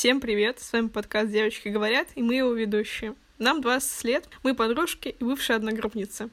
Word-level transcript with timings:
Всем 0.00 0.18
привет! 0.18 0.60
С 0.60 0.72
вами 0.72 0.88
подкаст 0.88 1.30
«Девочки 1.30 1.68
говорят» 1.68 2.06
и 2.14 2.22
мы 2.22 2.36
его 2.36 2.54
ведущие. 2.54 3.14
Нам 3.38 3.60
20 3.60 4.04
лет, 4.04 4.30
мы 4.42 4.54
подружки 4.54 5.08
и 5.08 5.22
бывшие 5.22 5.56
одногруппницы. 5.56 6.30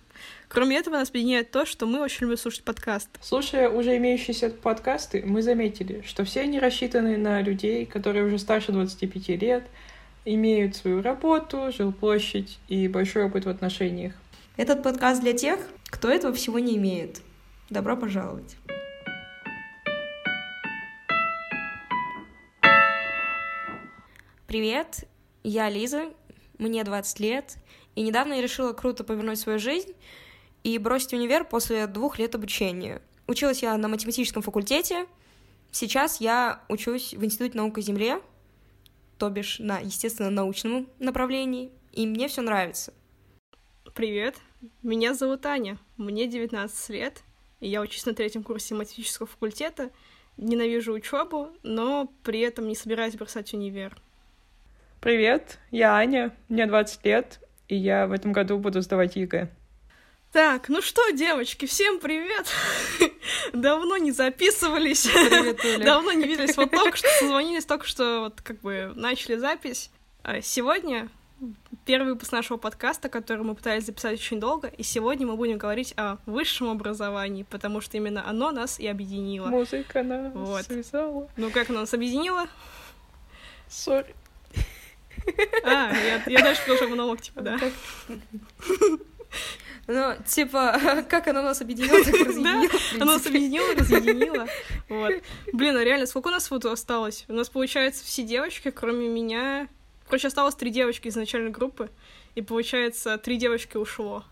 Кроме 0.47 0.77
этого, 0.77 0.95
нас 0.95 1.09
объединяет 1.09 1.51
то, 1.51 1.65
что 1.65 1.85
мы 1.85 1.99
очень 1.99 2.27
любим 2.27 2.37
слушать 2.37 2.63
подкаст. 2.63 3.09
Слушая 3.19 3.69
уже 3.69 3.97
имеющиеся 3.97 4.51
подкасты, 4.51 5.21
мы 5.25 5.41
заметили, 5.41 6.01
что 6.07 6.23
все 6.23 6.43
они 6.43 6.61
рассчитаны 6.61 7.17
на 7.17 7.41
людей, 7.41 7.85
которые 7.85 8.23
уже 8.23 8.39
старше 8.39 8.71
25 8.71 9.27
лет, 9.41 9.65
имеют 10.23 10.77
свою 10.77 11.01
работу, 11.01 11.69
жилплощадь 11.77 12.59
и 12.69 12.87
большой 12.87 13.25
опыт 13.25 13.43
в 13.43 13.49
отношениях. 13.49 14.13
Этот 14.55 14.81
подкаст 14.81 15.19
для 15.19 15.33
тех, 15.33 15.59
кто 15.87 16.07
этого 16.07 16.33
всего 16.33 16.59
не 16.59 16.77
имеет. 16.77 17.17
Добро 17.69 17.97
пожаловать! 17.97 18.55
Привет, 24.47 25.03
я 25.43 25.69
Лиза, 25.69 26.13
мне 26.57 26.85
20 26.85 27.19
лет, 27.19 27.57
и 27.95 28.01
недавно 28.01 28.35
я 28.35 28.41
решила 28.41 28.71
круто 28.71 29.03
повернуть 29.03 29.39
свою 29.39 29.59
жизнь 29.59 29.91
и 30.63 30.77
бросить 30.77 31.11
универ 31.11 31.43
после 31.43 31.85
двух 31.85 32.17
лет 32.17 32.33
обучения. 32.33 33.01
Училась 33.27 33.61
я 33.61 33.77
на 33.77 33.89
математическом 33.89 34.41
факультете, 34.41 35.05
сейчас 35.69 36.21
я 36.21 36.63
учусь 36.69 37.13
в 37.13 37.25
Институте 37.25 37.57
наук 37.57 37.77
о 37.77 37.81
Земле, 37.81 38.21
то 39.17 39.29
бишь 39.29 39.59
на 39.59 39.79
естественно-научном 39.79 40.87
направлении, 40.99 41.69
и 41.91 42.07
мне 42.07 42.29
все 42.29 42.39
нравится. 42.39 42.93
Привет, 43.95 44.37
меня 44.81 45.13
зовут 45.13 45.45
Аня, 45.45 45.77
мне 45.97 46.25
19 46.25 46.89
лет, 46.91 47.21
и 47.59 47.67
я 47.67 47.81
учусь 47.81 48.05
на 48.05 48.13
третьем 48.13 48.43
курсе 48.43 48.75
математического 48.75 49.27
факультета, 49.27 49.91
ненавижу 50.37 50.93
учебу, 50.93 51.49
но 51.63 52.09
при 52.23 52.39
этом 52.39 52.69
не 52.69 52.75
собираюсь 52.75 53.15
бросать 53.15 53.53
универ. 53.53 54.01
Привет, 54.99 55.59
я 55.69 55.95
Аня, 55.95 56.35
мне 56.49 56.65
20 56.65 57.05
лет, 57.05 57.39
и 57.67 57.75
я 57.75 58.07
в 58.07 58.11
этом 58.11 58.31
году 58.31 58.57
буду 58.57 58.81
сдавать 58.81 59.15
ЕГЭ. 59.15 59.47
Так, 60.31 60.69
ну 60.69 60.81
что, 60.81 61.11
девочки, 61.11 61.65
всем 61.67 61.99
привет! 61.99 62.47
Давно 63.53 63.97
не 63.97 64.11
записывались, 64.11 65.03
Привет, 65.05 65.85
давно 65.85 66.11
не 66.11 66.25
виделись, 66.27 66.57
вот 66.57 66.71
только 66.71 66.97
что 66.97 67.07
созвонились, 67.19 67.65
только 67.65 67.85
что 67.85 68.21
вот 68.21 68.41
как 68.41 68.59
бы 68.61 68.91
начали 68.95 69.35
запись. 69.35 69.91
А 70.23 70.41
Сегодня 70.41 71.09
первый 71.85 72.13
выпуск 72.13 72.31
нашего 72.31 72.57
подкаста, 72.57 73.07
который 73.07 73.43
мы 73.43 73.53
пытались 73.55 73.85
записать 73.85 74.19
очень 74.19 74.39
долго, 74.39 74.67
и 74.67 74.83
сегодня 74.83 75.27
мы 75.27 75.35
будем 75.37 75.57
говорить 75.57 75.93
о 75.95 76.17
высшем 76.25 76.69
образовании, 76.69 77.43
потому 77.43 77.81
что 77.81 77.97
именно 77.97 78.27
оно 78.27 78.51
нас 78.51 78.79
и 78.79 78.87
объединило. 78.87 79.47
Музыка 79.47 80.01
нас 80.01 80.33
Вот. 80.33 80.65
связала. 80.65 81.29
Ну 81.37 81.51
как 81.51 81.69
оно 81.69 81.81
нас 81.81 81.93
объединило? 81.93 82.47
Сори. 83.69 84.15
А, 85.63 85.93
я, 85.93 86.23
я 86.27 86.41
дальше 86.41 86.61
продолжу 86.65 86.89
монолог, 86.89 87.21
типа, 87.21 87.41
да. 87.41 87.59
Ну, 89.87 90.15
типа, 90.25 91.05
как 91.09 91.27
оно 91.27 91.41
нас 91.41 91.61
объединило, 91.61 92.03
так 92.03 92.13
разъединило, 92.27 92.67
в 92.67 92.95
Оно 92.95 93.13
нас 93.13 93.25
объединило, 93.25 93.73
разъединило. 93.73 94.47
Вот. 94.89 95.13
Блин, 95.53 95.77
а 95.77 95.83
реально, 95.83 96.05
сколько 96.05 96.27
у 96.27 96.31
нас 96.31 96.51
вот 96.51 96.65
осталось? 96.65 97.25
У 97.29 97.33
нас, 97.33 97.49
получается, 97.49 98.03
все 98.03 98.23
девочки, 98.23 98.69
кроме 98.69 99.07
меня... 99.07 99.69
Короче, 100.07 100.27
осталось 100.27 100.55
три 100.55 100.71
девочки 100.71 101.07
из 101.07 101.15
начальной 101.15 101.51
группы, 101.51 101.89
и, 102.35 102.41
получается, 102.41 103.17
три 103.17 103.37
девочки 103.37 103.77
ушло. 103.77 104.23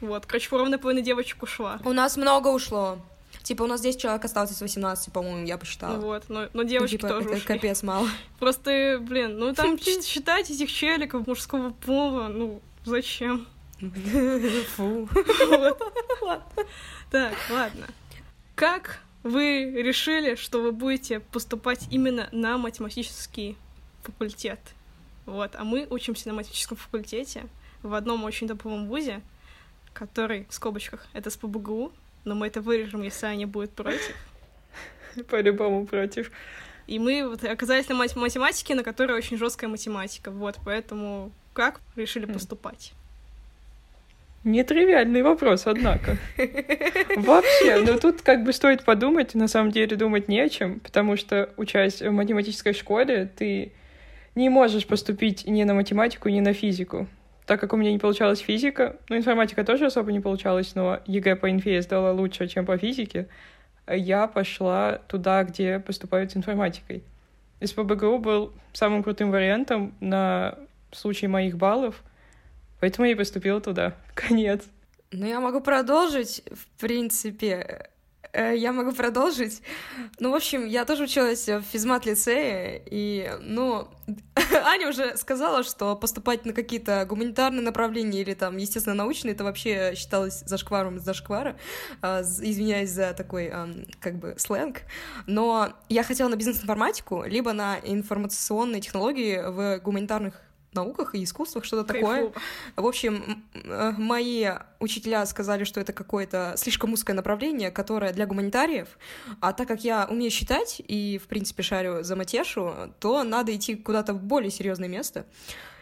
Вот, 0.00 0.26
короче, 0.26 0.48
ровно 0.50 0.78
половина 0.78 1.02
девочек 1.02 1.42
ушла. 1.42 1.78
У 1.84 1.92
нас 1.92 2.16
много 2.16 2.48
ушло. 2.48 2.98
Типа, 3.42 3.62
у 3.62 3.66
нас 3.66 3.80
10 3.80 4.00
человек 4.00 4.24
осталось 4.24 4.50
из 4.50 4.60
18, 4.60 5.12
по-моему, 5.12 5.46
я 5.46 5.56
посчитала. 5.56 5.98
Вот, 5.98 6.24
но, 6.28 6.48
но 6.52 6.62
девочки 6.64 6.96
типа, 6.96 7.08
тоже 7.08 7.28
это 7.28 7.36
ушли. 7.36 7.46
капец 7.46 7.82
мало. 7.82 8.08
Просто, 8.40 8.98
блин, 9.00 9.38
ну 9.38 9.54
там 9.54 9.78
считать 9.78 10.50
этих 10.50 10.70
челиков 10.72 11.26
мужского 11.26 11.70
пола, 11.70 12.28
ну, 12.28 12.60
зачем? 12.84 13.46
Фу. 14.76 15.08
Так, 17.10 17.34
ладно. 17.50 17.86
Как 18.54 19.00
вы 19.22 19.70
решили, 19.76 20.34
что 20.34 20.62
вы 20.62 20.72
будете 20.72 21.20
поступать 21.20 21.86
именно 21.90 22.28
на 22.32 22.58
математический 22.58 23.56
факультет? 24.02 24.60
Вот, 25.26 25.54
а 25.56 25.64
мы 25.64 25.86
учимся 25.90 26.28
на 26.28 26.34
математическом 26.34 26.76
факультете 26.76 27.46
в 27.82 27.94
одном 27.94 28.24
очень 28.24 28.48
топовом 28.48 28.88
вузе, 28.88 29.20
который, 29.92 30.46
в 30.48 30.54
скобочках, 30.54 31.06
это 31.12 31.30
с 31.30 31.36
ПБГУ, 31.36 31.92
но 32.26 32.34
мы 32.34 32.48
это 32.48 32.60
вырежем, 32.60 33.02
если 33.02 33.26
Аня 33.26 33.46
будет 33.46 33.70
против. 33.70 34.14
По-любому 35.30 35.86
против. 35.86 36.30
И 36.86 36.98
мы 36.98 37.26
вот 37.26 37.42
оказались 37.44 37.88
на 37.88 37.94
мат- 37.94 38.16
математике, 38.16 38.74
на 38.74 38.82
которой 38.82 39.12
очень 39.12 39.38
жесткая 39.38 39.70
математика. 39.70 40.30
Вот, 40.30 40.58
поэтому 40.64 41.32
как 41.54 41.80
решили 41.94 42.26
поступать? 42.26 42.92
Нетривиальный 44.44 45.22
вопрос, 45.22 45.66
однако. 45.66 46.18
Вообще, 47.16 47.80
ну 47.80 47.98
тут 47.98 48.22
как 48.22 48.44
бы 48.44 48.52
стоит 48.52 48.84
подумать, 48.84 49.34
на 49.34 49.48
самом 49.48 49.72
деле 49.72 49.96
думать 49.96 50.28
не 50.28 50.38
о 50.40 50.48
чем, 50.48 50.78
потому 50.80 51.16
что, 51.16 51.50
учась 51.56 52.00
в 52.00 52.10
математической 52.10 52.72
школе, 52.72 53.28
ты 53.36 53.72
не 54.36 54.48
можешь 54.48 54.86
поступить 54.86 55.46
ни 55.46 55.64
на 55.64 55.74
математику, 55.74 56.28
ни 56.28 56.40
на 56.40 56.52
физику. 56.52 57.08
Так 57.46 57.60
как 57.60 57.72
у 57.72 57.76
меня 57.76 57.92
не 57.92 57.98
получалась 57.98 58.40
физика, 58.40 58.96
ну, 59.08 59.16
информатика 59.16 59.64
тоже 59.64 59.86
особо 59.86 60.10
не 60.10 60.18
получалась, 60.18 60.74
но 60.74 61.00
ЕГЭ 61.06 61.36
по 61.36 61.48
инфе 61.48 61.74
я 61.74 61.82
сдала 61.82 62.12
лучше, 62.12 62.48
чем 62.48 62.66
по 62.66 62.76
физике, 62.76 63.28
я 63.88 64.26
пошла 64.26 64.98
туда, 65.06 65.44
где 65.44 65.78
поступают 65.78 66.32
с 66.32 66.36
информатикой. 66.36 67.04
СПБГУ 67.62 68.18
был 68.18 68.52
самым 68.72 69.04
крутым 69.04 69.30
вариантом 69.30 69.94
на 70.00 70.58
случай 70.90 71.28
моих 71.28 71.56
баллов, 71.56 72.02
поэтому 72.80 73.06
я 73.06 73.12
и 73.12 73.16
поступила 73.16 73.60
туда. 73.60 73.94
Конец. 74.14 74.64
Ну, 75.12 75.24
я 75.24 75.40
могу 75.40 75.60
продолжить, 75.60 76.42
в 76.50 76.80
принципе. 76.80 77.90
Э, 78.36 78.54
Я 78.54 78.72
могу 78.72 78.92
продолжить. 78.92 79.62
Ну, 80.20 80.30
в 80.30 80.34
общем, 80.34 80.66
я 80.66 80.84
тоже 80.84 81.04
училась 81.04 81.48
в 81.48 81.62
физмат-лицее, 81.62 82.82
и, 82.84 83.30
ну, 83.40 83.88
Аня 84.64 84.90
уже 84.90 85.16
сказала, 85.16 85.62
что 85.62 85.96
поступать 85.96 86.44
на 86.44 86.52
какие-то 86.52 87.06
гуманитарные 87.08 87.62
направления 87.62 88.20
или 88.20 88.34
там, 88.34 88.58
естественно, 88.58 88.94
научные, 88.94 89.32
это 89.32 89.42
вообще 89.44 89.94
считалось 89.96 90.40
зашкваром 90.44 90.98
из 90.98 91.02
зашквара, 91.02 91.56
А, 92.02 92.20
извиняюсь 92.20 92.90
за 92.90 93.14
такой, 93.14 93.50
как 94.00 94.18
бы, 94.18 94.34
сленг, 94.36 94.82
но 95.26 95.72
я 95.88 96.02
хотела 96.02 96.28
на 96.28 96.36
бизнес-информатику, 96.36 97.24
либо 97.24 97.54
на 97.54 97.78
информационные 97.82 98.82
технологии 98.82 99.38
в 99.38 99.80
гуманитарных 99.82 100.34
науках 100.76 101.14
и 101.14 101.24
искусствах, 101.24 101.64
что-то 101.64 101.92
такое. 101.92 102.32
В 102.76 102.86
общем, 102.86 103.44
э, 103.54 103.92
мои 103.98 104.48
учителя 104.80 105.26
сказали, 105.26 105.64
что 105.64 105.80
это 105.80 105.92
какое-то 105.92 106.54
слишком 106.56 106.92
узкое 106.92 107.14
направление, 107.14 107.70
которое 107.70 108.12
для 108.12 108.26
гуманитариев, 108.26 108.98
а 109.40 109.52
так 109.52 109.66
как 109.68 109.84
я 109.84 110.06
умею 110.08 110.30
считать 110.30 110.80
и, 110.86 111.18
в 111.22 111.26
принципе, 111.26 111.62
шарю 111.62 112.02
за 112.02 112.16
матешу, 112.16 112.92
то 113.00 113.24
надо 113.24 113.54
идти 113.54 113.74
куда-то 113.74 114.14
в 114.14 114.22
более 114.22 114.50
серьезное 114.50 114.88
место. 114.88 115.26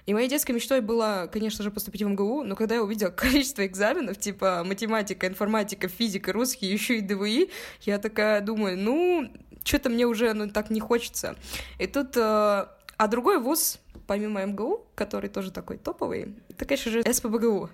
И 0.07 0.13
моей 0.13 0.29
детской 0.29 0.53
мечтой 0.53 0.81
было, 0.81 1.31
конечно 1.33 1.65
же, 1.65 1.71
поступить 1.71 2.03
в 2.03 2.09
МГУ, 2.09 2.45
но 2.45 2.57
когда 2.57 2.75
я 2.77 2.83
увидела 2.83 3.11
количество 3.11 3.67
экзаменов, 3.67 4.19
типа 4.19 4.63
математика, 4.65 5.27
информатика, 5.27 5.89
физика, 5.89 6.33
русский, 6.33 6.67
еще 6.67 6.99
и 6.99 7.01
ДВИ, 7.01 7.51
я 7.83 7.99
такая 7.99 8.41
думаю, 8.41 8.77
ну, 8.77 9.31
что-то 9.65 9.89
мне 9.89 10.07
уже 10.07 10.33
ну, 10.35 10.51
так 10.51 10.71
не 10.71 10.81
хочется. 10.81 11.37
И 11.79 11.87
тут... 11.87 12.17
э, 12.17 12.67
а 12.97 13.09
другой 13.09 13.39
вуз, 13.39 13.79
помимо 14.07 14.45
МГУ, 14.45 14.87
который 14.95 15.31
тоже 15.31 15.51
такой 15.51 15.79
топовый, 15.79 16.35
это, 16.49 16.65
конечно 16.65 16.91
же, 16.91 17.03
СПБГУ. 17.03 17.71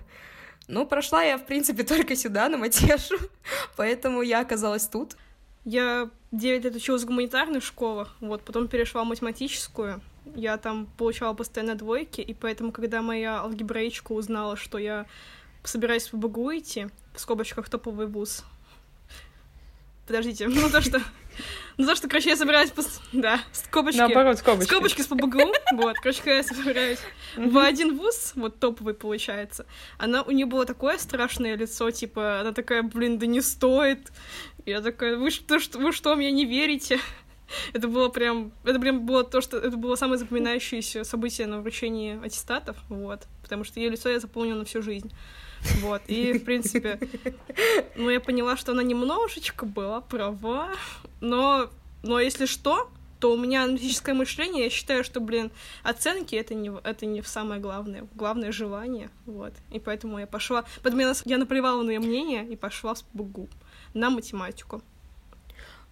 Ну, 0.67 0.85
прошла 0.85 1.23
я, 1.23 1.37
в 1.37 1.45
принципе, 1.45 1.83
только 1.95 2.15
сюда, 2.15 2.49
на 2.49 2.57
Матешу, 2.57 3.17
поэтому 3.75 4.21
я 4.21 4.41
оказалась 4.41 4.87
тут. 4.87 5.15
Я 5.63 6.09
9 6.31 6.63
лет 6.63 6.75
училась 6.75 7.03
в 7.03 7.05
гуманитарных 7.05 7.63
школах, 7.63 8.15
вот, 8.19 8.41
потом 8.43 8.67
перешла 8.67 9.03
в 9.03 9.07
математическую. 9.07 10.01
Я 10.35 10.57
там 10.57 10.87
получала 10.97 11.33
постоянно 11.33 11.75
двойки, 11.75 12.21
и 12.21 12.33
поэтому, 12.33 12.71
когда 12.71 13.01
моя 13.01 13.41
алгебраичка 13.41 14.13
узнала, 14.13 14.55
что 14.55 14.77
я 14.77 15.05
собираюсь 15.63 16.11
в 16.11 16.17
БГУ 16.17 16.57
идти, 16.57 16.87
в 17.13 17.19
скобочках 17.19 17.69
топовый 17.69 18.07
вуз. 18.07 18.43
Подождите, 20.11 20.45
ну 20.49 20.69
то, 20.69 20.81
что... 20.81 21.01
Ну 21.77 21.85
то, 21.85 21.95
что, 21.95 22.09
короче, 22.09 22.31
я 22.31 22.35
собираюсь... 22.35 22.69
пос- 22.71 22.99
Да, 23.13 23.39
скобочки... 23.53 23.97
Наоборот, 23.97 24.37
скобочки. 24.39 24.69
Скобочки 24.69 25.01
с 25.01 25.07
ПБГУ, 25.07 25.53
вот, 25.75 25.95
короче, 25.95 26.21
я 26.25 26.43
собираюсь 26.43 26.99
в 27.37 27.57
один 27.57 27.97
вуз, 27.97 28.33
вот 28.35 28.59
топовый 28.59 28.93
получается, 28.93 29.65
она, 29.97 30.23
у 30.23 30.31
нее 30.31 30.45
было 30.45 30.65
такое 30.65 30.97
страшное 30.97 31.55
лицо, 31.55 31.89
типа, 31.91 32.41
она 32.41 32.51
такая, 32.51 32.83
блин, 32.83 33.19
да 33.19 33.25
не 33.25 33.39
стоит. 33.39 34.11
Я 34.65 34.81
такая, 34.81 35.15
вы 35.15 35.31
что, 35.31 35.57
вы 35.75 35.93
что, 35.93 36.13
мне 36.17 36.29
не 36.29 36.43
верите? 36.43 36.99
Это 37.73 37.87
было 37.87 38.09
прям, 38.09 38.51
это 38.65 38.81
прям 38.81 39.05
было 39.05 39.23
то, 39.23 39.39
что, 39.39 39.57
это 39.57 39.77
было 39.77 39.95
самое 39.95 40.17
запоминающееся 40.17 41.05
событие 41.05 41.47
на 41.47 41.61
вручении 41.61 42.19
аттестатов, 42.21 42.75
вот, 42.89 43.27
потому 43.43 43.63
что 43.63 43.79
ее 43.79 43.89
лицо 43.89 44.09
я 44.09 44.19
запомнила 44.19 44.59
на 44.59 44.65
всю 44.65 44.81
жизнь. 44.81 45.09
Вот, 45.81 46.01
и, 46.07 46.33
в 46.33 46.43
принципе, 46.43 46.99
ну, 47.95 48.09
я 48.09 48.19
поняла, 48.19 48.57
что 48.57 48.71
она 48.71 48.83
немножечко 48.83 49.65
была 49.65 50.01
права, 50.01 50.69
но, 51.19 51.69
но 52.03 52.19
если 52.19 52.45
что, 52.45 52.89
то 53.21 53.31
у 53.33 53.37
меня 53.37 53.63
аналитическое 53.63 54.15
мышление, 54.15 54.63
я 54.63 54.69
считаю, 54.71 55.03
что, 55.03 55.19
блин, 55.19 55.51
оценки 55.83 56.35
это 56.35 56.55
не, 56.55 56.71
это 56.83 57.05
не 57.05 57.21
самое 57.21 57.61
главное. 57.61 58.07
Главное— 58.15 58.51
желание, 58.53 59.11
вот. 59.27 59.53
И 59.71 59.79
поэтому 59.79 60.17
я 60.17 60.25
пошла... 60.25 60.65
Поэтому 60.81 61.03
я, 61.03 61.13
я 61.25 61.37
наплевала 61.37 61.83
на 61.83 61.91
ее 61.91 61.99
мнение 61.99 62.45
и 62.47 62.55
пошла 62.55 62.95
в 62.95 62.97
СПБГУ 62.97 63.47
на 63.93 64.09
математику. 64.09 64.81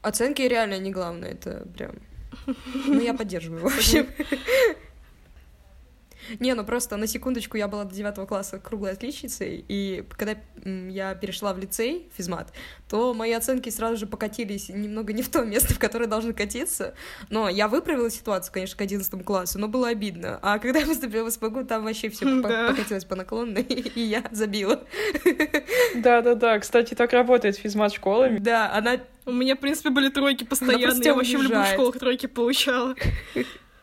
Оценки 0.01 0.41
реально 0.41 0.79
не 0.79 0.91
главное, 0.91 1.31
это 1.31 1.67
прям... 1.77 1.91
Ну, 2.87 2.99
я 2.99 3.13
поддерживаю, 3.13 3.61
в 3.61 3.65
общем. 3.77 4.07
Не, 6.39 6.53
ну 6.53 6.63
просто 6.63 6.97
на 6.97 7.07
секундочку 7.07 7.57
я 7.57 7.67
была 7.67 7.83
до 7.83 7.95
девятого 7.95 8.25
класса 8.25 8.59
круглой 8.59 8.91
отличницей, 8.91 9.63
и 9.67 10.03
когда 10.17 10.35
я 10.63 11.15
перешла 11.15 11.53
в 11.53 11.59
лицей, 11.59 12.09
физмат, 12.15 12.51
то 12.89 13.13
мои 13.13 13.31
оценки 13.33 13.69
сразу 13.69 13.97
же 13.97 14.07
покатились 14.07 14.69
немного 14.69 15.13
не 15.13 15.21
в 15.21 15.29
то 15.29 15.43
место, 15.43 15.73
в 15.75 15.79
которое 15.79 16.07
должны 16.07 16.33
катиться. 16.33 16.93
Но 17.29 17.49
я 17.49 17.67
выправила 17.67 18.09
ситуацию, 18.09 18.53
конечно, 18.53 18.77
к 18.77 18.81
одиннадцатому 18.81 19.23
классу, 19.23 19.59
но 19.59 19.67
было 19.67 19.89
обидно. 19.89 20.39
А 20.41 20.59
когда 20.59 20.79
я 20.79 20.85
поступила 20.87 21.25
в 21.25 21.31
СПГУ, 21.31 21.65
там 21.65 21.83
вообще 21.83 22.09
все 22.09 22.25
да. 22.41 22.69
покатилось 22.69 23.05
по 23.05 23.15
наклонной, 23.15 23.63
и 23.63 24.01
я 24.01 24.23
забила. 24.31 24.83
Да-да-да, 25.95 26.59
кстати, 26.59 26.93
так 26.93 27.13
работает 27.13 27.57
физмат 27.57 27.93
школами. 27.93 28.39
Да, 28.39 28.71
она 28.73 28.99
у 29.25 29.31
меня, 29.31 29.55
в 29.55 29.59
принципе, 29.59 29.89
были 29.89 30.09
тройки 30.09 30.43
постоянные. 30.43 31.03
Я 31.03 31.13
вообще 31.13 31.37
в 31.37 31.43
любых 31.43 31.67
школах 31.67 31.99
тройки 31.99 32.25
получала. 32.25 32.95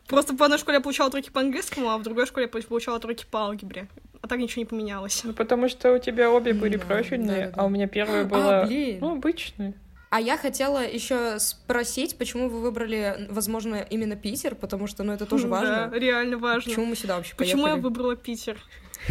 Просто 0.09 0.35
по 0.35 0.45
одной 0.45 0.59
школе 0.59 0.77
я 0.77 0.81
получала 0.81 1.11
тройки 1.11 1.31
по 1.31 1.41
английскому, 1.41 1.91
а 1.91 1.99
в 1.99 2.03
другой 2.03 2.27
школе 2.27 2.49
я 2.53 2.63
получала 2.63 3.01
тройки 3.01 3.27
по 3.31 3.41
алгебре. 3.41 3.89
А 4.23 4.29
так 4.29 4.39
ничего 4.39 4.61
не 4.61 4.67
поменялось. 4.67 5.23
Ну, 5.25 5.33
потому 5.33 5.69
что 5.69 5.93
у 5.93 5.99
тебя 5.99 6.31
обе 6.31 6.53
были 6.53 6.77
да, 6.77 6.85
профильные, 6.85 7.47
да, 7.47 7.53
да. 7.53 7.63
а 7.63 7.67
у 7.67 7.69
меня 7.69 7.87
первая 7.87 8.25
была 8.25 8.63
а, 8.63 8.67
блин. 8.67 8.99
ну, 9.01 9.13
обычная. 9.13 9.75
А 10.11 10.21
я 10.21 10.37
хотела 10.37 10.87
еще 10.87 11.39
спросить, 11.39 12.17
почему 12.17 12.49
вы 12.49 12.61
выбрали, 12.61 13.27
возможно, 13.29 13.87
именно 13.91 14.17
Питер, 14.17 14.55
потому 14.55 14.87
что, 14.87 15.03
ну, 15.03 15.13
это 15.13 15.27
тоже 15.27 15.47
важно. 15.49 15.89
Да, 15.91 15.99
реально 15.99 16.39
важно. 16.39 16.71
Почему 16.71 16.87
мы 16.87 16.97
сюда 16.97 17.17
вообще 17.17 17.35
поехали? 17.35 17.61
Почему 17.61 17.69
я 17.69 17.77
выбрала 17.77 18.17
Питер? 18.17 18.59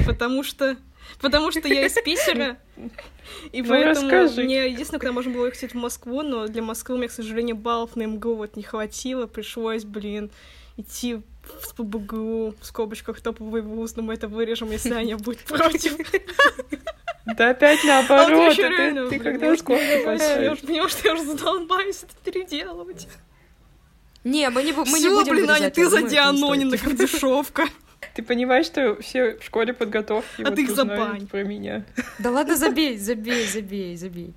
Потому 0.05 0.43
что 0.43 0.77
Потому 1.21 1.51
что 1.51 1.67
я 1.67 1.85
из 1.85 1.93
Питера, 1.93 2.57
и 3.51 3.61
ну, 3.61 3.69
поэтому 3.69 4.09
расскажи. 4.09 4.43
мне 4.43 4.67
единственное, 4.67 4.99
когда 4.99 5.13
можно 5.13 5.31
было 5.31 5.45
ехать 5.45 5.73
в 5.73 5.77
Москву, 5.77 6.23
но 6.23 6.47
для 6.47 6.61
Москвы 6.61 6.95
у 6.95 6.97
меня, 6.97 7.07
к 7.07 7.11
сожалению, 7.11 7.55
баллов 7.55 7.95
на 7.95 8.07
МГУ 8.07 8.35
вот 8.35 8.55
не 8.55 8.63
хватило, 8.63 9.27
пришлось, 9.27 9.85
блин, 9.85 10.31
идти 10.77 11.15
в 11.15 11.65
СПБГУ, 11.65 12.55
в 12.59 12.65
скобочках 12.65 13.21
топовый 13.21 13.61
вуз, 13.61 13.95
но 13.95 14.03
мы 14.03 14.13
это 14.13 14.27
вырежем, 14.27 14.71
если 14.71 14.93
Аня 14.93 15.17
будет 15.17 15.39
против. 15.39 15.97
Да 17.25 17.49
опять 17.49 17.83
наоборот, 17.83 18.53
а 18.53 18.55
ты, 18.55 18.61
реально, 18.61 19.09
ты 19.09 19.19
когда 19.19 19.47
Я 19.47 19.53
уже 19.53 19.63
поняла, 19.63 20.89
что 20.89 21.07
я 21.07 21.13
уже 21.15 21.23
задолбаюсь 21.23 22.03
это 22.03 22.13
переделывать. 22.23 23.07
Не, 24.23 24.49
мы 24.49 24.63
не, 24.63 24.73
мы 24.73 24.85
Всё, 24.85 24.97
не 24.97 25.09
будем 25.09 25.33
блин, 25.33 25.49
Аня, 25.49 25.71
ты 25.71 25.87
за 25.87 26.03
Дианонина, 26.03 26.77
как 26.77 26.95
дешевка. 26.95 27.65
Ты 28.13 28.21
понимаешь, 28.23 28.67
что 28.67 29.01
все 29.01 29.37
в 29.37 29.43
школе 29.43 29.73
подготовки 29.73 30.41
а 30.41 30.45
вот 30.45 30.55
ты 30.55 30.63
их 30.63 30.75
забань. 30.75 31.27
про 31.27 31.43
меня? 31.43 31.85
Да 32.19 32.31
ладно, 32.31 32.55
забей, 32.55 32.97
забей, 32.97 33.47
забей, 33.47 33.95
забей. 33.97 34.33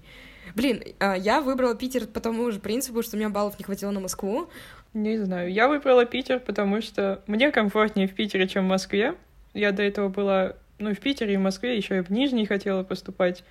Блин, 0.54 0.82
а, 0.98 1.14
я 1.16 1.40
выбрала 1.40 1.74
Питер 1.74 2.06
по 2.06 2.20
тому 2.20 2.50
же 2.50 2.58
принципу, 2.58 3.02
что 3.02 3.16
у 3.16 3.18
меня 3.18 3.28
баллов 3.28 3.58
не 3.58 3.64
хватило 3.64 3.90
на 3.90 4.00
Москву. 4.00 4.48
Не 4.94 5.18
знаю. 5.18 5.52
Я 5.52 5.68
выбрала 5.68 6.04
Питер, 6.04 6.40
потому 6.40 6.80
что 6.80 7.22
мне 7.26 7.50
комфортнее 7.50 8.08
в 8.08 8.14
Питере, 8.14 8.48
чем 8.48 8.64
в 8.64 8.68
Москве. 8.68 9.14
Я 9.54 9.72
до 9.72 9.82
этого 9.82 10.08
была, 10.08 10.54
ну, 10.78 10.94
в 10.94 10.98
Питере 10.98 11.34
и 11.34 11.36
в 11.36 11.40
Москве, 11.40 11.76
еще 11.76 11.98
и 11.98 12.00
в 12.00 12.10
Нижний 12.10 12.46
хотела 12.46 12.82
поступать. 12.82 13.44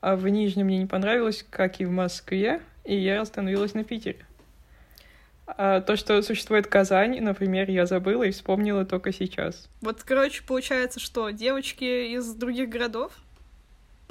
А 0.00 0.16
в 0.16 0.28
Нижнем 0.28 0.66
мне 0.66 0.78
не 0.78 0.86
понравилось, 0.86 1.44
как 1.48 1.80
и 1.80 1.84
в 1.86 1.90
Москве, 1.90 2.60
и 2.84 2.94
я 2.94 3.20
остановилась 3.20 3.74
на 3.74 3.84
Питере. 3.84 4.26
А 5.46 5.80
то, 5.80 5.96
что 5.96 6.20
существует 6.22 6.66
Казань, 6.66 7.20
например, 7.20 7.70
я 7.70 7.86
забыла 7.86 8.22
и 8.24 8.30
вспомнила 8.30 8.84
только 8.84 9.12
сейчас. 9.12 9.68
Вот, 9.80 10.02
короче, 10.02 10.42
получается, 10.42 11.00
что 11.00 11.30
девочки 11.30 12.14
из 12.14 12.34
других 12.34 12.68
городов, 12.68 13.12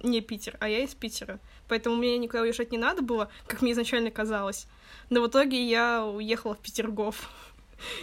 не 0.04 0.22
Питер, 0.22 0.58
а 0.60 0.70
я 0.70 0.80
из 0.80 0.94
Питера, 0.94 1.40
поэтому 1.74 1.96
мне 1.96 2.20
никуда 2.20 2.44
уезжать 2.44 2.72
не 2.72 2.78
надо 2.78 3.02
было, 3.02 3.32
как 3.48 3.64
мне 3.64 3.72
изначально 3.72 4.12
казалось. 4.12 4.68
Но 5.10 5.24
в 5.24 5.28
итоге 5.28 5.68
я 5.68 6.06
уехала 6.06 6.54
в 6.54 6.60
Петергоф. 6.60 7.32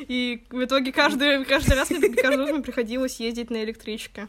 И 0.01 0.43
в 0.51 0.65
итоге 0.65 0.91
каждый, 0.91 1.45
каждый 1.45 1.77
раз 1.77 1.89
мне, 1.89 2.09
каждый 2.09 2.39
раз 2.39 2.51
мне 2.51 2.63
приходилось 2.65 3.21
ездить 3.21 3.49
на 3.49 3.63
электричке. 3.63 4.27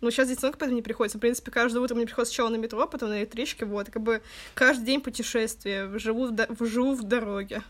Ну, 0.00 0.12
сейчас 0.12 0.28
девчонка 0.28 0.58
поэтому 0.58 0.76
не 0.76 0.82
приходится. 0.82 1.18
В 1.18 1.20
принципе, 1.20 1.50
каждое 1.50 1.80
утро 1.80 1.96
мне 1.96 2.06
приходится 2.06 2.32
сначала 2.32 2.50
на 2.50 2.58
метро, 2.58 2.86
потом 2.86 3.08
на 3.08 3.18
электричке, 3.18 3.64
вот. 3.64 3.90
Как 3.90 4.02
бы 4.02 4.22
каждый 4.54 4.84
день 4.84 5.00
путешествие. 5.00 5.98
Живу 5.98 6.28
в, 6.28 6.64
живу 6.64 6.94
в 6.94 7.02
дороге. 7.02 7.64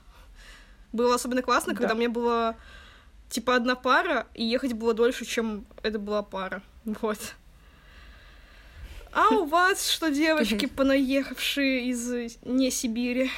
Было 0.93 1.15
особенно 1.15 1.41
классно, 1.41 1.73
да. 1.73 1.79
когда 1.79 1.95
мне 1.95 2.11
было 2.11 2.57
типа 3.31 3.57
одна 3.57 3.75
пара, 3.75 4.27
и 4.35 4.45
ехать 4.45 4.75
было 4.75 4.93
дольше, 4.93 5.25
чем 5.25 5.65
это 5.83 5.99
была 5.99 6.23
пара. 6.23 6.63
Вот. 6.85 7.19
А 9.17 9.35
у 9.35 9.47
вас 9.47 9.89
что, 9.89 10.11
девочки, 10.11 10.67
понаехавшие 10.67 11.87
из 11.87 12.37
не 12.45 12.71
Сибири? 12.71 13.31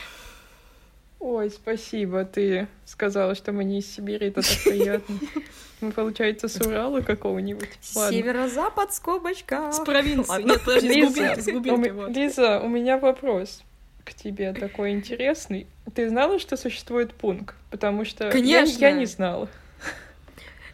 Ой, 1.20 1.50
спасибо, 1.50 2.24
ты 2.24 2.66
сказала, 2.84 3.36
что 3.36 3.52
мы 3.52 3.62
не 3.62 3.78
из 3.78 3.86
Сибири, 3.94 4.26
это 4.26 4.42
так 4.42 4.64
приятно. 4.64 5.18
Мы, 5.80 5.92
получается, 5.92 6.48
с 6.48 6.60
Урала 6.60 7.02
какого-нибудь. 7.02 7.68
Северо-запад, 7.80 8.92
скобочка. 8.92 9.70
С 9.70 9.78
провинции. 9.78 10.42
Нет, 10.42 10.60
подожди, 10.64 10.88
Лиза, 10.88 11.40
с 11.40 11.44
губернии, 11.44 12.12
Лиза, 12.12 12.60
у 12.60 12.68
меня 12.68 12.98
вопрос 12.98 13.62
к 14.04 14.12
тебе 14.12 14.52
такой 14.54 14.90
интересный. 14.90 15.68
Ты 15.94 16.08
знала, 16.08 16.40
что 16.40 16.56
существует 16.56 17.14
пункт? 17.14 17.54
Потому 17.70 18.04
что 18.04 18.28
Конечно. 18.32 18.80
Я, 18.80 18.88
я 18.88 18.96
не 18.96 19.06
знала. 19.06 19.48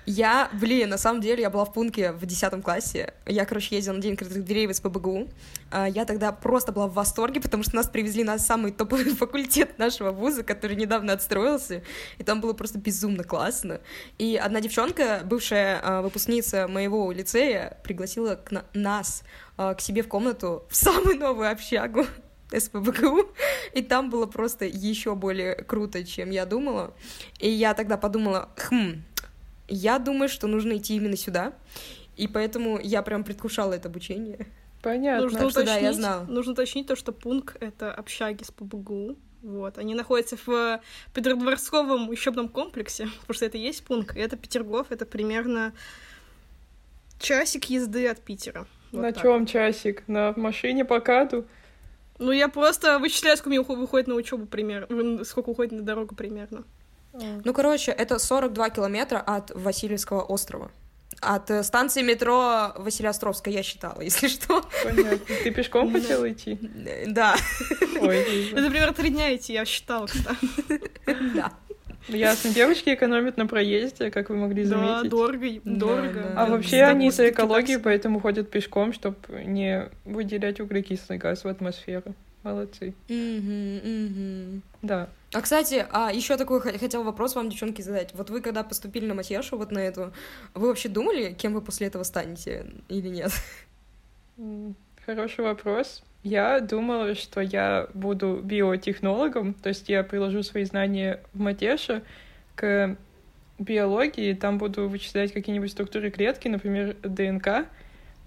Я, 0.06 0.50
блин, 0.52 0.90
на 0.90 0.98
самом 0.98 1.22
деле, 1.22 1.42
я 1.42 1.50
была 1.50 1.64
в 1.64 1.72
пункте 1.72 2.12
в 2.12 2.26
10 2.26 2.62
классе. 2.62 3.14
Я, 3.26 3.46
короче, 3.46 3.74
ездила 3.74 3.94
на 3.94 4.02
День 4.02 4.12
открытых 4.14 4.44
дверей 4.44 4.66
в 4.66 4.74
СПБГУ. 4.74 5.28
А, 5.70 5.88
я 5.88 6.04
тогда 6.04 6.30
просто 6.30 6.72
была 6.72 6.88
в 6.88 6.92
восторге, 6.92 7.40
потому 7.40 7.62
что 7.62 7.76
нас 7.76 7.88
привезли 7.88 8.22
на 8.22 8.38
самый 8.38 8.72
топовый 8.72 9.04
факультет 9.14 9.78
нашего 9.78 10.10
вуза, 10.10 10.42
который 10.42 10.76
недавно 10.76 11.14
отстроился. 11.14 11.82
И 12.18 12.22
там 12.22 12.42
было 12.42 12.52
просто 12.52 12.78
безумно 12.78 13.24
классно. 13.24 13.80
И 14.18 14.36
одна 14.36 14.60
девчонка, 14.60 15.22
бывшая 15.24 15.80
а, 15.82 16.02
выпускница 16.02 16.68
моего 16.68 17.10
лицея, 17.10 17.78
пригласила 17.82 18.34
к 18.34 18.50
на 18.50 18.64
нас 18.74 19.22
а, 19.56 19.74
к 19.74 19.80
себе 19.80 20.02
в 20.02 20.08
комнату 20.08 20.64
в 20.68 20.76
самую 20.76 21.18
новую 21.18 21.50
общагу. 21.50 22.06
СПБГУ, 22.56 23.32
и 23.72 23.82
там 23.82 24.10
было 24.10 24.26
просто 24.26 24.64
еще 24.66 25.14
более 25.14 25.54
круто, 25.54 26.04
чем 26.04 26.30
я 26.30 26.44
думала. 26.46 26.94
И 27.40 27.48
я 27.50 27.74
тогда 27.74 27.96
подумала, 27.96 28.50
хм, 28.56 29.02
я 29.68 29.98
думаю, 29.98 30.28
что 30.28 30.46
нужно 30.46 30.76
идти 30.76 30.96
именно 30.96 31.16
сюда, 31.16 31.52
и 32.16 32.28
поэтому 32.28 32.78
я 32.80 33.02
прям 33.02 33.24
предвкушала 33.24 33.74
это 33.74 33.88
обучение. 33.88 34.46
Понятно. 34.82 35.24
Нужно, 35.24 35.46
уточнить, 35.46 35.66
да, 35.66 35.76
я 35.78 35.92
знала. 35.92 36.24
нужно 36.24 36.52
уточнить 36.52 36.86
то, 36.86 36.94
что 36.94 37.12
пункт— 37.12 37.56
это 37.60 37.92
общаги 37.92 38.42
с 38.42 38.50
ПБГУ, 38.50 39.16
вот. 39.42 39.78
Они 39.78 39.94
находятся 39.94 40.36
в 40.44 40.80
Петродворцовом 41.12 42.08
учебном 42.08 42.48
комплексе, 42.48 43.08
потому 43.20 43.34
что 43.34 43.44
это 43.44 43.58
есть 43.58 43.84
пункт, 43.84 44.16
и 44.16 44.20
это 44.20 44.36
Петергоф, 44.36 44.90
это 44.90 45.06
примерно 45.06 45.72
часик 47.18 47.66
езды 47.66 48.08
от 48.08 48.20
Питера. 48.20 48.66
Вот 48.92 49.02
на 49.02 49.12
чем 49.12 49.46
часик? 49.46 50.06
На 50.06 50.32
машине 50.36 50.84
по 50.84 51.00
каду? 51.00 51.46
Ну, 52.18 52.30
я 52.30 52.48
просто 52.48 52.98
вычисляю, 52.98 53.36
сколько 53.36 53.50
мне 53.50 53.60
выходит 53.60 54.06
на 54.06 54.14
учебу 54.14 54.46
примерно, 54.46 55.24
сколько 55.24 55.50
уходит 55.50 55.72
на 55.72 55.82
дорогу 55.82 56.14
примерно. 56.14 56.64
Ну, 57.44 57.52
короче, 57.52 57.92
это 57.92 58.18
42 58.18 58.70
километра 58.70 59.18
от 59.18 59.50
Васильевского 59.54 60.22
острова. 60.22 60.70
От 61.20 61.50
э, 61.50 61.62
станции 61.62 62.02
метро 62.02 62.72
Василиостровская, 62.76 63.54
я 63.54 63.62
считала, 63.62 64.00
если 64.02 64.28
что. 64.28 64.64
Понятно. 64.82 65.18
Ты 65.42 65.50
пешком 65.50 65.92
хотела 65.92 66.30
идти? 66.30 66.58
Да. 67.06 67.36
Ой, 68.00 68.50
это 68.52 68.68
примерно 68.68 68.92
три 68.92 69.10
дня 69.10 69.34
идти, 69.34 69.52
я 69.52 69.64
считала, 69.64 70.06
кстати. 70.06 70.38
Да. 71.34 71.52
Ясно. 72.08 72.50
Девочки 72.50 72.92
экономят 72.92 73.36
на 73.36 73.46
проезде, 73.46 74.10
как 74.10 74.28
вы 74.28 74.36
могли 74.36 74.64
заметить. 74.64 75.04
Да, 75.04 75.08
дорого, 75.08 75.46
дорого. 75.64 76.12
Да, 76.12 76.34
да. 76.34 76.42
А 76.42 76.46
вообще 76.46 76.82
они 76.82 77.10
за 77.10 77.30
экологию, 77.30 77.80
поэтому 77.80 78.20
ходят 78.20 78.50
пешком, 78.50 78.92
чтобы 78.92 79.16
не 79.44 79.88
выделять 80.04 80.60
углекислый 80.60 81.18
газ 81.18 81.44
в 81.44 81.48
атмосферу. 81.48 82.14
Молодцы. 82.44 82.94
Угу, 83.08 83.78
угу. 83.88 84.60
Да. 84.82 85.08
А, 85.32 85.40
кстати, 85.40 85.86
а 85.90 86.12
еще 86.12 86.36
такой 86.36 86.60
хотел 86.60 87.02
вопрос 87.02 87.34
вам, 87.34 87.48
девчонки, 87.48 87.80
задать. 87.80 88.14
Вот 88.14 88.28
вы, 88.28 88.42
когда 88.42 88.62
поступили 88.62 89.06
на 89.06 89.14
Матьяшу, 89.14 89.56
вот 89.56 89.72
на 89.72 89.78
эту, 89.78 90.12
вы 90.52 90.68
вообще 90.68 90.90
думали, 90.90 91.32
кем 91.32 91.54
вы 91.54 91.62
после 91.62 91.86
этого 91.86 92.02
станете 92.02 92.66
или 92.88 93.08
нет? 93.08 93.32
Хороший 95.06 95.44
вопрос. 95.44 96.02
Я 96.22 96.60
думала, 96.60 97.14
что 97.14 97.40
я 97.40 97.88
буду 97.94 98.40
биотехнологом, 98.42 99.54
то 99.54 99.70
есть 99.70 99.88
я 99.88 100.02
приложу 100.04 100.42
свои 100.42 100.64
знания 100.64 101.20
в 101.32 101.40
Матеше 101.40 102.02
к 102.54 102.96
биологии, 103.58 104.34
там 104.34 104.58
буду 104.58 104.88
вычислять 104.88 105.32
какие-нибудь 105.32 105.70
структуры 105.70 106.10
клетки, 106.10 106.48
например, 106.48 106.96
ДНК, 107.02 107.66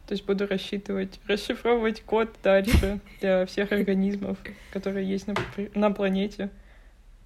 то 0.07 0.13
есть 0.13 0.25
буду 0.25 0.47
рассчитывать, 0.47 1.19
расшифровывать 1.27 2.01
код 2.01 2.29
дальше 2.41 3.01
для 3.19 3.45
всех 3.45 3.73
организмов, 3.73 4.37
которые 4.71 5.07
есть 5.07 5.27
на, 5.27 5.35
на 5.75 5.91
планете. 5.91 6.49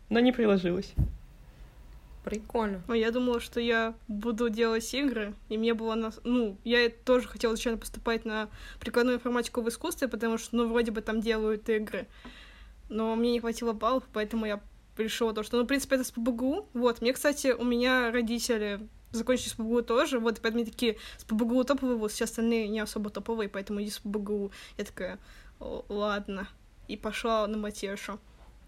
Но 0.10 0.20
не 0.20 0.32
приложилось. 0.32 0.94
Прикольно. 2.24 2.82
Но 2.88 2.96
я 2.96 3.12
думала, 3.12 3.40
что 3.40 3.60
я 3.60 3.94
буду 4.08 4.50
делать 4.50 4.92
игры, 4.96 5.36
и 5.50 5.58
мне 5.58 5.76
было... 5.76 5.94
На... 5.94 6.12
Ну, 6.24 6.58
я 6.64 6.90
тоже 6.90 7.28
хотела 7.28 7.54
изначально 7.54 7.80
поступать 7.80 8.26
на 8.26 8.50
прикладную 8.80 9.18
информатику 9.18 9.62
в 9.62 9.70
искусстве, 9.70 10.08
потому 10.08 10.40
что, 10.40 10.56
ну, 10.56 10.68
вроде 10.68 10.92
бы 10.92 11.02
там 11.02 11.22
делают 11.22 11.70
игры. 11.70 12.08
Но 12.90 13.16
мне 13.16 13.32
не 13.32 13.40
хватило 13.40 13.74
баллов, 13.74 14.04
поэтому 14.12 14.46
я 14.46 14.60
решила 14.98 15.34
то, 15.34 15.44
что, 15.44 15.58
ну, 15.58 15.64
в 15.64 15.68
принципе, 15.68 15.96
это 15.96 16.04
с 16.04 16.12
ПБГУ. 16.12 16.68
Вот, 16.74 17.02
мне, 17.02 17.14
кстати, 17.14 17.54
у 17.54 17.64
меня 17.64 18.12
родители 18.12 18.80
закончили 19.12 19.50
с 19.50 19.54
ПБГУ 19.54 19.84
тоже, 19.84 20.20
вот, 20.20 20.40
поэтому 20.42 20.64
мне 20.64 20.72
такие, 20.72 20.98
с 21.18 21.24
ПБГУ 21.24 21.64
топовый 21.64 21.96
вот 21.96 22.12
все 22.12 22.26
остальные 22.26 22.68
не 22.68 22.80
особо 22.80 23.10
топовые, 23.10 23.50
поэтому 23.50 23.82
иди 23.82 23.90
с 23.90 24.00
ПБГУ. 24.00 24.52
Я 24.78 24.86
такая, 24.86 25.20
ладно. 25.60 26.48
И 26.88 26.98
пошла 26.98 27.48
на 27.48 27.58
Матешу. 27.58 28.20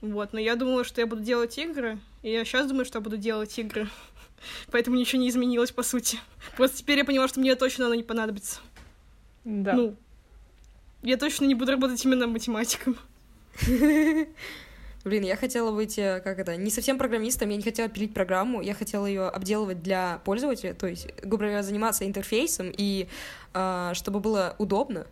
Вот, 0.01 0.33
но 0.33 0.39
я 0.39 0.55
думала, 0.55 0.83
что 0.83 1.01
я 1.01 1.07
буду 1.07 1.21
делать 1.21 1.57
игры, 1.57 1.97
и 2.23 2.31
я 2.31 2.43
сейчас 2.43 2.67
думаю, 2.67 2.85
что 2.85 2.97
я 2.97 3.01
буду 3.01 3.17
делать 3.17 3.57
игры. 3.57 3.87
Поэтому 4.71 4.97
ничего 4.97 5.21
не 5.21 5.29
изменилось, 5.29 5.71
по 5.71 5.83
сути. 5.83 6.19
Просто 6.57 6.77
теперь 6.77 6.97
я 6.97 7.05
поняла, 7.05 7.27
что 7.27 7.39
мне 7.39 7.55
точно 7.55 7.85
оно 7.85 7.95
не 7.95 8.03
понадобится. 8.03 8.59
Да. 9.45 9.73
Ну, 9.73 9.95
я 11.03 11.17
точно 11.17 11.45
не 11.45 11.55
буду 11.55 11.71
работать 11.71 12.03
именно 12.03 12.27
математиком. 12.27 12.97
Блин, 15.03 15.23
я 15.23 15.35
хотела 15.35 15.71
быть, 15.71 15.99
э, 15.99 16.21
как 16.23 16.39
это, 16.39 16.55
не 16.55 16.71
совсем 16.71 16.97
программистом, 16.97 17.49
я 17.49 17.57
не 17.57 17.63
хотела 17.63 17.89
пилить 17.89 18.13
программу, 18.13 18.61
я 18.61 18.73
хотела 18.73 19.05
ее 19.05 19.27
обделывать 19.27 19.81
для 19.81 20.21
пользователя, 20.23 20.73
то 20.73 20.87
есть, 20.87 21.07
грубо 21.21 21.45
говоря, 21.45 21.61
заниматься 21.61 22.05
интерфейсом, 22.05 22.71
и 22.75 23.09
э, 23.53 23.91
чтобы 23.93 24.21
было 24.21 24.55
удобно, 24.59 25.05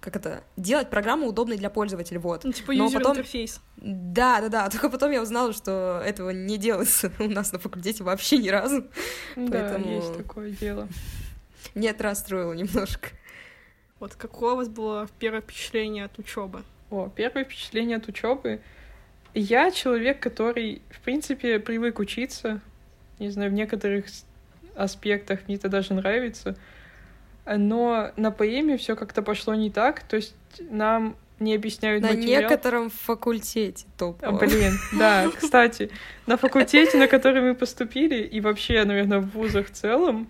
как 0.00 0.16
это, 0.16 0.44
делать 0.56 0.88
программу 0.88 1.26
удобной 1.26 1.58
для 1.58 1.68
пользователя, 1.68 2.20
вот. 2.20 2.44
Ну, 2.44 2.52
типа 2.52 2.72
Но 2.72 2.90
потом... 2.90 3.12
интерфейс. 3.12 3.60
Да, 3.76 4.40
да, 4.40 4.48
да, 4.48 4.70
только 4.70 4.88
потом 4.88 5.10
я 5.10 5.20
узнала, 5.20 5.52
что 5.52 6.02
этого 6.04 6.30
не 6.30 6.56
делается 6.56 7.12
у 7.18 7.28
нас 7.28 7.52
на 7.52 7.58
факультете 7.58 8.02
вообще 8.02 8.38
ни 8.38 8.48
разу. 8.48 8.82
Да, 9.36 9.50
Поэтому... 9.50 9.94
есть 9.94 10.16
такое 10.16 10.50
дело. 10.50 10.88
Нет, 11.74 12.00
расстроило 12.00 12.52
немножко. 12.54 13.08
Вот 14.00 14.14
какое 14.14 14.52
у 14.54 14.56
вас 14.56 14.68
было 14.68 15.08
первое 15.18 15.42
впечатление 15.42 16.06
от 16.06 16.18
учебы? 16.18 16.62
О, 16.90 17.10
первое 17.14 17.44
впечатление 17.44 17.98
от 17.98 18.08
учебы 18.08 18.60
я 19.34 19.70
человек, 19.70 20.20
который, 20.20 20.82
в 20.90 21.00
принципе, 21.00 21.58
привык 21.58 21.98
учиться. 21.98 22.60
Не 23.18 23.30
знаю, 23.30 23.50
в 23.50 23.54
некоторых 23.54 24.06
аспектах 24.76 25.40
мне 25.46 25.56
это 25.56 25.68
даже 25.68 25.94
нравится. 25.94 26.56
Но 27.46 28.12
на 28.16 28.30
поэме 28.30 28.76
все 28.76 28.96
как-то 28.96 29.22
пошло 29.22 29.54
не 29.54 29.70
так. 29.70 30.02
То 30.04 30.16
есть 30.16 30.34
нам 30.58 31.16
не 31.40 31.54
объясняют 31.54 32.02
на 32.02 32.12
материал. 32.12 32.42
некотором 32.42 32.90
факультете 32.90 33.84
топово. 33.98 34.28
А, 34.28 34.32
блин, 34.32 34.72
да, 34.92 35.28
кстати, 35.36 35.90
на 36.26 36.36
факультете, 36.36 36.96
на 36.96 37.08
который 37.08 37.42
мы 37.42 37.54
поступили, 37.54 38.22
и 38.22 38.40
вообще, 38.40 38.84
наверное, 38.84 39.18
в 39.18 39.30
вузах 39.30 39.66
в 39.66 39.72
целом, 39.72 40.28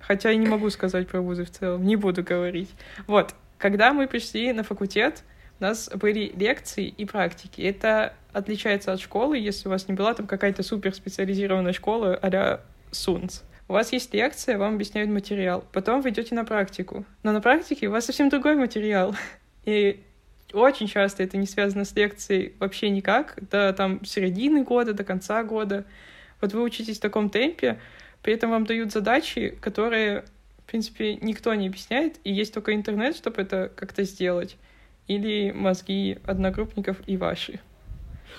хотя 0.00 0.30
я 0.30 0.36
не 0.36 0.46
могу 0.46 0.70
сказать 0.70 1.08
про 1.08 1.20
вузы 1.20 1.44
в 1.44 1.50
целом, 1.50 1.84
не 1.84 1.96
буду 1.96 2.22
говорить. 2.22 2.70
Вот, 3.06 3.34
когда 3.58 3.92
мы 3.92 4.06
пришли 4.06 4.52
на 4.52 4.62
факультет, 4.62 5.24
у 5.60 5.64
нас 5.64 5.90
были 5.94 6.32
лекции 6.36 6.86
и 6.86 7.04
практики. 7.04 7.60
Это 7.60 8.14
отличается 8.34 8.92
от 8.92 9.00
школы, 9.00 9.38
если 9.38 9.68
у 9.68 9.70
вас 9.70 9.88
не 9.88 9.94
была 9.94 10.12
там 10.12 10.26
какая-то 10.26 10.62
суперспециализированная 10.62 11.72
школа 11.72 12.18
а-ля 12.20 12.60
СУНЦ. 12.90 13.42
У 13.66 13.72
вас 13.72 13.92
есть 13.92 14.12
лекция, 14.12 14.58
вам 14.58 14.74
объясняют 14.74 15.10
материал. 15.10 15.64
Потом 15.72 16.02
вы 16.02 16.10
идете 16.10 16.34
на 16.34 16.44
практику. 16.44 17.06
Но 17.22 17.32
на 17.32 17.40
практике 17.40 17.88
у 17.88 17.92
вас 17.92 18.04
совсем 18.04 18.28
другой 18.28 18.56
материал. 18.56 19.16
И 19.64 20.02
очень 20.52 20.86
часто 20.86 21.22
это 21.22 21.38
не 21.38 21.46
связано 21.46 21.84
с 21.84 21.94
лекцией 21.96 22.54
вообще 22.58 22.90
никак, 22.90 23.38
до 23.50 23.72
там 23.72 24.04
середины 24.04 24.62
года, 24.62 24.92
до 24.92 25.04
конца 25.04 25.42
года. 25.42 25.84
Вот 26.40 26.52
вы 26.52 26.62
учитесь 26.62 26.98
в 26.98 27.00
таком 27.00 27.30
темпе, 27.30 27.78
при 28.22 28.34
этом 28.34 28.50
вам 28.50 28.66
дают 28.66 28.92
задачи, 28.92 29.56
которые, 29.60 30.24
в 30.58 30.64
принципе, 30.64 31.14
никто 31.16 31.54
не 31.54 31.68
объясняет, 31.68 32.16
и 32.24 32.32
есть 32.32 32.52
только 32.52 32.74
интернет, 32.74 33.16
чтобы 33.16 33.42
это 33.42 33.72
как-то 33.74 34.02
сделать 34.04 34.56
или 35.06 35.50
мозги 35.52 36.18
одногруппников 36.24 36.98
и 37.06 37.16
ваши. 37.16 37.60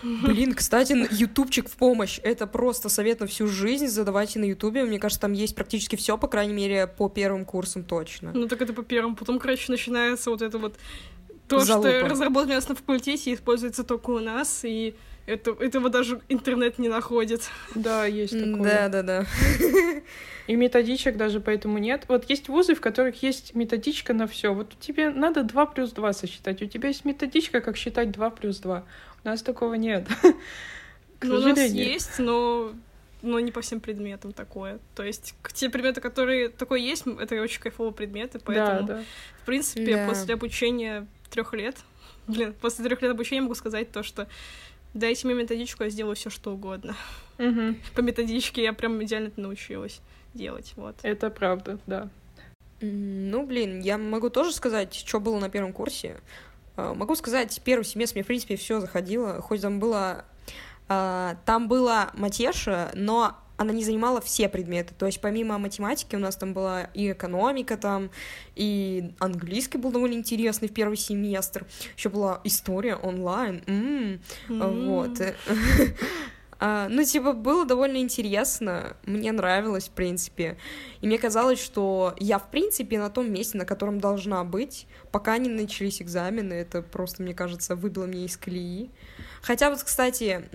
Блин, 0.03 0.53
кстати, 0.53 1.07
ютубчик 1.11 1.69
в 1.69 1.75
помощь. 1.75 2.19
Это 2.23 2.47
просто 2.47 2.89
совет 2.89 3.19
на 3.19 3.27
всю 3.27 3.47
жизнь. 3.47 3.87
Задавайте 3.87 4.39
на 4.39 4.45
ютубе. 4.45 4.83
Мне 4.83 4.99
кажется, 4.99 5.21
там 5.21 5.33
есть 5.33 5.55
практически 5.55 5.95
все, 5.95 6.17
по 6.17 6.27
крайней 6.27 6.53
мере, 6.53 6.87
по 6.87 7.09
первым 7.09 7.45
курсам 7.45 7.83
точно. 7.83 8.31
Ну 8.33 8.47
так 8.47 8.61
это 8.61 8.73
по 8.73 8.83
первым. 8.83 9.15
Потом, 9.15 9.39
короче, 9.39 9.71
начинается 9.71 10.29
вот 10.29 10.41
это 10.41 10.57
вот 10.57 10.75
то, 11.47 11.59
Залупа. 11.59 11.89
что 11.89 12.07
разработано 12.07 12.53
у 12.53 12.55
нас 12.55 12.69
на 12.69 12.75
факультете, 12.75 13.33
используется 13.33 13.83
только 13.83 14.09
у 14.09 14.19
нас, 14.19 14.65
и 14.65 14.95
это, 15.27 15.51
этого 15.59 15.89
даже 15.89 16.21
интернет 16.29 16.79
не 16.79 16.87
находит. 16.87 17.49
Да, 17.73 18.05
есть 18.05 18.33
такое. 18.33 18.63
Да, 18.63 18.89
да, 18.89 19.03
да. 19.03 19.25
И 20.47 20.55
методичек 20.55 21.17
даже 21.17 21.39
поэтому 21.39 21.79
нет. 21.79 22.05
Вот 22.07 22.29
есть 22.29 22.47
вузы, 22.49 22.75
в 22.75 22.81
которых 22.81 23.23
есть 23.23 23.55
методичка 23.55 24.13
на 24.13 24.27
все. 24.27 24.53
Вот 24.53 24.73
тебе 24.79 25.09
надо 25.09 25.41
2 25.43 25.65
плюс 25.67 25.91
2 25.91 26.13
сосчитать. 26.13 26.61
У 26.61 26.67
тебя 26.67 26.89
есть 26.89 27.05
методичка, 27.05 27.61
как 27.61 27.77
считать 27.77 28.11
2 28.11 28.29
плюс 28.29 28.59
2. 28.59 28.83
У 29.25 29.27
нас 29.27 29.41
такого 29.41 29.73
нет. 29.73 30.07
К 31.19 31.25
ну, 31.25 31.35
у 31.35 31.39
нас 31.39 31.59
есть, 31.59 32.19
но 32.19 32.73
но 33.25 33.39
не 33.39 33.51
по 33.51 33.61
всем 33.61 33.79
предметам 33.79 34.33
такое. 34.33 34.79
То 34.93 35.03
есть 35.03 35.33
те 35.53 35.69
предметы, 35.69 35.99
которые 35.99 36.49
такое 36.49 36.79
есть, 36.79 37.05
это 37.07 37.41
очень 37.41 37.59
кайфовые 37.59 37.91
предметы, 37.91 38.39
поэтому, 38.39 38.87
да, 38.87 38.97
да. 38.97 39.03
в 39.41 39.45
принципе, 39.45 39.95
да. 39.95 40.07
после 40.07 40.35
обучения 40.35 41.07
трех 41.31 41.53
лет, 41.53 41.75
блин, 42.27 42.53
после 42.61 42.85
трех 42.85 43.01
лет 43.01 43.11
обучения 43.11 43.41
могу 43.41 43.55
сказать 43.55 43.91
то, 43.91 44.03
что 44.03 44.27
дайте 44.93 45.25
мне 45.27 45.35
методичку, 45.35 45.83
я 45.83 45.89
сделаю 45.89 46.15
все 46.15 46.29
что 46.29 46.53
угодно. 46.53 46.95
Угу. 47.39 47.75
По 47.95 48.01
методичке 48.01 48.63
я 48.63 48.73
прям 48.73 49.03
идеально 49.03 49.31
научилась 49.37 50.01
делать, 50.35 50.73
вот. 50.75 50.95
Это 51.01 51.31
правда, 51.31 51.79
да. 51.87 52.09
Ну, 52.81 53.45
блин, 53.45 53.79
я 53.79 53.97
могу 53.97 54.29
тоже 54.29 54.51
сказать, 54.51 54.93
что 54.93 55.19
было 55.19 55.39
на 55.39 55.49
первом 55.49 55.73
курсе. 55.73 56.17
А, 56.75 56.93
могу 56.93 57.15
сказать, 57.15 57.61
первый 57.63 57.83
семестр 57.83 58.17
мне, 58.17 58.23
в 58.23 58.27
принципе, 58.27 58.55
все 58.55 58.79
заходило, 58.79 59.41
хоть 59.41 59.61
там 59.61 59.79
было... 59.79 60.25
А, 60.87 61.37
там 61.45 61.67
была 61.67 62.11
матеша, 62.13 62.91
но 62.93 63.35
она 63.57 63.73
не 63.73 63.83
занимала 63.83 64.21
все 64.21 64.49
предметы. 64.49 64.93
То 64.93 65.05
есть 65.05 65.21
помимо 65.21 65.57
математики 65.57 66.15
у 66.15 66.19
нас 66.19 66.35
там 66.35 66.53
была 66.53 66.83
и 66.93 67.11
экономика 67.11 67.77
там, 67.77 68.11
и 68.55 69.13
английский 69.19 69.77
был 69.77 69.91
довольно 69.91 70.15
интересный 70.15 70.67
в 70.67 70.73
первый 70.73 70.97
семестр. 70.97 71.65
Еще 71.97 72.09
была 72.09 72.41
история 72.43 72.95
онлайн. 72.95 73.63
М-м. 73.67 74.21
Mm. 74.49 74.85
Вот. 74.85 75.21
А, 76.59 76.87
ну, 76.89 77.03
типа, 77.03 77.33
было 77.33 77.65
довольно 77.65 77.97
интересно, 77.97 78.95
мне 79.05 79.31
нравилось, 79.31 79.87
в 79.87 79.91
принципе. 79.91 80.57
И 81.01 81.07
мне 81.07 81.17
казалось, 81.17 81.61
что 81.61 82.15
я, 82.17 82.39
в 82.39 82.49
принципе, 82.49 82.97
на 82.97 83.09
том 83.09 83.31
месте, 83.31 83.57
на 83.57 83.65
котором 83.65 83.99
должна 83.99 84.43
быть, 84.43 84.87
пока 85.11 85.37
не 85.37 85.49
начались 85.49 86.01
экзамены. 86.01 86.53
Это 86.53 86.81
просто, 86.81 87.23
мне 87.23 87.33
кажется, 87.33 87.75
выбило 87.75 88.05
меня 88.05 88.25
из 88.25 88.37
колеи. 88.37 88.89
Хотя 89.41 89.69
вот, 89.69 89.83
кстати, 89.83 90.45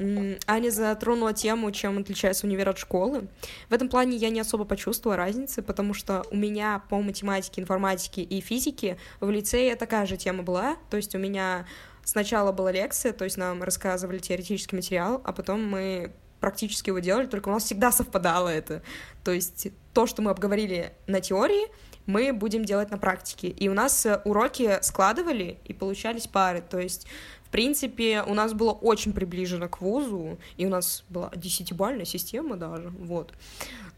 Аня 0.46 0.70
затронула 0.70 1.32
тему, 1.32 1.70
чем 1.70 1.98
отличается 1.98 2.46
универ 2.46 2.70
от 2.70 2.78
школы. 2.78 3.28
В 3.68 3.74
этом 3.74 3.88
плане 3.88 4.16
я 4.16 4.30
не 4.30 4.40
особо 4.40 4.64
почувствовала 4.64 5.16
разницы, 5.16 5.62
потому 5.62 5.94
что 5.94 6.24
у 6.30 6.36
меня 6.36 6.82
по 6.88 7.00
математике, 7.00 7.60
информатике 7.60 8.22
и 8.22 8.40
физике 8.40 8.96
в 9.20 9.30
лицее 9.30 9.76
такая 9.76 10.06
же 10.06 10.16
тема 10.16 10.42
была. 10.42 10.76
То 10.90 10.96
есть 10.96 11.14
у 11.14 11.18
меня 11.18 11.66
Сначала 12.04 12.52
была 12.52 12.72
лекция, 12.72 13.12
то 13.12 13.24
есть 13.24 13.36
нам 13.36 13.62
рассказывали 13.62 14.18
теоретический 14.18 14.76
материал, 14.76 15.20
а 15.24 15.32
потом 15.32 15.64
мы 15.64 16.12
практически 16.40 16.90
его 16.90 16.98
делали, 16.98 17.26
только 17.26 17.48
у 17.50 17.52
нас 17.52 17.64
всегда 17.64 17.92
совпадало 17.92 18.48
это. 18.48 18.82
То 19.24 19.32
есть 19.32 19.68
то, 19.92 20.06
что 20.06 20.22
мы 20.22 20.30
обговорили 20.30 20.92
на 21.06 21.20
теории, 21.20 21.68
мы 22.06 22.32
будем 22.32 22.64
делать 22.64 22.90
на 22.90 22.98
практике. 22.98 23.48
И 23.48 23.68
у 23.68 23.74
нас 23.74 24.04
э, 24.06 24.20
уроки 24.24 24.78
складывали, 24.82 25.58
и 25.64 25.72
получались 25.72 26.26
пары. 26.26 26.62
То 26.68 26.78
есть, 26.78 27.06
в 27.44 27.50
принципе, 27.50 28.22
у 28.26 28.34
нас 28.34 28.52
было 28.52 28.72
очень 28.72 29.12
приближено 29.12 29.68
к 29.68 29.80
вузу, 29.80 30.38
и 30.56 30.66
у 30.66 30.70
нас 30.70 31.04
была 31.08 31.30
десятибальная 31.36 32.06
система 32.06 32.56
даже, 32.56 32.88
вот. 32.88 33.34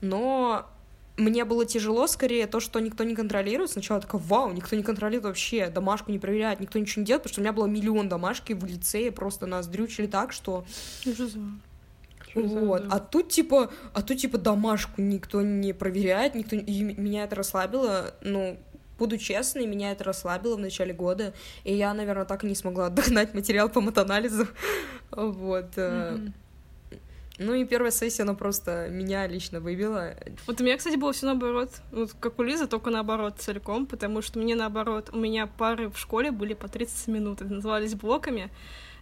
Но 0.01 0.67
мне 1.17 1.45
было 1.45 1.67
тяжело 1.67 2.07
скорее 2.07 2.47
то, 2.47 2.61
что 2.61 2.81
никто 2.81 3.05
не 3.05 3.15
контролирует. 3.15 3.71
Сначала 3.71 4.01
такая, 4.01 4.21
вау, 4.21 4.53
никто 4.53 4.77
не 4.77 4.83
контролирует 4.83 5.25
вообще, 5.25 5.69
домашку 5.69 6.11
не 6.11 6.19
проверяет, 6.19 6.61
никто 6.61 6.79
ничего 6.79 7.01
не 7.01 7.07
делает, 7.07 7.23
потому 7.23 7.33
что 7.33 7.41
у 7.41 7.45
меня 7.45 7.53
было 7.53 7.67
миллион 7.67 8.09
домашки 8.09 8.53
в 8.53 8.65
лицее, 8.65 9.13
просто 9.13 9.47
нас 9.47 9.67
дрючили 9.67 10.07
так, 10.07 10.33
что... 10.33 10.65
Вот. 12.35 12.85
А 12.89 12.99
тут 12.99 13.29
типа, 13.29 13.71
а 13.93 14.01
тут 14.01 14.17
типа 14.17 14.39
домашку 14.39 15.03
никто 15.03 15.43
не 15.43 15.75
проверяет, 15.75 16.35
никто 16.35 16.57
и 16.57 16.83
меня 16.83 17.25
это 17.25 17.37
расслабило. 17.37 18.15
Ну, 18.23 18.59
буду 18.99 19.19
честной, 19.19 19.67
меня 19.67 19.93
это 19.93 20.05
расслабило 20.05 20.57
в 20.57 20.61
начале 20.61 20.95
года, 20.95 21.35
и 21.65 21.75
я, 21.75 21.93
наверное, 21.93 22.25
так 22.25 22.45
и 22.45 22.47
не 22.47 22.55
смогла 22.55 22.89
догнать 22.91 23.35
материал 23.35 23.69
по 23.69 23.81
матанализу. 23.81 24.47
Вот. 25.11 25.77
Mm-hmm. 25.77 26.33
Ну 27.39 27.55
и 27.55 27.65
первая 27.65 27.91
сессия, 27.91 28.23
она 28.23 28.35
просто 28.35 28.89
меня 28.91 29.27
лично 29.27 29.61
выбила. 29.61 30.15
Вот 30.47 30.61
у 30.61 30.65
меня, 30.65 30.77
кстати, 30.77 30.97
было 30.97 31.13
все 31.13 31.27
наоборот. 31.27 31.71
Вот 31.91 32.13
как 32.21 32.39
у 32.39 32.43
Лизы, 32.43 32.67
только 32.67 32.91
наоборот 32.91 33.37
целиком, 33.39 33.87
потому 33.87 34.21
что 34.21 34.39
мне 34.39 34.55
наоборот, 34.55 35.11
у 35.13 35.17
меня 35.17 35.47
пары 35.47 35.89
в 35.89 35.99
школе 35.99 36.31
были 36.31 36.55
по 36.55 36.69
30 36.69 37.09
минут, 37.09 37.41
это 37.41 37.53
назывались 37.53 37.95
блоками. 37.95 38.51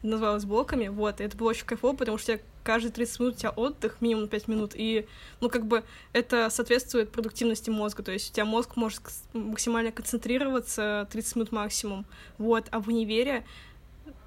называлось 0.02 0.44
блоками, 0.44 0.88
вот, 0.88 1.20
и 1.20 1.24
это 1.24 1.36
было 1.36 1.50
очень 1.50 1.66
кайфово, 1.66 1.94
потому 1.94 2.18
что 2.18 2.40
каждые 2.62 2.92
30 2.92 3.20
минут 3.20 3.34
у 3.34 3.38
тебя 3.38 3.50
отдых, 3.50 4.00
минимум 4.00 4.28
5 4.28 4.48
минут, 4.48 4.72
и, 4.74 5.06
ну, 5.40 5.50
как 5.50 5.66
бы 5.66 5.84
это 6.12 6.48
соответствует 6.50 7.10
продуктивности 7.10 7.68
мозга, 7.70 8.02
то 8.02 8.12
есть 8.12 8.30
у 8.30 8.32
тебя 8.32 8.44
мозг 8.44 8.76
может 8.76 9.02
максимально 9.32 9.92
концентрироваться 9.92 11.06
30 11.10 11.36
минут 11.36 11.52
максимум, 11.52 12.06
вот, 12.38 12.66
а 12.70 12.80
в 12.80 12.88
универе 12.88 13.44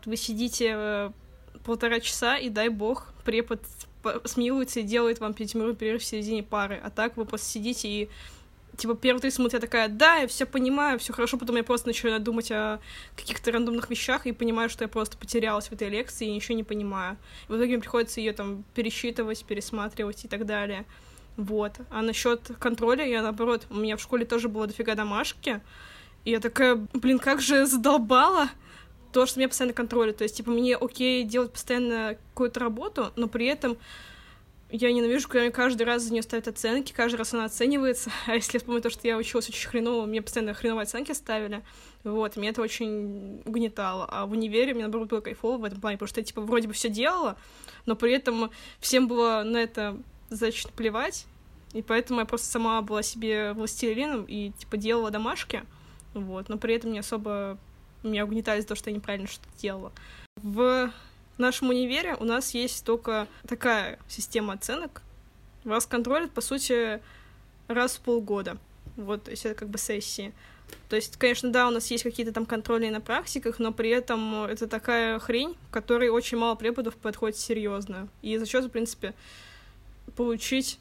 вы 0.06 0.16
сидите 0.16 0.74
э, 0.76 1.12
полтора 1.66 2.00
часа, 2.00 2.38
и 2.38 2.50
дай 2.50 2.70
бог, 2.70 3.14
препод 3.24 3.62
смеются 4.26 4.80
и 4.82 4.84
делает 4.84 5.20
вам 5.20 5.34
пятиминутный 5.34 5.76
перерыв 5.76 6.02
в 6.02 6.06
середине 6.06 6.44
пары, 6.44 6.80
а 6.84 6.90
так 6.90 7.18
вы 7.18 7.26
просто 7.26 7.48
сидите 7.48 7.88
и 7.88 8.10
типа, 8.78 8.96
первые 8.96 9.22
30 9.22 9.40
минут 9.40 9.54
я 9.54 9.60
такая, 9.60 9.88
да, 9.88 10.16
я 10.16 10.28
все 10.28 10.46
понимаю, 10.46 11.00
все 11.00 11.14
хорошо, 11.14 11.38
потом 11.38 11.58
я 11.58 11.64
просто 11.64 11.88
начинаю 11.88 12.20
думать 12.20 12.52
о 12.52 12.80
каких-то 13.16 13.52
рандомных 13.52 13.90
вещах 13.90 14.26
и 14.26 14.32
понимаю, 14.32 14.70
что 14.70 14.84
я 14.84 14.88
просто 14.88 15.18
потерялась 15.18 15.68
в 15.68 15.74
этой 15.74 15.90
лекции 15.90 16.28
и 16.28 16.32
ничего 16.32 16.56
не 16.56 16.64
понимаю. 16.64 17.18
И 17.48 17.52
в 17.52 17.56
итоге 17.56 17.74
мне 17.74 17.80
приходится 17.80 18.20
ее 18.20 18.34
там 18.34 18.64
пересчитывать, 18.74 19.46
пересматривать 19.46 20.26
и 20.26 20.28
так 20.28 20.46
далее. 20.46 20.86
Вот. 21.38 21.74
А 21.90 22.02
насчет 22.02 22.52
контроля, 22.60 23.06
я 23.06 23.22
наоборот, 23.22 23.66
у 23.70 23.76
меня 23.76 23.98
в 23.98 24.02
школе 24.02 24.26
тоже 24.26 24.50
было 24.50 24.68
дофига 24.68 24.96
домашки, 24.96 25.62
и 26.26 26.32
я 26.32 26.40
такая, 26.40 26.76
блин, 26.94 27.20
как 27.20 27.42
же 27.42 27.66
задолбала 27.66 28.50
то, 29.14 29.26
что 29.26 29.40
меня 29.40 29.48
постоянно 29.48 29.74
контролят. 29.74 30.18
То 30.18 30.24
есть, 30.24 30.38
типа, 30.38 30.52
мне 30.52 30.76
окей 30.76 31.24
делать 31.24 31.54
постоянно 31.54 32.18
какую-то 32.32 32.60
работу, 32.60 33.12
но 33.16 33.28
при 33.28 33.46
этом 33.46 33.78
я 34.76 34.92
ненавижу, 34.92 35.28
когда 35.28 35.44
мне 35.44 35.52
каждый 35.52 35.84
раз 35.84 36.02
за 36.02 36.12
нее 36.12 36.24
ставят 36.24 36.48
оценки, 36.48 36.94
каждый 36.94 37.18
раз 37.18 37.34
она 37.34 37.46
оценивается. 37.46 38.10
А 38.26 38.34
если 38.34 38.58
вспомнить 38.58 38.82
то, 38.82 38.90
что 38.90 39.08
я 39.08 39.18
училась 39.18 39.48
очень 39.48 39.70
хреново, 39.70 40.08
мне 40.08 40.22
постоянно 40.22 40.56
хреновые 40.56 40.84
оценки 40.84 41.12
ставили. 41.12 41.62
Вот, 42.04 42.36
меня 42.36 42.50
это 42.50 42.62
очень 42.64 43.42
угнетало. 43.46 44.06
А 44.10 44.26
в 44.26 44.32
универе 44.32 44.74
мне, 44.74 44.84
наоборот, 44.84 45.10
было 45.10 45.22
кайфово 45.22 45.60
в 45.60 45.64
этом 45.64 45.80
плане, 45.80 45.98
потому 45.98 46.10
что 46.10 46.22
я, 46.22 46.26
типа, 46.26 46.42
вроде 46.42 46.68
бы 46.68 46.74
все 46.74 46.90
делала, 46.90 47.38
но 47.86 47.96
при 47.96 48.14
этом 48.14 48.50
всем 48.80 49.08
было 49.08 49.44
на 49.46 49.58
это, 49.58 49.96
значит, 50.30 50.72
плевать. 50.72 51.28
И 51.74 51.84
поэтому 51.84 52.20
я 52.22 52.26
просто 52.26 52.48
сама 52.48 52.82
была 52.82 53.04
себе 53.04 53.54
властелином 53.54 54.24
и, 54.24 54.52
типа, 54.58 54.78
делала 54.78 55.12
домашки. 55.12 55.64
Вот, 56.16 56.50
но 56.50 56.58
при 56.58 56.74
этом 56.74 56.92
не 56.92 57.00
особо 57.00 57.60
меня 58.04 58.26
угнетали 58.26 58.62
за 58.62 58.68
то, 58.68 58.76
что 58.76 58.90
я 58.90 58.96
неправильно 58.96 59.28
что-то 59.28 59.50
делала. 59.58 59.92
В 60.38 60.92
нашем 61.38 61.70
универе 61.70 62.16
у 62.20 62.26
нас 62.26 62.54
есть 62.54 62.86
только 62.86 63.28
такая 63.48 64.00
система 64.08 64.54
оценок. 64.54 65.02
Вас 65.64 65.86
контролят, 65.86 66.32
по 66.32 66.42
сути, 66.42 67.02
раз 67.68 67.96
в 67.96 68.02
полгода. 68.02 68.58
Вот, 68.96 69.24
то 69.24 69.32
есть 69.32 69.46
это 69.46 69.56
как 69.56 69.70
бы 69.70 69.78
сессии. 69.78 70.34
То 70.90 70.96
есть, 70.96 71.18
конечно, 71.18 71.52
да, 71.52 71.68
у 71.68 71.72
нас 71.72 71.90
есть 71.92 72.04
какие-то 72.04 72.32
там 72.32 72.46
контроли 72.46 72.90
на 72.90 73.02
практиках, 73.02 73.60
но 73.60 73.72
при 73.72 73.90
этом 73.90 74.44
это 74.46 74.68
такая 74.68 75.20
хрень, 75.20 75.56
которой 75.72 76.10
очень 76.10 76.38
мало 76.38 76.56
преподов 76.56 76.96
подходит 76.96 77.38
серьезно. 77.38 78.08
И 78.22 78.38
за 78.38 78.46
счет, 78.46 78.66
в 78.66 78.70
принципе, 78.70 79.14
получить, 80.16 80.80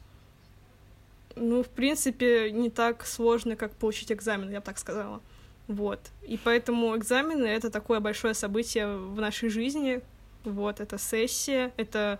ну, 1.35 1.63
в 1.63 1.69
принципе, 1.69 2.51
не 2.51 2.69
так 2.69 3.05
сложно, 3.05 3.55
как 3.55 3.71
получить 3.73 4.11
экзамен, 4.11 4.51
я 4.51 4.59
бы 4.59 4.65
так 4.65 4.77
сказала. 4.79 5.21
Вот. 5.67 5.99
И 6.23 6.37
поэтому 6.43 6.95
экзамены— 6.97 7.45
это 7.47 7.69
такое 7.69 7.99
большое 7.99 8.33
событие 8.33 8.97
в 8.97 9.19
нашей 9.19 9.49
жизни, 9.49 10.01
вот, 10.43 10.79
это 10.79 10.97
сессия, 10.97 11.71
это 11.77 12.19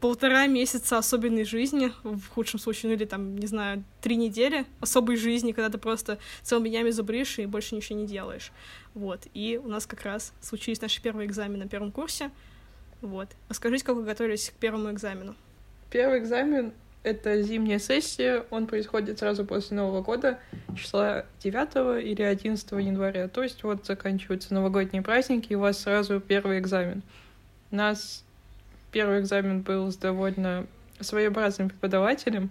полтора 0.00 0.46
месяца 0.48 0.98
особенной 0.98 1.44
жизни, 1.44 1.92
в 2.02 2.28
худшем 2.28 2.58
случае, 2.58 2.90
ну 2.90 2.96
или 2.96 3.04
там, 3.04 3.36
не 3.36 3.46
знаю, 3.46 3.84
три 4.00 4.16
недели 4.16 4.66
особой 4.80 5.16
жизни, 5.16 5.52
когда 5.52 5.70
ты 5.70 5.78
просто 5.78 6.18
целыми 6.42 6.68
днями 6.68 6.90
зубришь 6.90 7.38
и 7.38 7.46
больше 7.46 7.76
ничего 7.76 7.98
не 7.98 8.06
делаешь. 8.06 8.50
Вот, 8.94 9.20
и 9.32 9.60
у 9.62 9.68
нас 9.68 9.86
как 9.86 10.02
раз 10.02 10.32
случились 10.40 10.80
наши 10.80 11.00
первые 11.00 11.28
экзамены 11.28 11.64
на 11.64 11.68
первом 11.68 11.92
курсе. 11.92 12.30
Вот. 13.00 13.28
Расскажите, 13.48 13.84
как 13.84 13.96
вы 13.96 14.04
готовились 14.04 14.50
к 14.50 14.54
первому 14.54 14.90
экзамену? 14.90 15.34
Первый 15.90 16.18
экзамен— 16.18 16.72
это 17.02 17.42
зимняя 17.42 17.78
сессия, 17.78 18.44
он 18.50 18.66
происходит 18.66 19.18
сразу 19.18 19.44
после 19.44 19.76
Нового 19.76 20.02
года, 20.02 20.38
числа 20.76 21.24
9 21.42 22.04
или 22.04 22.22
11 22.22 22.70
января. 22.72 23.28
То 23.28 23.42
есть 23.42 23.62
вот 23.64 23.86
заканчиваются 23.86 24.54
новогодние 24.54 25.02
праздники, 25.02 25.52
и 25.52 25.56
у 25.56 25.60
вас 25.60 25.80
сразу 25.80 26.20
первый 26.20 26.58
экзамен. 26.58 27.02
У 27.70 27.76
нас 27.76 28.24
первый 28.92 29.20
экзамен 29.20 29.62
был 29.62 29.90
с 29.90 29.96
довольно 29.96 30.66
своеобразным 31.00 31.70
преподавателем. 31.70 32.50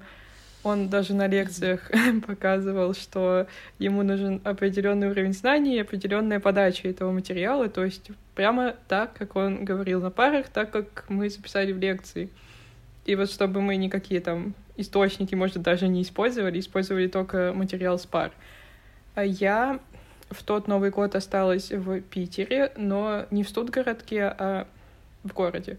Он 0.63 0.89
даже 0.89 1.13
на 1.15 1.27
лекциях 1.27 1.89
показывал, 2.27 2.93
что 2.93 3.47
ему 3.79 4.03
нужен 4.03 4.41
определенный 4.43 5.09
уровень 5.09 5.33
знаний 5.33 5.77
и 5.77 5.81
определенная 5.81 6.39
подача 6.39 6.87
этого 6.87 7.11
материала, 7.11 7.67
то 7.69 7.83
есть 7.83 8.11
прямо 8.35 8.75
так, 8.87 9.13
как 9.13 9.35
он 9.35 9.65
говорил 9.65 10.01
на 10.01 10.11
парах, 10.11 10.49
так, 10.49 10.71
как 10.71 11.05
мы 11.09 11.29
записали 11.29 11.71
в 11.71 11.79
лекции. 11.79 12.29
И 13.05 13.15
вот 13.15 13.31
чтобы 13.31 13.61
мы 13.61 13.75
никакие 13.75 14.21
там 14.21 14.53
источники, 14.77 15.35
может, 15.35 15.61
даже 15.61 15.87
не 15.87 16.01
использовали, 16.01 16.59
использовали 16.59 17.07
только 17.07 17.53
материал 17.53 17.97
с 17.97 18.05
пар. 18.05 18.31
А 19.15 19.23
я 19.23 19.79
в 20.29 20.43
тот 20.43 20.67
Новый 20.67 20.91
год 20.91 21.15
осталась 21.15 21.71
в 21.71 22.01
Питере, 22.01 22.71
но 22.77 23.25
не 23.31 23.43
в 23.43 23.49
студгородке, 23.49 24.23
а 24.23 24.67
в 25.23 25.33
городе, 25.33 25.77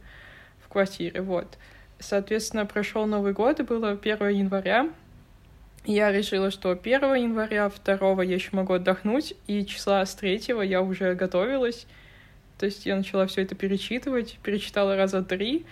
в 0.65 0.69
квартире, 0.69 1.23
вот. 1.23 1.59
Соответственно, 1.99 2.67
прошел 2.67 3.07
Новый 3.07 3.33
год, 3.33 3.61
и 3.61 3.63
было 3.63 3.91
1 3.93 4.29
января. 4.29 4.91
Я 5.85 6.13
решила, 6.13 6.51
что 6.51 6.71
1 6.71 7.15
января, 7.15 7.71
2 7.85 8.23
я 8.25 8.35
еще 8.35 8.51
могу 8.53 8.75
отдохнуть, 8.75 9.35
и 9.47 9.65
числа 9.65 10.05
с 10.05 10.15
3 10.15 10.43
я 10.65 10.83
уже 10.83 11.15
готовилась. 11.15 11.87
То 12.59 12.67
есть 12.67 12.87
я 12.87 12.97
начала 12.97 13.27
все 13.27 13.43
это 13.43 13.55
перечитывать, 13.55 14.39
перечитала 14.43 14.97
раза 14.97 15.23
три, 15.23 15.67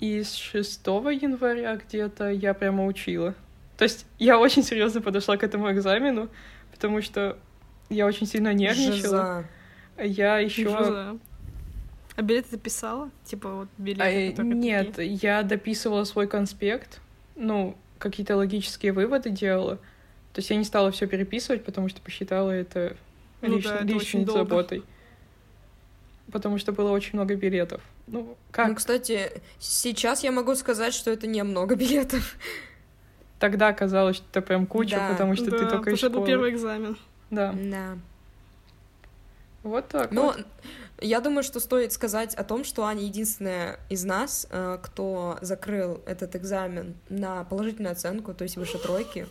и 0.00 0.22
с 0.22 0.34
6 0.34 0.86
января 0.86 1.76
где-то 1.76 2.30
я 2.30 2.54
прямо 2.54 2.86
учила. 2.86 3.34
То 3.76 3.84
есть 3.84 4.06
я 4.18 4.38
очень 4.38 4.62
серьезно 4.62 5.00
подошла 5.00 5.36
к 5.36 5.42
этому 5.42 5.70
экзамену, 5.72 6.28
потому 6.70 7.02
что 7.02 7.38
я 7.88 8.06
очень 8.06 8.26
сильно 8.26 8.52
нервничала. 8.52 8.94
Жиза. 8.96 9.48
Я 9.98 10.38
еще. 10.38 11.18
А 12.16 12.22
билеты 12.22 12.50
ты 12.50 12.58
писала? 12.58 13.10
Типа 13.24 13.52
вот 13.52 13.68
билеты, 13.76 14.34
а, 14.38 14.42
Нет, 14.42 14.94
такие? 14.94 15.14
я 15.14 15.42
дописывала 15.42 16.04
свой 16.04 16.28
конспект, 16.28 17.00
ну, 17.34 17.76
какие-то 17.98 18.36
логические 18.36 18.92
выводы 18.92 19.30
делала. 19.30 19.76
То 20.32 20.40
есть 20.40 20.50
я 20.50 20.56
не 20.56 20.64
стала 20.64 20.92
все 20.92 21.06
переписывать, 21.06 21.64
потому 21.64 21.88
что 21.88 22.00
посчитала 22.00 22.50
это 22.50 22.96
ну, 23.40 23.56
лиш... 23.56 23.64
да, 23.64 23.76
это 23.76 23.84
лишней 23.84 24.24
заботой. 24.26 24.84
Потому 26.34 26.58
что 26.58 26.72
было 26.72 26.90
очень 26.90 27.10
много 27.12 27.36
билетов. 27.36 27.80
Ну, 28.08 28.36
как? 28.50 28.66
Ну, 28.66 28.74
кстати, 28.74 29.40
сейчас 29.60 30.24
я 30.24 30.32
могу 30.32 30.56
сказать, 30.56 30.92
что 30.92 31.12
это 31.12 31.28
не 31.28 31.40
много 31.44 31.76
билетов. 31.76 32.36
Тогда 33.38 33.72
казалось, 33.72 34.16
что 34.16 34.26
это 34.32 34.42
прям 34.42 34.66
куча, 34.66 34.96
да. 34.96 35.10
потому 35.10 35.36
что 35.36 35.52
да, 35.52 35.58
ты 35.58 35.66
только 35.66 35.90
из 35.90 35.98
школы. 35.98 36.14
был 36.14 36.26
первый 36.26 36.50
экзамен. 36.50 36.98
Да. 37.30 37.54
Да. 37.56 37.98
Вот 39.62 39.86
так 39.86 40.10
Но 40.10 40.24
вот. 40.24 40.44
Я 41.00 41.20
думаю, 41.20 41.42
что 41.42 41.60
стоит 41.60 41.92
сказать 41.92 42.34
о 42.34 42.44
том, 42.44 42.64
что 42.64 42.84
Аня 42.84 43.02
единственная 43.02 43.80
из 43.88 44.04
нас, 44.04 44.46
э, 44.50 44.78
кто 44.82 45.38
закрыл 45.40 46.00
этот 46.06 46.36
экзамен 46.36 46.94
на 47.08 47.44
положительную 47.44 47.92
оценку, 47.92 48.32
то 48.34 48.44
есть 48.44 48.56
выше 48.56 48.78
тройки. 48.78 49.26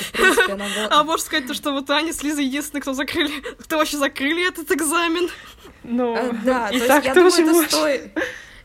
И, 0.00 0.16
принципе, 0.16 0.52
она 0.52 0.66
была... 0.76 0.88
А 0.90 1.04
можно 1.04 1.24
сказать 1.24 1.46
то, 1.46 1.54
что 1.54 1.72
вот 1.72 1.90
Аня 1.90 2.12
с 2.12 2.22
Лизой 2.22 2.44
единственные, 2.44 2.82
кто 2.82 2.92
закрыли, 2.92 3.40
кто 3.58 3.78
вообще 3.78 3.96
закрыли 3.96 4.48
этот 4.48 4.70
экзамен? 4.70 5.28
Ну, 5.82 6.14
э, 6.14 6.32
да, 6.44 6.68
и 6.70 6.78
то 6.78 6.86
так 6.86 7.04
есть, 7.04 7.06
я 7.06 7.14
думаю, 7.14 7.64
это 7.64 7.68
стоит... 7.76 8.10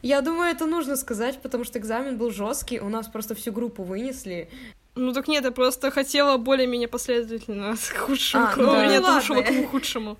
Я 0.01 0.21
думаю, 0.21 0.51
это 0.51 0.67
нужно 0.67 0.97
сказать, 0.97 1.41
потому 1.41 1.63
что 1.63 1.79
экзамен 1.79 2.17
был 2.17 2.29
жесткий, 2.29 2.79
у 2.79 2.89
нас 2.89 3.07
просто 3.07 3.33
всю 3.33 3.51
группу 3.51 3.81
вынесли. 3.81 4.49
Ну 4.93 5.13
так 5.13 5.27
нет, 5.27 5.43
я 5.43 5.51
просто 5.51 5.89
хотела 5.89 6.37
более-менее 6.37 6.87
последовательно 6.87 7.75
с 7.75 7.89
худшего 7.89 8.49
а, 8.49 8.53
к... 8.53 8.57
да. 8.57 8.85
нет, 8.85 9.03
ну, 9.03 9.15
лучшего 9.15 9.41
к 9.41 9.71
худшему. 9.71 10.17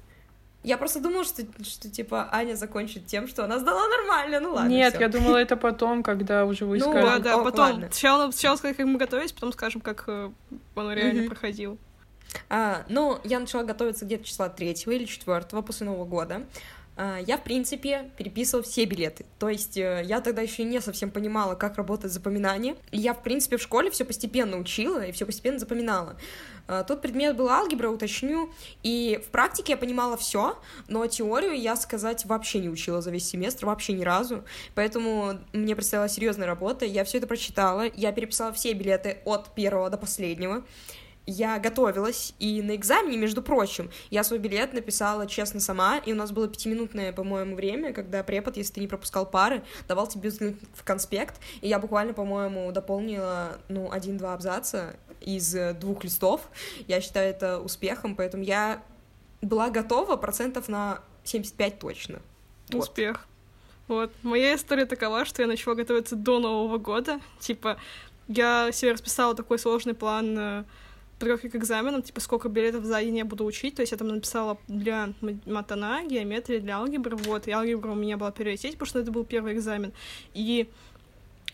Я 0.66 0.78
просто 0.78 1.00
думала, 1.00 1.24
что, 1.24 1.44
что 1.64 1.90
типа 1.90 2.28
Аня 2.32 2.56
закончит 2.56 3.06
тем, 3.06 3.28
что 3.28 3.44
она 3.44 3.60
сдала 3.60 3.88
нормально, 3.88 4.40
ну 4.40 4.54
ладно. 4.54 4.70
Нет, 4.70 4.94
всё. 4.94 5.04
я 5.04 5.10
думала, 5.10 5.38
это 5.38 5.56
потом, 5.56 6.02
когда 6.02 6.46
уже 6.46 6.66
вы 6.66 6.80
Ну 6.80 6.92
да, 6.92 7.20
да, 7.20 7.38
потом. 7.38 7.78
Сначала, 7.78 8.32
сначала 8.32 8.56
сказать, 8.56 8.76
как 8.76 8.88
мы 8.88 8.98
готовились, 8.98 9.32
потом 9.32 9.54
скажем, 9.54 9.82
как 9.82 10.06
э, 10.08 10.32
он 10.76 10.92
реально 10.92 11.22
mm-hmm. 11.22 11.28
проходил. 11.28 11.78
А, 12.50 12.84
ну, 12.90 13.20
я 13.24 13.40
начала 13.40 13.64
готовиться 13.64 14.06
где-то 14.06 14.24
числа 14.24 14.50
третьего 14.50 14.94
или 14.94 15.06
четвертого 15.06 15.62
после 15.62 15.86
Нового 15.86 16.06
года. 16.06 16.46
А, 16.98 17.20
я, 17.20 17.38
в 17.38 17.44
принципе, 17.44 18.12
переписывала 18.18 18.64
все 18.64 18.86
билеты. 18.86 19.26
То 19.38 19.50
есть 19.50 19.78
э, 19.78 20.02
я 20.06 20.22
тогда 20.22 20.42
еще 20.42 20.64
не 20.64 20.80
совсем 20.82 21.12
понимала, 21.12 21.56
как 21.56 21.76
работает 21.76 22.14
запоминание. 22.14 22.76
И 22.92 22.98
я, 22.98 23.14
в 23.14 23.22
принципе, 23.22 23.58
в 23.58 23.62
школе 23.62 23.92
все 23.92 24.06
постепенно 24.06 24.58
учила 24.58 25.06
и 25.06 25.12
все 25.12 25.26
постепенно 25.26 25.60
запоминала. 25.60 26.16
А, 26.68 26.84
тот 26.84 27.02
предмет 27.02 27.36
был 27.36 27.50
алгебра, 27.50 27.90
уточню. 27.90 28.50
И 28.84 29.20
в 29.26 29.30
практике 29.30 29.74
я 29.74 29.78
понимала 29.78 30.18
все, 30.18 30.58
но 30.88 31.06
теорию 31.08 31.60
я 31.60 31.76
сказать 31.76 32.26
вообще 32.26 32.60
не 32.60 32.70
учила 32.70 33.02
за 33.02 33.12
весь 33.12 33.28
семестр, 33.28 33.66
вообще 33.66 33.94
ни 33.94 34.04
разу. 34.04 34.44
Поэтому 34.74 35.40
мне 35.54 35.76
предстояла 35.76 36.10
серьезная 36.10 36.48
работа. 36.48 36.86
Я 36.86 37.04
все 37.04 37.18
это 37.20 37.28
прочитала, 37.28 37.84
я 37.96 38.12
переписала 38.12 38.54
все 38.54 38.74
билеты 38.74 39.20
от 39.26 39.54
первого 39.54 39.90
до 39.90 39.98
последнего. 39.98 40.64
Я 41.26 41.60
готовилась, 41.60 42.34
и 42.40 42.62
на 42.62 42.76
экзамене, 42.76 43.18
между 43.18 43.42
прочим, 43.42 43.90
я 44.10 44.24
свой 44.24 44.40
билет 44.40 44.74
написала 44.74 45.28
честно 45.28 45.60
сама, 45.60 45.98
и 45.98 46.14
у 46.14 46.16
нас 46.16 46.32
было 46.32 46.48
пятиминутное, 46.48 47.12
по-моему, 47.14 47.56
время, 47.56 47.94
когда 47.94 48.24
препод, 48.24 48.58
если 48.58 48.74
ты 48.74 48.82
не 48.82 48.88
пропускал 48.88 49.26
пары, 49.26 49.64
давал 49.88 50.08
тебе 50.08 50.30
в 50.30 50.84
конспект, 50.84 51.40
и 51.62 51.68
я 51.68 51.80
буквально, 51.80 52.14
по-моему, 52.14 52.72
дополнила, 52.72 53.58
ну, 53.70 53.92
один-два 53.92 54.34
абзаца 54.34 54.96
из 55.22 55.56
двух 55.80 56.04
листов. 56.04 56.42
Я 56.88 57.02
считаю 57.02 57.30
это 57.30 57.60
успехом, 57.60 58.16
поэтому 58.16 58.44
я 58.44 58.84
была 59.42 59.70
готова 59.70 60.18
процентов 60.18 60.68
на 60.68 61.02
75 61.24 61.80
точно. 61.80 62.22
Вот. 62.70 62.84
Успех. 62.84 63.28
Вот. 63.88 64.12
Моя 64.24 64.56
история 64.56 64.86
такова, 64.86 65.26
что 65.26 65.42
я 65.42 65.48
начала 65.48 65.76
готовиться 65.76 66.16
до 66.16 66.40
Нового 66.40 66.78
года. 66.78 67.20
Типа, 67.40 67.78
я 68.28 68.72
себе 68.72 68.94
расписала 68.94 69.36
такой 69.36 69.60
сложный 69.60 69.94
план 69.94 70.38
э, 70.38 70.64
подготовки 71.20 71.50
к 71.50 71.56
экзаменам, 71.56 72.02
типа, 72.02 72.20
сколько 72.20 72.50
билетов 72.50 72.86
за 72.86 73.02
день 73.02 73.18
я 73.18 73.26
буду 73.26 73.46
учить. 73.46 73.76
То 73.76 73.82
есть 73.82 73.92
я 73.92 73.98
там 73.98 74.10
написала 74.10 74.58
для 74.68 75.14
матана, 75.46 76.04
геометрии, 76.06 76.60
для 76.60 76.78
алгебры, 76.78 77.16
вот. 77.16 77.48
И 77.48 77.52
алгебра 77.52 77.92
у 77.92 77.96
меня 77.96 78.18
была 78.18 78.32
приоритет, 78.32 78.74
потому 78.74 78.88
что 78.88 79.00
это 79.00 79.12
был 79.12 79.24
первый 79.24 79.54
экзамен. 79.54 79.94
И 80.34 80.68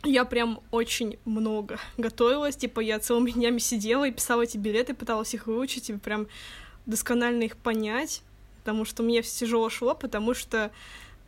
я 0.03 0.25
прям 0.25 0.61
очень 0.71 1.17
много 1.25 1.79
готовилась, 1.97 2.55
типа, 2.55 2.79
я 2.79 2.99
целыми 2.99 3.31
днями 3.31 3.59
сидела 3.59 4.07
и 4.07 4.11
писала 4.11 4.41
эти 4.41 4.57
билеты, 4.57 4.93
пыталась 4.93 5.33
их 5.33 5.47
выучить, 5.47 5.89
и 5.89 5.93
прям 5.93 6.27
досконально 6.85 7.43
их 7.43 7.55
понять, 7.55 8.23
потому 8.59 8.85
что 8.85 9.03
мне 9.03 9.21
все 9.21 9.45
тяжело 9.45 9.69
шло, 9.69 9.93
потому 9.93 10.33
что 10.33 10.71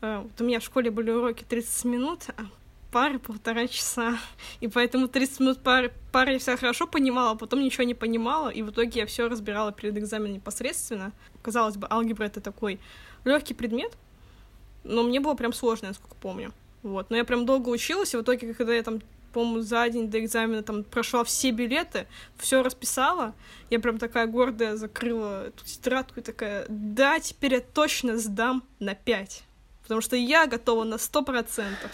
э, 0.02 0.20
вот 0.24 0.42
у 0.42 0.44
меня 0.44 0.60
в 0.60 0.64
школе 0.64 0.90
были 0.90 1.12
уроки 1.12 1.46
30 1.48 1.86
минут, 1.86 2.26
а 2.36 2.46
пары 2.94 3.18
полтора 3.18 3.68
часа. 3.68 4.20
И 4.62 4.68
поэтому 4.68 5.08
30 5.08 5.40
минут 5.40 5.60
пары, 5.64 5.92
пары 6.12 6.34
я 6.34 6.40
все 6.40 6.56
хорошо 6.56 6.86
понимала, 6.86 7.32
а 7.32 7.36
потом 7.36 7.62
ничего 7.62 7.84
не 7.84 7.96
понимала, 7.96 8.50
и 8.50 8.62
в 8.62 8.70
итоге 8.70 9.02
я 9.02 9.06
все 9.08 9.28
разбирала 9.28 9.72
перед 9.72 9.98
экзаменом 9.98 10.34
непосредственно. 10.34 11.12
Казалось 11.42 11.76
бы, 11.76 11.88
алгебра 11.90 12.26
это 12.26 12.40
такой 12.40 12.80
легкий 13.26 13.56
предмет, 13.56 13.98
но 14.84 15.02
мне 15.02 15.20
было 15.20 15.34
прям 15.34 15.54
сложно, 15.54 15.88
насколько 15.88 16.16
помню. 16.22 16.54
Вот. 16.84 17.10
Но 17.10 17.18
я 17.18 17.26
прям 17.26 17.48
долго 17.48 17.70
училась, 17.70 18.14
и 18.14 18.18
в 18.18 18.22
итоге, 18.22 18.54
когда 18.54 18.74
я 18.74 18.84
там 18.84 19.02
по-моему, 19.34 19.62
за 19.62 19.90
день 19.90 20.12
до 20.12 20.20
экзамена 20.20 20.62
там 20.62 20.84
прошла 20.84 21.24
все 21.24 21.50
билеты, 21.50 22.06
все 22.38 22.62
расписала. 22.62 23.34
Я 23.72 23.80
прям 23.80 23.98
такая 23.98 24.28
гордая 24.28 24.76
закрыла 24.76 25.48
эту 25.48 25.66
тетрадку 25.66 26.20
и 26.20 26.24
такая, 26.24 26.68
да, 26.70 27.20
теперь 27.20 27.56
я 27.56 27.62
точно 27.62 28.20
сдам 28.20 28.64
на 28.78 28.94
5. 28.94 29.44
Потому 29.82 30.02
что 30.02 30.16
я 30.16 30.46
готова 30.46 30.84
на 30.84 31.00
сто 31.00 31.24
процентов. 31.24 31.90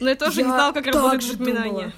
Но 0.00 0.08
я 0.08 0.16
тоже 0.16 0.40
я 0.40 0.46
не 0.46 0.52
знала, 0.52 0.72
как 0.72 0.86
работает 0.86 1.22
запоминание. 1.22 1.92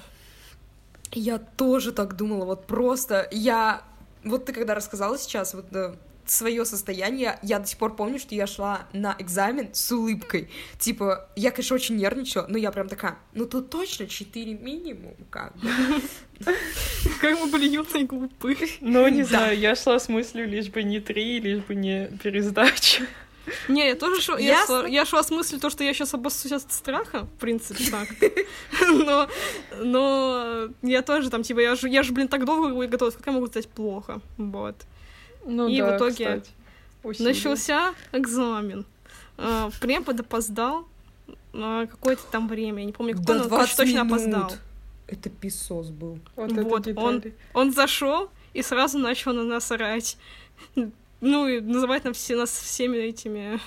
Я 1.13 1.39
тоже 1.39 1.91
так 1.91 2.15
думала, 2.15 2.45
вот 2.45 2.67
просто 2.67 3.27
я... 3.31 3.83
Вот 4.23 4.45
ты 4.45 4.53
когда 4.53 4.75
рассказала 4.75 5.17
сейчас, 5.17 5.53
вот 5.53 5.65
э, 5.73 5.95
свое 6.25 6.65
состояние, 6.65 7.37
я 7.41 7.59
до 7.59 7.67
сих 7.67 7.77
пор 7.77 7.95
помню, 7.95 8.19
что 8.19 8.35
я 8.35 8.47
шла 8.47 8.87
на 8.93 9.15
экзамен 9.19 9.69
с 9.73 9.91
улыбкой. 9.91 10.49
Типа, 10.79 11.29
я, 11.35 11.51
конечно, 11.51 11.75
очень 11.75 11.97
нервничала, 11.97 12.45
но 12.47 12.57
я 12.57 12.71
прям 12.71 12.87
такая, 12.87 13.17
ну 13.33 13.45
тут 13.45 13.69
точно 13.69 14.07
4 14.07 14.53
минимум, 14.55 15.15
как 15.29 15.55
бы. 15.57 15.69
Как 17.19 17.39
мы 17.39 17.47
были 17.47 17.67
юные 17.67 18.05
глупы. 18.05 18.57
Ну, 18.79 19.07
не 19.07 19.23
знаю, 19.23 19.57
я 19.57 19.75
шла 19.75 19.99
с 19.99 20.09
мыслью, 20.09 20.47
лишь 20.47 20.69
бы 20.69 20.83
не 20.83 20.99
три, 20.99 21.39
лишь 21.39 21.63
бы 21.63 21.75
не 21.75 22.07
пересдача. 22.23 23.05
Не, 23.67 23.87
я 23.87 23.95
тоже 23.95 24.21
шла, 24.21 24.39
я, 24.39 24.65
шла, 24.65 24.87
я 24.87 25.05
шла 25.05 25.23
с 25.23 25.31
мыслью, 25.31 25.59
то, 25.59 25.69
что 25.69 25.83
я 25.83 25.93
сейчас 25.93 26.13
обоссусь 26.13 26.51
от 26.51 26.71
страха, 26.71 27.23
в 27.23 27.39
принципе, 27.39 27.83
так. 27.89 28.07
Но, 28.91 29.27
но 29.79 30.69
я 30.81 31.01
тоже 31.01 31.29
там, 31.29 31.43
типа, 31.43 31.59
я 31.59 31.75
же, 31.75 31.89
я 31.89 32.03
же, 32.03 32.13
блин, 32.13 32.27
так 32.27 32.45
долго 32.45 32.69
готовилась, 32.87 33.15
как 33.15 33.27
я 33.27 33.33
могу 33.33 33.47
стать 33.47 33.67
плохо, 33.67 34.21
вот. 34.37 34.75
Ну, 35.45 35.67
и 35.67 35.79
да, 35.79 35.93
в 35.93 35.97
итоге 35.97 36.43
кстати, 37.01 37.21
начался 37.21 37.93
экзамен. 38.11 38.85
А, 39.37 39.71
препод 39.79 40.19
опоздал 40.19 40.85
на 41.53 41.87
какое-то 41.87 42.23
там 42.31 42.47
время, 42.47 42.79
я 42.79 42.85
не 42.85 42.93
помню, 42.93 43.17
какое, 43.17 43.39
но 43.39 43.55
он 43.55 43.67
точно 43.75 44.01
опоздал. 44.03 44.51
Это 45.07 45.29
писос 45.29 45.89
был. 45.89 46.19
Вот, 46.35 46.51
вот 46.51 46.87
он, 46.95 47.23
он 47.53 47.73
зашел 47.73 48.29
и 48.53 48.61
сразу 48.61 48.97
начал 48.97 49.33
на 49.33 49.43
нас 49.43 49.71
орать. 49.71 50.17
Ну, 51.21 51.47
и 51.47 51.61
называть 51.61 52.03
нам 52.03 52.13
все, 52.13 52.35
нас 52.35 52.49
всеми 52.49 52.97
этими 52.97 53.59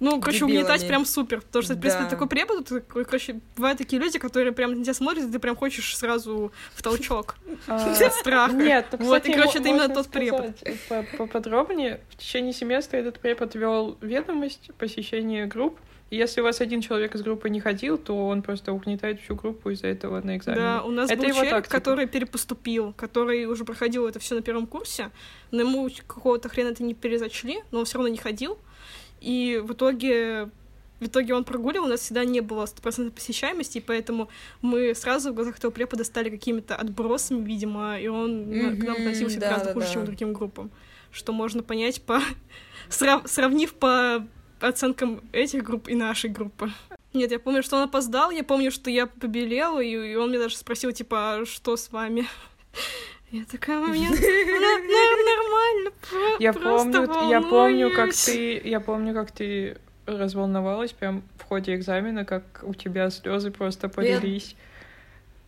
ну, 0.00 0.20
короче, 0.20 0.40
Дебилами. 0.40 0.58
угнетать 0.58 0.86
прям 0.86 1.06
супер, 1.06 1.40
потому 1.40 1.62
что, 1.62 1.74
в 1.74 1.80
принципе, 1.80 2.04
да. 2.04 2.10
такой 2.10 2.28
препод, 2.28 2.70
короче, 2.88 3.40
бывают 3.56 3.78
такие 3.78 4.02
люди, 4.02 4.18
которые 4.18 4.52
прям 4.52 4.74
на 4.74 4.82
тебя 4.82 4.92
смотрят, 4.92 5.28
и 5.28 5.32
ты 5.32 5.38
прям 5.38 5.56
хочешь 5.56 5.96
сразу 5.96 6.52
в 6.74 6.82
толчок. 6.82 7.36
А, 7.66 8.10
страха. 8.10 8.52
Нет, 8.52 8.86
вот, 8.98 9.24
и, 9.26 9.32
короче, 9.32 9.60
это 9.60 9.68
именно 9.68 9.88
тот 9.88 10.08
препод. 10.08 10.52
Поподробнее, 11.16 12.00
в 12.10 12.16
течение 12.16 12.52
семестра 12.52 12.98
этот 12.98 13.18
препод 13.18 13.54
вел 13.54 13.96
ведомость 14.00 14.70
посещения 14.76 15.46
групп, 15.46 15.78
если 16.14 16.40
у 16.40 16.44
вас 16.44 16.60
один 16.60 16.80
человек 16.80 17.14
из 17.14 17.22
группы 17.22 17.48
не 17.50 17.60
ходил, 17.60 17.98
то 17.98 18.26
он 18.26 18.42
просто 18.42 18.72
угнетает 18.72 19.20
всю 19.20 19.34
группу 19.34 19.70
из-за 19.70 19.88
этого 19.88 20.20
на 20.20 20.36
экзамене. 20.36 20.62
Да, 20.62 20.82
у 20.82 20.90
нас 20.90 21.10
это 21.10 21.22
был 21.22 21.30
человек, 21.30 21.50
тактика. 21.50 21.76
который 21.76 22.06
перепоступил, 22.06 22.92
который 22.92 23.46
уже 23.46 23.64
проходил 23.64 24.06
это 24.06 24.18
все 24.18 24.34
на 24.34 24.42
первом 24.42 24.66
курсе, 24.66 25.10
но 25.50 25.60
ему 25.60 25.88
какого-то 26.06 26.48
хрена 26.48 26.68
это 26.68 26.82
не 26.82 26.94
перезачли, 26.94 27.62
но 27.70 27.80
он 27.80 27.84
все 27.84 27.98
равно 27.98 28.08
не 28.08 28.18
ходил. 28.18 28.58
И 29.20 29.60
в 29.64 29.72
итоге 29.72 30.50
в 31.00 31.06
итоге 31.06 31.34
он 31.34 31.44
прогуливал, 31.44 31.86
у 31.86 31.88
нас 31.88 32.00
всегда 32.00 32.24
не 32.24 32.40
было 32.40 32.66
стопроцентной 32.66 33.12
посещаемости, 33.12 33.78
и 33.78 33.80
поэтому 33.80 34.28
мы 34.62 34.94
сразу 34.94 35.32
в 35.32 35.34
глазах 35.34 35.58
этого 35.58 35.70
препода 35.70 36.04
стали 36.04 36.30
какими-то 36.30 36.76
отбросами, 36.76 37.44
видимо, 37.44 37.98
и 37.98 38.06
он 38.06 38.44
mm-hmm, 38.44 38.76
к 38.76 38.84
нам 38.84 38.96
относился 38.96 39.40
да, 39.40 39.48
гораздо 39.48 39.68
да, 39.68 39.72
хуже, 39.74 39.86
да. 39.86 39.92
чем 39.92 40.02
к 40.02 40.04
другим 40.06 40.32
группам. 40.32 40.70
Что 41.10 41.32
можно 41.32 41.62
понять 41.62 42.00
по... 42.00 42.20
Срав... 42.88 43.28
сравнив 43.28 43.74
по 43.74 44.26
оценкам 44.68 45.22
этих 45.32 45.62
групп 45.62 45.88
и 45.88 45.94
нашей 45.94 46.30
группы. 46.30 46.70
Нет, 47.12 47.30
я 47.30 47.38
помню, 47.38 47.62
что 47.62 47.76
он 47.76 47.82
опоздал, 47.82 48.30
я 48.30 48.42
помню, 48.42 48.70
что 48.70 48.90
я 48.90 49.06
побелела, 49.06 49.80
и, 49.80 50.12
и 50.12 50.16
он 50.16 50.30
мне 50.30 50.38
даже 50.38 50.56
спросил, 50.56 50.90
типа, 50.92 51.34
а 51.34 51.46
что 51.46 51.76
с 51.76 51.92
вами? 51.92 52.26
Я 53.30 53.44
такая, 53.44 53.78
у 53.78 53.86
меня 53.86 54.10
нормально, 54.10 55.90
я 56.38 56.52
помню, 56.52 57.30
я 57.30 57.40
помню, 57.40 57.90
как 57.94 58.12
ты, 58.14 58.60
я 58.64 58.80
помню, 58.80 59.14
как 59.14 59.32
ты 59.32 59.76
разволновалась 60.06 60.92
прям 60.92 61.22
в 61.38 61.42
ходе 61.44 61.74
экзамена, 61.74 62.24
как 62.24 62.62
у 62.62 62.74
тебя 62.74 63.10
слезы 63.10 63.50
просто 63.50 63.88
полились. 63.88 64.56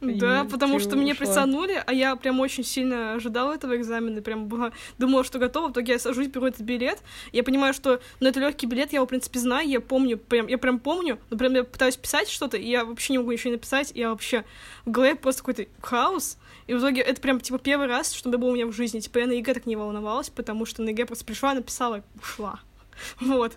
Да, 0.00 0.44
потому 0.44 0.78
что 0.78 0.90
ушла. 0.90 1.00
мне 1.00 1.14
присанули, 1.14 1.82
а 1.86 1.92
я 1.92 2.16
прям 2.16 2.40
очень 2.40 2.64
сильно 2.64 3.14
ожидала 3.14 3.54
этого 3.54 3.76
экзамена, 3.76 4.20
прям 4.20 4.46
была, 4.46 4.72
думала, 4.98 5.24
что 5.24 5.38
готова, 5.38 5.68
в 5.68 5.72
итоге 5.72 5.94
я 5.94 5.98
сажусь, 5.98 6.26
беру 6.26 6.46
этот 6.46 6.60
билет, 6.60 6.98
я 7.32 7.42
понимаю, 7.42 7.72
что, 7.72 8.00
ну, 8.20 8.28
это 8.28 8.38
легкий 8.40 8.66
билет, 8.66 8.92
я 8.92 8.98
его, 8.98 9.06
в 9.06 9.08
принципе, 9.08 9.38
знаю, 9.38 9.68
я 9.68 9.80
помню, 9.80 10.18
прям, 10.18 10.48
я 10.48 10.58
прям 10.58 10.80
помню, 10.80 11.18
но 11.30 11.38
прям 11.38 11.54
я 11.54 11.64
пытаюсь 11.64 11.96
писать 11.96 12.28
что-то, 12.28 12.58
и 12.58 12.68
я 12.68 12.84
вообще 12.84 13.14
не 13.14 13.18
могу 13.18 13.32
ничего 13.32 13.52
написать, 13.52 13.92
я 13.94 14.10
вообще 14.10 14.44
в 14.84 14.90
голове 14.90 15.14
просто 15.14 15.42
какой-то 15.42 15.66
хаос, 15.80 16.36
и 16.66 16.74
в 16.74 16.78
итоге 16.78 17.00
это 17.00 17.20
прям, 17.20 17.40
типа, 17.40 17.58
первый 17.58 17.86
раз, 17.86 18.12
что 18.12 18.28
было 18.28 18.50
у 18.50 18.54
меня 18.54 18.66
в 18.66 18.72
жизни, 18.72 19.00
типа, 19.00 19.18
я 19.20 19.26
на 19.26 19.32
ЕГЭ 19.32 19.54
так 19.54 19.66
не 19.66 19.76
волновалась, 19.76 20.28
потому 20.28 20.66
что 20.66 20.82
на 20.82 20.90
ЕГЭ 20.90 21.06
просто 21.06 21.24
пришла, 21.24 21.54
написала, 21.54 22.02
ушла, 22.20 22.60
вот. 23.20 23.56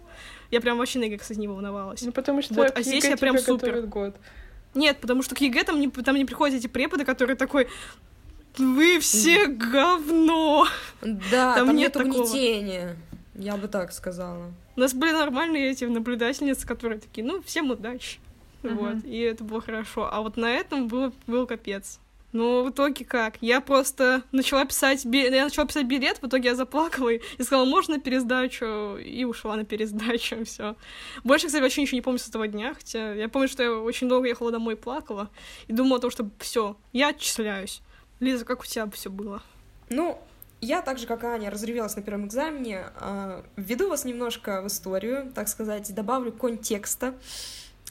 Я 0.51 0.61
прям 0.61 0.77
вообще 0.77 0.99
на 0.99 1.03
ЕГЭ, 1.03 1.17
кстати, 1.17 1.37
не 1.37 1.47
волновалась. 1.47 2.01
Ну, 2.01 2.11
потому 2.11 2.41
что 2.41 2.53
вот, 2.55 2.71
а 2.75 2.81
здесь 2.81 3.03
я 3.03 3.17
прям 3.17 3.37
супер. 3.37 3.81
Год. 3.81 4.15
Нет, 4.75 4.99
потому 4.99 5.23
что 5.23 5.35
к 5.35 5.41
ЕГЭ 5.41 5.63
там 5.63 5.79
не, 5.79 5.89
там 5.89 6.15
не 6.15 6.25
приходят 6.25 6.57
эти 6.57 6.67
преподы, 6.67 7.05
которые 7.05 7.35
такой 7.35 7.67
вы 8.57 8.99
все 8.99 9.47
говно. 9.47 10.67
Да, 11.01 11.55
там, 11.55 11.67
там 11.67 11.75
нет, 11.75 11.95
нет 11.95 12.05
угнетения. 12.05 12.97
Я 13.35 13.55
бы 13.57 13.67
так 13.67 13.93
сказала. 13.93 14.51
У 14.75 14.79
нас 14.79 14.93
были 14.93 15.11
нормальные 15.11 15.71
эти 15.71 15.85
наблюдательницы, 15.85 16.67
которые 16.67 16.99
такие, 16.99 17.25
ну, 17.25 17.41
всем 17.41 17.71
удачи. 17.71 18.19
Uh-huh. 18.63 18.73
Вот, 18.75 19.05
и 19.05 19.19
это 19.19 19.43
было 19.43 19.61
хорошо. 19.61 20.09
А 20.11 20.21
вот 20.21 20.35
на 20.35 20.51
этом 20.51 20.87
был, 20.87 21.13
был 21.27 21.47
капец. 21.47 21.99
Ну, 22.31 22.63
в 22.63 22.69
итоге 22.69 23.05
как? 23.05 23.37
Я 23.41 23.59
просто 23.59 24.21
начала 24.31 24.63
писать, 24.65 25.03
я 25.05 25.43
начала 25.43 25.65
писать 25.65 25.87
билет, 25.87 26.21
в 26.21 26.27
итоге 26.27 26.49
я 26.49 26.55
заплакала 26.55 27.09
и, 27.09 27.21
сказала, 27.41 27.65
можно 27.65 27.99
пересдачу, 27.99 28.97
и 28.97 29.23
ушла 29.23 29.55
на 29.55 29.65
пересдачу, 29.65 30.45
все. 30.45 30.75
Больше, 31.23 31.47
кстати, 31.47 31.61
вообще 31.61 31.81
ничего 31.81 31.95
не 31.95 32.01
помню 32.01 32.19
с 32.19 32.27
этого 32.27 32.47
дня, 32.47 32.73
хотя 32.75 33.13
я 33.13 33.29
помню, 33.29 33.47
что 33.47 33.63
я 33.63 33.73
очень 33.73 34.07
долго 34.07 34.27
ехала 34.27 34.51
домой 34.51 34.75
и 34.75 34.77
плакала, 34.77 35.29
и 35.67 35.73
думала 35.73 35.97
о 35.97 36.01
том, 36.01 36.11
что 36.11 36.29
все, 36.37 36.77
я 36.93 37.09
отчисляюсь. 37.09 37.81
Лиза, 38.19 38.45
как 38.45 38.61
у 38.61 38.65
тебя 38.65 38.87
все 38.91 39.09
было? 39.09 39.41
Ну, 39.89 40.21
я 40.61 40.81
так 40.81 40.99
же, 40.99 41.07
как 41.07 41.23
и 41.23 41.27
Аня, 41.27 41.49
разревелась 41.49 41.95
на 41.95 42.01
первом 42.01 42.27
экзамене. 42.27 42.87
А, 42.97 43.43
введу 43.55 43.89
вас 43.89 44.05
немножко 44.05 44.61
в 44.61 44.67
историю, 44.67 45.31
так 45.33 45.47
сказать, 45.47 45.93
добавлю 45.95 46.31
контекста. 46.31 47.15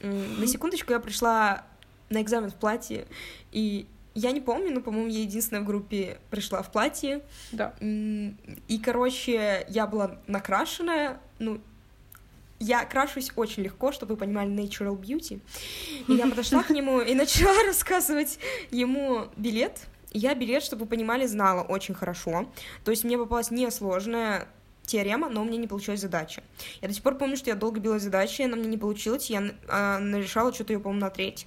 На 0.03 0.47
секундочку 0.47 0.93
я 0.93 1.01
пришла 1.01 1.65
на 2.11 2.23
экзамен 2.23 2.51
в 2.51 2.55
платье, 2.55 3.07
и 3.53 3.87
я 4.19 4.33
не 4.33 4.41
помню, 4.41 4.73
но, 4.73 4.81
по-моему, 4.81 5.09
я 5.09 5.21
единственная 5.21 5.63
в 5.63 5.65
группе 5.65 6.19
пришла 6.31 6.63
в 6.63 6.73
платье. 6.73 7.23
Да. 7.53 7.75
И, 7.81 8.81
короче, 8.85 9.65
я 9.69 9.87
была 9.87 10.19
накрашенная, 10.27 11.21
ну, 11.39 11.61
я 12.59 12.85
крашусь 12.85 13.31
очень 13.37 13.63
легко, 13.63 13.93
чтобы 13.93 14.15
вы 14.15 14.19
понимали, 14.19 14.51
natural 14.51 14.99
beauty. 14.99 15.41
И 16.09 16.13
я 16.15 16.27
подошла 16.27 16.65
к 16.65 16.71
нему 16.71 17.01
и 17.01 17.15
начала 17.15 17.63
рассказывать 17.67 18.39
ему 18.71 19.29
билет, 19.37 19.87
Я 20.13 20.35
билет, 20.35 20.65
чтобы 20.65 20.85
вы 20.85 20.89
понимали, 20.89 21.27
знала 21.27 21.63
очень 21.63 21.95
хорошо. 21.95 22.49
То 22.85 22.91
есть 22.91 23.05
мне 23.05 23.17
попалась 23.17 23.53
несложная 23.53 24.49
теорема, 24.85 25.29
но 25.29 25.43
у 25.43 25.45
меня 25.45 25.59
не 25.59 25.69
получилась 25.69 26.01
задача. 26.01 26.43
Я 26.81 26.89
до 26.89 26.95
сих 26.95 27.03
пор 27.03 27.17
помню, 27.17 27.37
что 27.37 27.51
я 27.51 27.57
долго 27.57 27.79
била 27.79 27.99
задачи, 27.99 28.43
она 28.43 28.57
мне 28.57 28.67
не 28.67 28.79
получилась, 28.79 29.31
я 29.31 29.43
э, 29.69 29.99
нарешала 29.99 30.53
что-то 30.53 30.73
ее, 30.73 30.81
по-моему, 30.81 31.03
на 31.03 31.11
треть. 31.11 31.47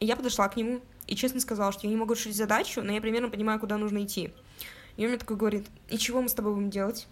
И 0.00 0.06
я 0.06 0.16
подошла 0.16 0.48
к 0.48 0.56
нему 0.56 0.80
и 1.12 1.14
честно 1.14 1.40
сказала, 1.40 1.72
что 1.72 1.86
я 1.86 1.90
не 1.90 1.96
могу 1.96 2.14
решить 2.14 2.34
задачу, 2.34 2.80
но 2.82 2.90
я 2.90 3.00
примерно 3.02 3.28
понимаю, 3.28 3.60
куда 3.60 3.76
нужно 3.76 4.02
идти. 4.02 4.32
И 4.96 5.04
он 5.04 5.10
мне 5.10 5.18
такой 5.18 5.36
говорит, 5.36 5.66
и 5.90 5.98
чего 5.98 6.22
мы 6.22 6.30
с 6.30 6.32
тобой 6.32 6.54
будем 6.54 6.70
делать? 6.70 7.06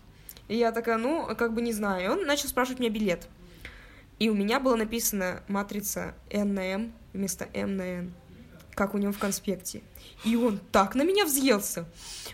И 0.49 0.57
я 0.57 0.73
такая, 0.73 0.97
ну, 0.97 1.29
как 1.37 1.53
бы 1.53 1.61
не 1.61 1.75
знаю. 1.75 2.05
И 2.05 2.09
он 2.09 2.23
начал 2.25 2.49
спрашивать 2.49 2.81
меня 2.81 2.89
билет. 2.89 3.29
И 4.19 4.31
у 4.31 4.35
меня 4.35 4.59
было 4.59 4.75
написано 4.77 5.43
матрица 5.49 6.15
N 6.31 6.55
на 6.55 6.61
M 6.61 6.93
вместо 7.13 7.47
M 7.53 7.77
на 7.77 7.83
N, 7.83 8.15
как 8.75 8.95
у 8.95 8.99
него 8.99 9.13
в 9.13 9.19
конспекте. 9.19 9.83
И 10.25 10.35
он 10.35 10.61
так 10.73 10.95
на 10.95 11.03
меня 11.03 11.27
взъелся. 11.27 11.85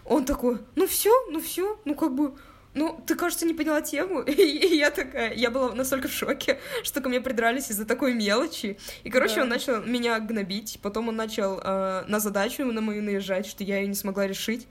Он 0.05 0.25
такой, 0.25 0.59
ну 0.77 0.87
все, 0.87 1.11
ну 1.31 1.41
все, 1.41 1.81
ну 1.85 1.97
как 1.97 2.15
бы, 2.15 2.37
ну, 2.77 3.01
ты, 3.07 3.15
кажется, 3.15 3.47
не 3.47 3.55
поняла 3.55 3.81
тему. 3.81 4.21
И 4.27 4.77
я 4.77 4.91
такая, 4.91 5.33
я 5.33 5.51
была 5.51 5.75
настолько 5.75 6.09
в 6.09 6.13
шоке, 6.13 6.61
что 6.85 7.01
ко 7.01 7.09
мне 7.09 7.21
придрались 7.23 7.71
из-за 7.71 7.87
такой 7.87 8.13
мелочи. 8.13 8.79
И, 9.03 9.11
короче, 9.11 9.37
да. 9.37 9.43
он 9.43 9.49
начал 9.49 9.83
меня 9.83 10.21
гнобить. 10.21 10.79
Потом 10.83 11.09
он 11.09 11.17
начал 11.17 11.59
э, 11.59 12.05
на 12.07 12.21
задачу 12.21 12.65
на 12.67 12.83
мою 12.83 13.03
наезжать, 13.03 13.47
что 13.47 13.65
я 13.65 13.79
ее 13.79 13.89
не 13.89 13.95
смогла 13.95 14.27
решить. 14.27 14.69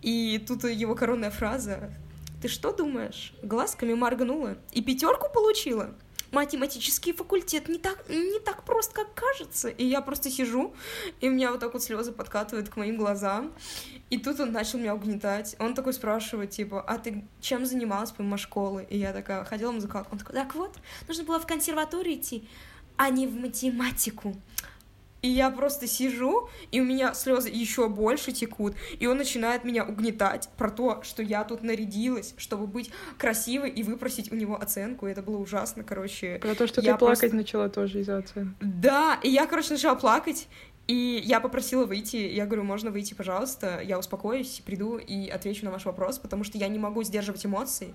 И 0.00 0.42
тут 0.48 0.64
его 0.64 0.94
коронная 0.94 1.30
фраза 1.30 1.90
«Ты 2.40 2.48
что 2.48 2.72
думаешь? 2.72 3.34
Глазками 3.42 3.92
моргнула 3.92 4.56
и 4.72 4.82
пятерку 4.82 5.28
получила?» 5.32 5.94
Математический 6.32 7.12
факультет 7.12 7.68
не 7.68 7.78
так, 7.78 8.08
не 8.08 8.40
так 8.40 8.64
прост, 8.64 8.92
как 8.92 9.12
кажется. 9.14 9.68
И 9.68 9.84
я 9.84 10.00
просто 10.00 10.30
сижу, 10.30 10.74
и 11.20 11.28
у 11.28 11.32
меня 11.32 11.50
вот 11.50 11.60
так 11.60 11.72
вот 11.72 11.82
слезы 11.82 12.12
подкатывают 12.12 12.68
к 12.68 12.76
моим 12.76 12.96
глазам. 12.96 13.52
И 14.10 14.18
тут 14.18 14.38
он 14.40 14.52
начал 14.52 14.78
меня 14.78 14.94
угнетать. 14.94 15.56
Он 15.58 15.74
такой 15.74 15.92
спрашивает, 15.92 16.50
типа, 16.50 16.80
а 16.80 16.98
ты 16.98 17.24
чем 17.40 17.66
занималась 17.66 18.12
помимо 18.12 18.38
школы? 18.38 18.86
И 18.88 18.98
я 18.98 19.12
такая, 19.12 19.44
ходила 19.44 19.72
в 19.72 19.74
музыкалку. 19.74 20.10
Он 20.12 20.18
такой, 20.18 20.34
так 20.34 20.54
вот, 20.54 20.76
нужно 21.08 21.24
было 21.24 21.40
в 21.40 21.46
консерваторию 21.46 22.16
идти, 22.16 22.48
а 22.96 23.10
не 23.10 23.26
в 23.26 23.34
математику. 23.34 24.34
И 25.26 25.28
я 25.28 25.50
просто 25.50 25.88
сижу, 25.88 26.48
и 26.70 26.80
у 26.80 26.84
меня 26.84 27.12
слезы 27.12 27.48
еще 27.48 27.88
больше 27.88 28.30
текут, 28.30 28.76
и 29.00 29.08
он 29.08 29.16
начинает 29.16 29.64
меня 29.64 29.84
угнетать 29.84 30.48
про 30.56 30.70
то, 30.70 31.02
что 31.02 31.20
я 31.20 31.42
тут 31.42 31.64
нарядилась, 31.64 32.34
чтобы 32.36 32.68
быть 32.68 32.92
красивой 33.18 33.70
и 33.70 33.82
выпросить 33.82 34.30
у 34.30 34.36
него 34.36 34.54
оценку. 34.54 35.08
И 35.08 35.10
это 35.10 35.22
было 35.22 35.38
ужасно, 35.38 35.82
короче. 35.82 36.38
Про 36.38 36.54
то, 36.54 36.68
что 36.68 36.80
я 36.80 36.92
ты 36.92 36.98
плакать 37.00 37.18
просто... 37.18 37.36
начала 37.36 37.68
тоже 37.68 38.02
из-за 38.02 38.18
оценки. 38.18 38.54
Да, 38.60 39.18
и 39.20 39.28
я, 39.28 39.46
короче, 39.46 39.72
начала 39.72 39.96
плакать, 39.96 40.46
и 40.86 41.20
я 41.24 41.40
попросила 41.40 41.84
выйти, 41.84 42.16
я 42.16 42.46
говорю, 42.46 42.62
можно 42.62 42.92
выйти, 42.92 43.14
пожалуйста, 43.14 43.80
я 43.82 43.98
успокоюсь, 43.98 44.62
приду 44.64 44.98
и 44.98 45.28
отвечу 45.28 45.64
на 45.64 45.72
ваш 45.72 45.84
вопрос, 45.84 46.18
потому 46.18 46.44
что 46.44 46.58
я 46.58 46.68
не 46.68 46.78
могу 46.78 47.02
сдерживать 47.02 47.44
эмоции. 47.44 47.92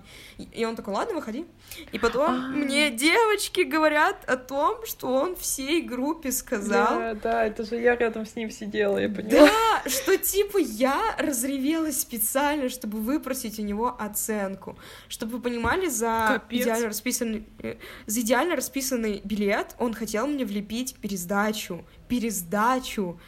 И 0.52 0.64
он 0.66 0.76
такой, 0.76 0.92
ладно, 0.94 1.14
выходи. 1.14 1.46
И 1.92 1.98
потом 1.98 2.30
А-а-а. 2.30 2.48
мне 2.48 2.90
девочки 2.90 3.62
говорят 3.62 4.28
о 4.28 4.36
том, 4.36 4.84
что 4.84 5.08
он 5.08 5.36
всей 5.36 5.80
группе 5.80 6.32
сказал... 6.32 6.98
Да, 6.98 7.14
да, 7.14 7.46
это 7.46 7.64
же 7.64 7.76
я 7.76 7.96
рядом 7.96 8.26
с 8.26 8.36
ним 8.36 8.50
сидела, 8.50 8.98
я 8.98 9.08
поняла. 9.08 9.48
Да, 9.48 9.88
что 9.88 10.18
типа 10.18 10.58
я 10.58 11.16
разревелась 11.18 11.98
специально, 11.98 12.68
чтобы 12.68 12.98
выпросить 12.98 13.58
у 13.58 13.62
него 13.62 13.96
оценку. 13.98 14.76
Чтобы 15.08 15.36
вы 15.36 15.40
понимали, 15.40 15.88
за 15.88 16.42
идеально 16.50 16.88
расписанный, 16.88 17.46
э, 17.62 17.76
за 18.04 18.20
идеально 18.20 18.54
расписанный 18.54 19.22
билет 19.24 19.76
он 19.78 19.94
хотел 19.94 20.26
мне 20.26 20.44
влепить 20.44 20.96
пересдачу 20.96 21.84
пересдачу. 22.12 23.18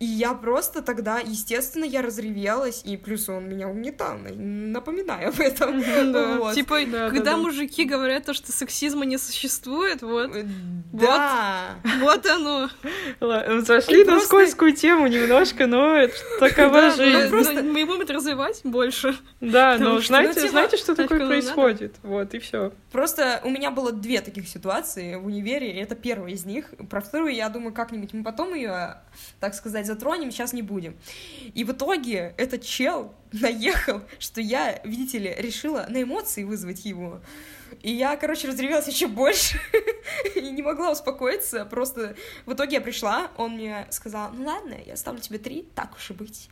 И 0.00 0.06
я 0.06 0.32
просто 0.32 0.80
тогда, 0.80 1.18
естественно, 1.18 1.84
я 1.84 2.00
разревелась, 2.00 2.80
и 2.86 2.96
плюс 2.96 3.28
он 3.28 3.50
меня 3.50 3.68
угнетал, 3.68 4.16
напоминаю 4.16 5.28
об 5.28 5.38
этом. 5.38 5.82
Да. 6.10 6.38
Вот. 6.38 6.54
Типа, 6.54 6.78
да, 6.86 7.10
когда 7.10 7.32
да, 7.32 7.36
мужики 7.36 7.84
говорят 7.84 8.24
то, 8.24 8.32
что 8.32 8.50
сексизма 8.50 9.04
не 9.04 9.18
существует, 9.18 10.00
вот. 10.00 10.34
Э, 10.34 10.46
да. 10.94 11.74
Вот, 12.00 12.24
вот 12.24 12.26
оно. 12.26 12.70
Зашли 13.60 14.04
на 14.04 14.12
просто... 14.12 14.28
скользкую 14.28 14.72
тему 14.74 15.06
немножко, 15.06 15.66
но 15.66 15.94
это 15.94 16.14
такова 16.38 16.92
жизнь. 16.92 17.28
Просто 17.28 17.62
мы 17.62 17.84
будем 17.84 18.00
это 18.00 18.14
развивать 18.14 18.62
больше. 18.64 19.14
Да, 19.42 19.76
но 19.78 20.00
знаете, 20.00 20.48
знаете, 20.48 20.78
что 20.78 20.94
такое 20.94 21.26
происходит? 21.26 21.96
Вот, 22.02 22.32
и 22.32 22.38
все. 22.38 22.72
Просто 22.90 23.42
у 23.44 23.50
меня 23.50 23.70
было 23.70 23.92
две 23.92 24.22
таких 24.22 24.48
ситуации 24.48 25.16
в 25.16 25.26
универе, 25.26 25.72
и 25.72 25.76
это 25.76 25.94
первая 25.94 26.32
из 26.32 26.46
них. 26.46 26.70
Про 26.88 27.02
вторую, 27.02 27.34
я 27.34 27.50
думаю, 27.50 27.74
как-нибудь 27.74 28.14
мы 28.14 28.24
потом 28.24 28.54
ее, 28.54 28.96
так 29.40 29.54
сказать, 29.54 29.89
затронем, 29.90 30.30
сейчас 30.30 30.52
не 30.52 30.62
будем. 30.62 30.96
И 31.54 31.64
в 31.64 31.72
итоге 31.72 32.34
этот 32.36 32.62
чел 32.62 33.14
наехал, 33.32 34.02
что 34.18 34.40
я, 34.40 34.80
видите 34.84 35.18
ли, 35.18 35.34
решила 35.36 35.86
на 35.88 36.02
эмоции 36.02 36.44
вызвать 36.44 36.84
его. 36.84 37.20
И 37.82 37.92
я, 37.92 38.16
короче, 38.16 38.48
разревелась 38.48 38.88
еще 38.88 39.06
больше 39.06 39.60
и 40.34 40.40
не 40.40 40.62
могла 40.62 40.92
успокоиться. 40.92 41.64
Просто 41.64 42.16
в 42.46 42.52
итоге 42.52 42.76
я 42.76 42.80
пришла, 42.80 43.30
он 43.36 43.52
мне 43.52 43.86
сказал, 43.90 44.30
ну 44.32 44.44
ладно, 44.46 44.74
я 44.84 44.96
ставлю 44.96 45.20
тебе 45.20 45.38
три, 45.38 45.68
так 45.74 45.94
уж 45.96 46.10
и 46.10 46.14
быть. 46.14 46.48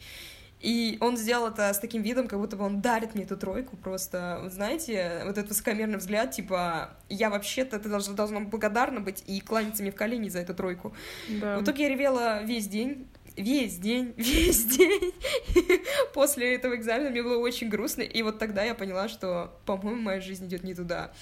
И 0.61 0.99
он 1.01 1.17
сделал 1.17 1.49
это 1.49 1.73
с 1.73 1.79
таким 1.79 2.03
видом, 2.03 2.27
как 2.27 2.39
будто 2.41 2.57
бы 2.57 2.65
он 2.65 2.81
дарит 2.81 3.15
мне 3.15 3.25
эту 3.25 3.37
тройку 3.37 3.77
просто. 3.77 4.41
Вот 4.43 4.53
знаете, 4.53 5.23
вот 5.25 5.39
этот 5.39 5.51
высокомерный 5.51 5.99
взгляд, 5.99 6.33
типа, 6.33 6.91
я 7.09 7.31
вообще-то, 7.31 7.79
ты 7.79 7.89
должна, 7.89 8.15
должна 8.15 8.41
благодарна 8.41 9.01
быть 9.01 9.23
и 9.27 9.41
кланяться 9.41 9.83
мне 9.83 9.93
в 9.93 9.95
колени 9.95 10.29
за 10.29 10.41
эту 10.41 10.55
тройку. 10.55 10.95
Да. 11.29 11.59
В 11.59 11.63
итоге 11.63 11.85
я 11.85 11.89
ревела 11.91 12.43
весь 12.43 12.67
день, 12.67 13.07
весь 13.39 13.77
день, 13.79 14.15
весь 14.17 14.65
день. 14.65 15.15
После 16.15 16.55
этого 16.55 16.77
экзамена 16.77 17.11
мне 17.11 17.23
было 17.23 17.39
очень 17.39 17.69
грустно, 17.69 18.03
и 18.03 18.23
вот 18.23 18.39
тогда 18.39 18.65
я 18.65 18.75
поняла, 18.75 19.09
что, 19.09 19.53
по-моему, 19.67 20.03
моя 20.03 20.21
жизнь 20.21 20.47
идет 20.47 20.65
не 20.65 20.75
туда. 20.75 21.13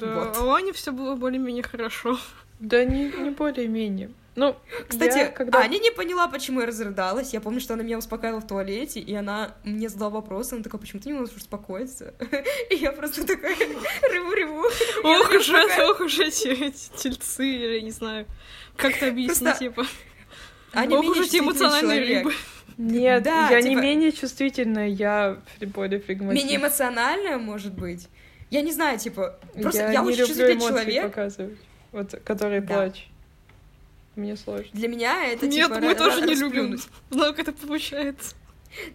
Да, 0.00 0.14
вот. 0.14 0.36
а 0.36 0.44
у 0.44 0.52
Ани 0.52 0.72
все 0.72 0.92
было 0.92 1.14
более-менее 1.14 1.62
хорошо. 1.62 2.18
Да 2.58 2.84
не, 2.84 3.04
не 3.10 3.30
более-менее. 3.30 4.10
Ну, 4.34 4.56
кстати, 4.88 5.18
я, 5.18 5.26
когда... 5.28 5.58
Аня 5.58 5.78
не 5.78 5.90
поняла, 5.90 6.26
почему 6.26 6.60
я 6.60 6.66
разрыдалась. 6.66 7.34
Я 7.34 7.40
помню, 7.42 7.60
что 7.60 7.74
она 7.74 7.82
меня 7.82 7.98
успокаивала 7.98 8.40
в 8.40 8.46
туалете, 8.46 8.98
и 8.98 9.14
она 9.14 9.54
мне 9.62 9.90
задала 9.90 10.10
вопрос, 10.10 10.52
она 10.52 10.62
такая, 10.62 10.80
почему 10.80 11.02
ты 11.02 11.10
не 11.10 11.18
можешь 11.18 11.36
успокоиться? 11.36 12.14
И 12.70 12.76
я 12.76 12.92
просто 12.92 13.26
такая 13.26 13.54
реву-реву. 13.54 14.64
Ох 15.04 15.30
уж 15.32 15.48
это, 15.50 15.90
ох 15.90 16.00
уж 16.00 16.18
эти 16.18 16.70
тельцы, 16.96 17.44
я 17.44 17.82
не 17.82 17.90
знаю, 17.90 18.26
как 18.76 18.98
то 18.98 19.08
объяснить, 19.08 19.58
типа. 19.58 19.84
Аня 20.72 20.98
ох 20.98 21.06
уж 21.06 21.26
эти 21.26 21.38
эмоциональные 21.38 22.00
рыбы. 22.00 22.32
Нет, 22.78 23.22
да, 23.22 23.50
я 23.50 23.60
типа... 23.60 23.68
не 23.68 23.76
менее 23.76 24.12
чувствительная, 24.12 24.88
я 24.88 25.38
более 25.60 26.00
флегматичная. 26.00 26.42
Менее 26.42 26.56
эмоциональная, 26.58 27.38
может 27.38 27.74
быть? 27.74 28.08
Я 28.50 28.62
не 28.62 28.72
знаю, 28.72 28.98
типа, 28.98 29.38
просто 29.54 29.82
я, 29.82 29.92
я 29.92 30.02
очень 30.02 30.26
чувствительный 30.26 30.60
человек. 30.60 31.04
показывать, 31.04 31.58
вот, 31.92 32.20
который 32.24 32.60
да. 32.60 32.74
плачет. 32.74 33.06
Мне 34.14 34.36
сложно. 34.36 34.68
Для 34.72 34.88
меня 34.88 35.24
это 35.26 35.46
Нет, 35.46 35.68
типа... 35.68 35.80
мы 35.80 35.94
тоже 35.94 36.22
не 36.22 36.34
любим. 36.34 36.78
Но 37.10 37.32
как 37.32 37.40
это 37.40 37.52
получается? 37.52 38.34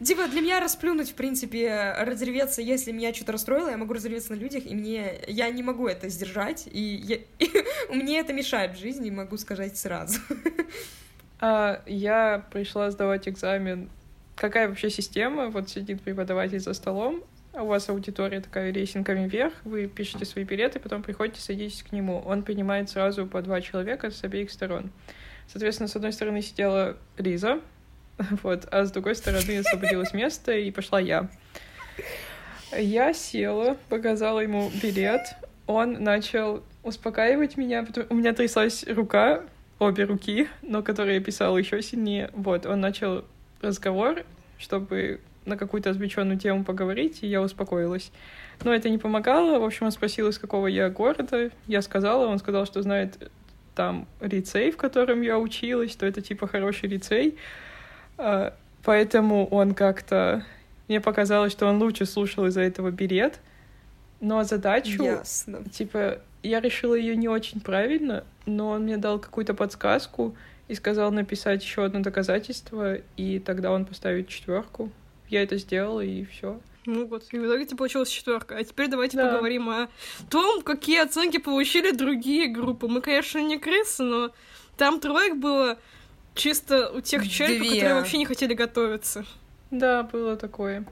Типа, 0.03 0.27
для 0.27 0.41
меня 0.41 0.59
расплюнуть, 0.59 1.11
в 1.11 1.13
принципе, 1.13 1.95
разреветься, 1.99 2.61
если 2.61 2.91
меня 2.91 3.13
что-то 3.13 3.33
расстроило, 3.33 3.69
я 3.69 3.77
могу 3.77 3.93
разреветься 3.93 4.33
на 4.33 4.37
людях, 4.37 4.65
и 4.65 4.73
мне... 4.73 5.21
Я 5.27 5.49
не 5.49 5.63
могу 5.63 5.87
это 5.87 6.09
сдержать, 6.09 6.67
и, 6.71 6.79
я... 6.79 7.15
и 7.39 7.95
мне 7.95 8.19
это 8.19 8.33
мешает 8.33 8.75
в 8.75 8.79
жизни, 8.79 9.09
могу 9.09 9.37
сказать 9.37 9.77
сразу. 9.77 10.19
А, 11.39 11.81
я 11.85 12.45
пришла 12.51 12.91
сдавать 12.91 13.27
экзамен. 13.27 13.89
Какая 14.35 14.67
вообще 14.67 14.89
система? 14.89 15.49
Вот 15.49 15.69
сидит 15.69 16.01
преподаватель 16.01 16.59
за 16.59 16.73
столом, 16.73 17.23
у 17.59 17.65
вас 17.65 17.89
аудитория 17.89 18.39
такая 18.39 18.71
рейтингами 18.71 19.27
вверх, 19.27 19.53
вы 19.63 19.87
пишете 19.87 20.25
свои 20.25 20.43
билеты, 20.43 20.79
потом 20.79 21.01
приходите, 21.01 21.41
садитесь 21.41 21.81
к 21.81 21.91
нему. 21.91 22.19
Он 22.19 22.43
принимает 22.43 22.89
сразу 22.89 23.25
по 23.25 23.41
два 23.41 23.61
человека 23.61 24.11
с 24.11 24.23
обеих 24.23 24.51
сторон. 24.51 24.91
Соответственно, 25.47 25.87
с 25.87 25.95
одной 25.95 26.13
стороны 26.13 26.41
сидела 26.41 26.97
Лиза, 27.17 27.59
вот, 28.43 28.67
а 28.71 28.85
с 28.85 28.91
другой 28.91 29.15
стороны 29.15 29.57
освободилось 29.57 30.13
место, 30.13 30.51
и 30.51 30.69
пошла 30.71 30.99
я. 30.99 31.29
Я 32.77 33.13
села, 33.13 33.77
показала 33.89 34.41
ему 34.41 34.69
билет, 34.83 35.21
он 35.65 36.03
начал 36.03 36.63
успокаивать 36.83 37.57
меня, 37.57 37.85
у 38.09 38.15
меня 38.15 38.33
тряслась 38.33 38.85
рука, 38.87 39.41
обе 39.79 40.05
руки, 40.05 40.47
но 40.61 40.81
которые 40.81 41.17
я 41.17 41.23
писала 41.23 41.57
еще 41.57 41.81
сильнее. 41.81 42.29
Вот, 42.33 42.65
он 42.65 42.81
начал 42.81 43.25
разговор, 43.61 44.23
чтобы 44.57 45.21
на 45.45 45.57
какую-то 45.57 45.89
отвлеченную 45.89 46.37
тему 46.37 46.63
поговорить, 46.63 47.19
и 47.21 47.27
я 47.27 47.41
успокоилась. 47.41 48.11
Но 48.63 48.73
это 48.73 48.89
не 48.89 48.97
помогало. 48.97 49.59
В 49.59 49.63
общем, 49.63 49.85
он 49.85 49.91
спросил, 49.91 50.27
из 50.27 50.37
какого 50.37 50.67
я 50.67 50.89
города. 50.89 51.51
Я 51.67 51.81
сказала, 51.81 52.27
он 52.27 52.39
сказал, 52.39 52.65
что 52.65 52.81
знает 52.81 53.31
там 53.75 54.07
лицей, 54.19 54.71
в 54.71 54.77
котором 54.77 55.21
я 55.21 55.37
училась, 55.37 55.91
что 55.91 56.05
это 56.05 56.21
типа 56.21 56.47
хороший 56.47 56.89
лицей. 56.89 57.37
А, 58.17 58.53
поэтому 58.83 59.47
он 59.47 59.73
как-то... 59.73 60.43
Мне 60.87 60.99
показалось, 61.01 61.51
что 61.51 61.67
он 61.67 61.81
лучше 61.81 62.05
слушал 62.05 62.45
из-за 62.47 62.61
этого 62.61 62.91
билет. 62.91 63.39
Но 64.19 64.43
задачу... 64.43 65.03
Ясно. 65.03 65.63
Типа, 65.71 66.19
я 66.43 66.59
решила 66.61 66.95
ее 66.95 67.15
не 67.15 67.27
очень 67.29 67.59
правильно, 67.61 68.23
но 68.45 68.69
он 68.69 68.83
мне 68.83 68.97
дал 68.97 69.19
какую-то 69.19 69.53
подсказку, 69.53 70.35
и 70.67 70.75
сказал 70.75 71.11
написать 71.11 71.63
еще 71.63 71.85
одно 71.85 72.01
доказательство, 72.01 72.95
и 73.15 73.39
тогда 73.39 73.71
он 73.71 73.85
поставит 73.85 74.27
четверку. 74.27 74.91
Я 75.29 75.43
это 75.43 75.57
сделала, 75.57 76.01
и 76.01 76.25
все. 76.25 76.59
Ну 76.85 77.05
вот, 77.05 77.25
и 77.31 77.37
в 77.39 77.45
итоге 77.45 77.65
тебе 77.65 77.77
получилась 77.77 78.09
четверка. 78.09 78.55
А 78.57 78.63
теперь 78.63 78.87
давайте 78.89 79.17
Да. 79.17 79.29
поговорим 79.29 79.69
о 79.69 79.87
том, 80.29 80.61
какие 80.61 81.01
оценки 81.01 81.37
получили 81.37 81.91
другие 81.91 82.47
группы. 82.47 82.87
Мы, 82.87 83.01
конечно, 83.01 83.39
не 83.39 83.57
крысы, 83.57 84.03
но 84.03 84.31
там 84.77 84.99
троек 84.99 85.37
было 85.37 85.77
чисто 86.35 86.91
у 86.91 87.01
тех 87.01 87.27
челиков, 87.29 87.67
Две. 87.67 87.75
которые 87.75 87.95
вообще 87.95 88.17
не 88.17 88.25
хотели 88.25 88.53
готовиться. 88.53 89.25
Да, 89.71 90.03
было 90.03 90.35
такое. 90.37 90.85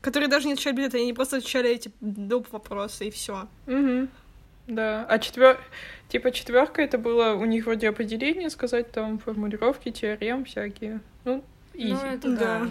Которые 0.00 0.28
даже 0.28 0.46
не 0.46 0.52
отвечали 0.54 0.76
билеты, 0.76 0.98
они 0.98 1.12
просто 1.12 1.36
отвечали 1.38 1.70
эти 1.70 1.90
доп. 2.00 2.50
вопросы, 2.52 3.08
и 3.08 3.10
все. 3.10 3.48
Угу. 3.66 4.08
Да. 4.68 5.04
А 5.08 5.18
четвер... 5.18 5.58
типа 6.08 6.30
четверка 6.30 6.82
это 6.82 6.98
было 6.98 7.32
у 7.32 7.44
них 7.44 7.64
вроде 7.64 7.88
определение 7.88 8.50
сказать, 8.50 8.92
там 8.92 9.18
формулировки, 9.18 9.90
теорем 9.90 10.44
всякие. 10.44 11.00
Ну, 11.24 11.42
изи. 11.74 11.92
Ну, 11.92 12.00
это 12.00 12.28
Да. 12.30 12.36
да. 12.36 12.68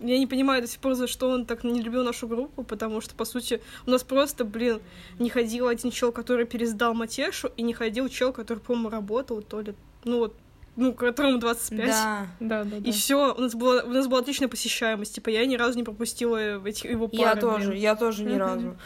Я 0.00 0.16
не 0.18 0.28
понимаю 0.28 0.62
до 0.62 0.68
сих 0.68 0.78
пор, 0.78 0.94
за 0.94 1.08
что 1.08 1.28
он 1.28 1.44
так 1.44 1.64
не 1.64 1.82
любил 1.82 2.04
нашу 2.04 2.28
группу, 2.28 2.62
потому 2.62 3.00
что, 3.00 3.16
по 3.16 3.24
сути, 3.24 3.60
у 3.84 3.90
нас 3.90 4.04
просто, 4.04 4.44
блин, 4.44 4.80
не 5.18 5.28
ходил 5.28 5.66
один 5.66 5.90
чел, 5.90 6.12
который 6.12 6.46
пересдал 6.46 6.94
Матешу, 6.94 7.50
и 7.56 7.62
не 7.62 7.74
ходил 7.74 8.08
чел, 8.08 8.32
который, 8.32 8.60
по-моему, 8.60 8.90
работал, 8.90 9.42
то 9.42 9.60
ли, 9.60 9.74
ну 10.04 10.18
вот, 10.18 10.36
ну, 10.76 10.94
которому 10.94 11.38
25. 11.38 11.86
Да. 11.86 12.26
Да, 12.38 12.62
да, 12.62 12.76
да. 12.78 12.88
И 12.88 12.92
все, 12.92 13.34
у 13.34 13.40
нас 13.40 13.56
была 13.56 13.82
у 13.82 13.88
нас 13.88 14.06
была 14.06 14.20
отличная 14.20 14.46
посещаемость. 14.46 15.16
Типа 15.16 15.28
я 15.28 15.44
ни 15.44 15.56
разу 15.56 15.76
не 15.76 15.82
пропустила 15.82 16.64
эти, 16.64 16.86
его 16.86 17.08
пары. 17.08 17.20
Я 17.20 17.32
блин. 17.34 17.40
тоже, 17.40 17.76
я 17.76 17.96
тоже 17.96 18.22
ни 18.22 18.36
разу. 18.36 18.76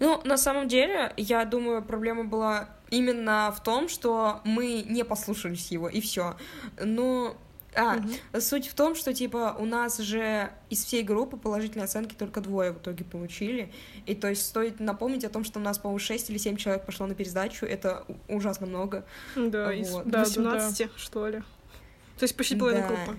Ну, 0.00 0.20
на 0.24 0.36
самом 0.36 0.68
деле, 0.68 1.12
я 1.16 1.44
думаю, 1.44 1.82
проблема 1.82 2.24
была 2.24 2.68
именно 2.90 3.52
в 3.56 3.62
том, 3.62 3.88
что 3.88 4.40
мы 4.44 4.82
не 4.86 5.04
послушались 5.04 5.70
его, 5.70 5.88
и 5.88 6.00
все. 6.00 6.36
Ну, 6.82 7.36
а, 7.74 7.96
Мгм. 7.96 8.40
суть 8.40 8.68
в 8.68 8.74
том, 8.74 8.94
что, 8.94 9.12
типа, 9.12 9.54
у 9.58 9.64
нас 9.66 9.98
же 9.98 10.50
из 10.70 10.84
всей 10.84 11.02
группы 11.02 11.36
положительные 11.36 11.84
оценки 11.84 12.14
только 12.14 12.40
двое 12.40 12.72
в 12.72 12.78
итоге 12.78 13.04
получили. 13.04 13.70
И 14.06 14.14
то 14.14 14.28
есть 14.28 14.46
стоит 14.46 14.80
напомнить 14.80 15.24
о 15.24 15.28
том, 15.28 15.44
что 15.44 15.58
у 15.60 15.62
нас, 15.62 15.78
по-моему, 15.78 15.98
6 15.98 16.30
или 16.30 16.38
7 16.38 16.56
человек 16.56 16.86
пошло 16.86 17.06
на 17.06 17.14
пересдачу. 17.14 17.66
Это 17.66 18.06
ужасно 18.28 18.66
много. 18.66 19.04
Да, 19.34 19.74
из 19.74 19.90
Вот. 19.90 20.04
Да, 20.04 20.10
да, 20.10 20.24
18, 20.24 20.88
что 20.96 21.28
ли. 21.28 21.40
То 22.18 22.22
есть 22.22 22.34
почти 22.36 22.56
половина 22.56 22.82
Да. 22.82 22.88
группы. 22.88 23.18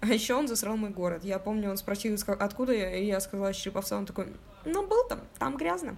А 0.00 0.06
еще 0.08 0.34
он 0.34 0.48
засрал 0.48 0.76
мой 0.76 0.90
город. 0.90 1.24
Я 1.24 1.38
помню, 1.38 1.70
он 1.70 1.78
спросил, 1.78 2.14
откуда 2.38 2.72
я, 2.72 2.94
и 2.94 3.06
я 3.06 3.20
сказала 3.20 3.54
Череповца, 3.54 3.96
он 3.96 4.04
такой, 4.04 4.28
ну, 4.66 4.86
был 4.86 5.06
там, 5.08 5.20
там 5.38 5.56
грязно. 5.56 5.96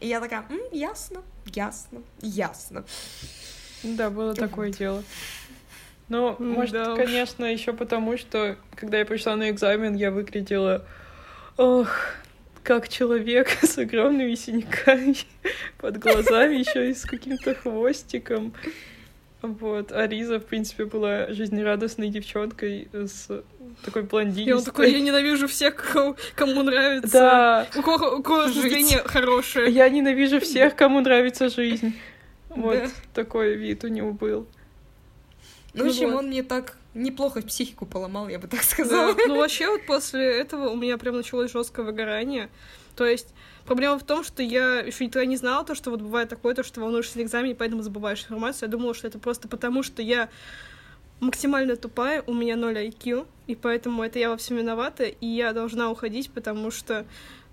И 0.00 0.08
я 0.08 0.20
такая, 0.20 0.44
«М, 0.48 0.60
ясно, 0.72 1.22
ясно, 1.46 2.02
ясно. 2.20 2.84
Да, 3.82 4.10
было 4.10 4.34
такое 4.34 4.70
дело. 4.70 5.04
Ну, 6.08 6.36
может, 6.38 6.72
да 6.72 6.94
уж. 6.94 6.98
конечно, 6.98 7.44
еще 7.44 7.72
потому, 7.72 8.16
что 8.16 8.56
когда 8.74 8.98
я 8.98 9.04
пришла 9.04 9.36
на 9.36 9.50
экзамен, 9.50 9.94
я 9.94 10.10
выглядела, 10.10 10.84
ох, 11.56 11.90
как 12.62 12.88
человек 12.88 13.48
с 13.62 13.76
огромными 13.78 14.34
синяками 14.34 15.16
под 15.78 15.98
глазами, 15.98 16.56
еще 16.56 16.90
и 16.90 16.94
с 16.94 17.02
каким-то 17.02 17.54
хвостиком. 17.54 18.54
Вот. 19.54 19.92
А 19.92 20.06
Риза, 20.06 20.38
в 20.40 20.44
принципе, 20.46 20.84
была 20.84 21.26
жизнерадостной 21.32 22.08
девчонкой 22.08 22.88
с 22.92 23.28
такой 23.84 24.02
И 24.02 24.04
блондинистой. 24.06 24.54
он 24.54 24.64
такой, 24.64 24.92
я 24.92 25.00
ненавижу 25.00 25.46
всех, 25.48 25.74
кому 26.34 26.62
нравится. 26.62 27.08
Да, 27.12 27.66
У 27.76 27.82
кого, 27.82 28.16
у 28.18 28.22
кого 28.22 28.46
настроение 28.46 28.98
хорошее. 29.04 29.70
я 29.70 29.88
ненавижу 29.88 30.40
всех, 30.40 30.74
кому 30.76 31.00
нравится 31.00 31.48
жизнь. 31.48 31.94
Вот 32.48 32.74
Да. 32.78 32.88
такой 33.14 33.54
вид 33.56 33.84
у 33.84 33.88
него 33.88 34.12
был. 34.12 34.46
Ну, 35.74 35.82
в 35.82 35.84
Ну 35.86 35.90
общем, 35.90 36.10
вот. 36.12 36.18
он 36.20 36.28
мне 36.28 36.42
так 36.42 36.76
неплохо 36.94 37.42
психику 37.42 37.84
поломал, 37.84 38.28
я 38.28 38.38
бы 38.38 38.48
так 38.48 38.60
Да. 38.60 38.66
сказала. 38.66 39.14
Ну, 39.26 39.36
вообще, 39.36 39.68
вот 39.68 39.84
после 39.86 40.24
этого 40.40 40.70
у 40.70 40.76
меня 40.76 40.96
прям 40.96 41.16
началось 41.16 41.52
жесткое 41.52 41.84
выгорание. 41.84 42.48
То 42.96 43.04
есть, 43.04 43.28
проблема 43.66 43.98
в 43.98 44.04
том, 44.04 44.24
что 44.24 44.42
я 44.42 44.80
еще 44.80 45.04
никогда 45.04 45.26
не 45.26 45.36
знала 45.36 45.64
то, 45.64 45.74
что 45.74 45.90
вот 45.90 46.00
бывает 46.00 46.28
такое, 46.28 46.54
то, 46.54 46.62
что 46.62 46.80
волнуешься 46.80 47.18
на 47.18 47.22
экзамене, 47.22 47.54
поэтому 47.54 47.82
забываешь 47.82 48.22
информацию. 48.22 48.68
Я 48.68 48.72
думала, 48.72 48.94
что 48.94 49.06
это 49.06 49.18
просто 49.18 49.48
потому, 49.48 49.82
что 49.82 50.02
я 50.02 50.28
максимально 51.20 51.76
тупая, 51.76 52.22
у 52.26 52.34
меня 52.34 52.56
0 52.56 52.76
IQ, 52.76 53.26
и 53.46 53.54
поэтому 53.54 54.02
это 54.02 54.18
я 54.18 54.30
во 54.30 54.36
всем 54.36 54.56
виновата, 54.56 55.04
и 55.04 55.26
я 55.26 55.52
должна 55.52 55.90
уходить, 55.90 56.30
потому 56.30 56.70
что, 56.70 57.06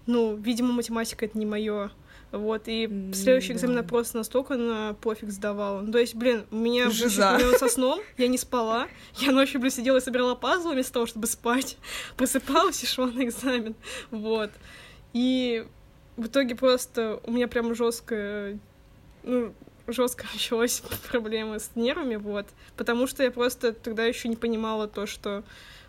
ну, 0.05 0.35
видимо, 0.35 0.73
математика— 0.73 1.25
это 1.27 1.37
не 1.37 1.45
мое. 1.45 1.91
Вот, 2.31 2.63
и 2.67 2.85
М, 2.85 3.13
следующий 3.13 3.53
экзамен 3.53 3.77
я 3.77 3.83
просто 3.83 4.17
настолько 4.17 4.55
на 4.55 4.95
пофиг 4.95 5.29
сдавала. 5.29 5.81
Ну, 5.81 5.91
то 5.91 5.99
есть, 5.99 6.15
блин, 6.15 6.45
у 6.49 6.55
меня 6.55 6.89
Жиза. 6.89 7.37
со 7.59 7.67
сном, 7.69 8.01
я 8.17 8.27
не 8.27 8.39
спала, 8.39 8.87
я 9.19 9.31
ночью, 9.31 9.59
блин, 9.59 9.71
сидела 9.71 9.97
и 9.97 10.01
собирала 10.01 10.33
пазлы 10.33 10.73
вместо 10.73 10.93
того, 10.93 11.05
чтобы 11.05 11.27
спать, 11.27 11.77
просыпалась 12.17 12.81
и 12.83 12.87
шла 12.87 13.05
на 13.05 13.23
экзамен, 13.23 13.75
вот. 14.09 14.49
И 15.13 15.67
в 16.17 16.27
итоге 16.27 16.55
просто 16.55 17.19
у 17.23 17.31
меня 17.31 17.47
прям 17.47 17.73
жесткая, 17.75 18.59
ну, 19.23 19.53
жестко 19.87 20.25
началась 20.33 20.83
проблема 21.09 21.59
с 21.59 21.71
нервами, 21.75 22.15
вот, 22.15 22.47
потому 22.77 23.07
что 23.07 23.23
я 23.23 23.31
просто 23.31 23.73
тогда 23.73 24.05
еще 24.05 24.27
не 24.27 24.35
понимала 24.35 24.87
то, 24.87 25.05
что 25.05 25.43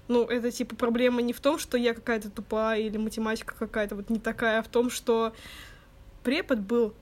ну, 0.06 0.24
это 0.24 0.50
типа 0.50 0.76
проблема 0.76 1.22
не 1.22 1.32
в 1.32 1.40
том, 1.40 1.58
что 1.58 1.78
я 1.78 1.94
какая-то 1.94 2.30
тупая 2.30 2.80
или 2.80 2.98
математика 2.98 3.54
какая-то 3.58 3.96
вот 3.96 4.10
не 4.10 4.18
такая, 4.18 4.58
а 4.58 4.62
в 4.62 4.68
том, 4.68 4.90
что 4.90 5.32
препод 6.22 6.58
был 6.58 6.92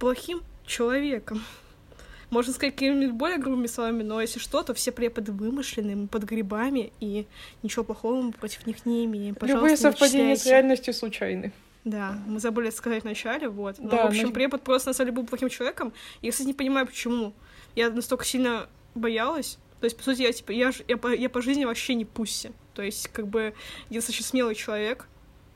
плохим 0.00 0.42
человеком. 0.66 1.44
Можно 2.30 2.52
сказать 2.52 2.74
какими-нибудь 2.74 3.14
более 3.14 3.38
грубыми 3.38 3.68
словами, 3.68 4.02
но 4.02 4.20
если 4.20 4.40
что, 4.40 4.62
то 4.62 4.74
все 4.74 4.90
преподы 4.90 5.32
вымышленные, 5.32 5.96
мы 5.96 6.08
под 6.08 6.24
грибами, 6.24 6.92
и 7.00 7.26
ничего 7.62 7.84
плохого 7.84 8.20
мы 8.20 8.32
против 8.32 8.66
них 8.66 8.84
не 8.84 9.04
имеем. 9.04 9.34
Пожалуйста, 9.34 9.64
Любые 9.64 9.76
совпадения 9.76 10.36
с 10.36 10.44
реальностью 10.44 10.92
случайны. 10.92 11.52
Да, 11.90 12.18
мы 12.26 12.38
забыли 12.40 12.70
сказать 12.70 13.02
вначале, 13.04 13.48
вот. 13.48 13.78
Но, 13.78 13.88
Да, 13.88 14.04
в 14.04 14.08
общем, 14.08 14.28
но- 14.28 14.32
препод 14.32 14.62
просто 14.62 14.90
на 14.90 14.94
самом 14.94 15.10
деле 15.10 15.20
был 15.22 15.26
плохим 15.26 15.48
человеком. 15.48 15.92
Я, 16.22 16.30
кстати, 16.30 16.48
не 16.48 16.54
понимаю, 16.54 16.86
почему. 16.86 17.32
Я 17.74 17.90
настолько 17.90 18.24
сильно 18.24 18.68
боялась. 18.94 19.58
То 19.80 19.84
есть, 19.84 19.96
по 19.96 20.02
сути, 20.02 20.22
я, 20.22 20.32
типа, 20.32 20.50
я, 20.50 20.72
я, 20.88 20.96
по, 20.96 21.08
я 21.14 21.30
по 21.30 21.40
жизни 21.40 21.64
вообще 21.64 21.94
не 21.94 22.04
пусси. 22.04 22.50
То 22.74 22.82
есть, 22.82 23.08
как 23.08 23.26
бы, 23.28 23.54
я 23.90 23.96
достаточно 23.96 24.26
смелый 24.26 24.54
человек, 24.54 25.06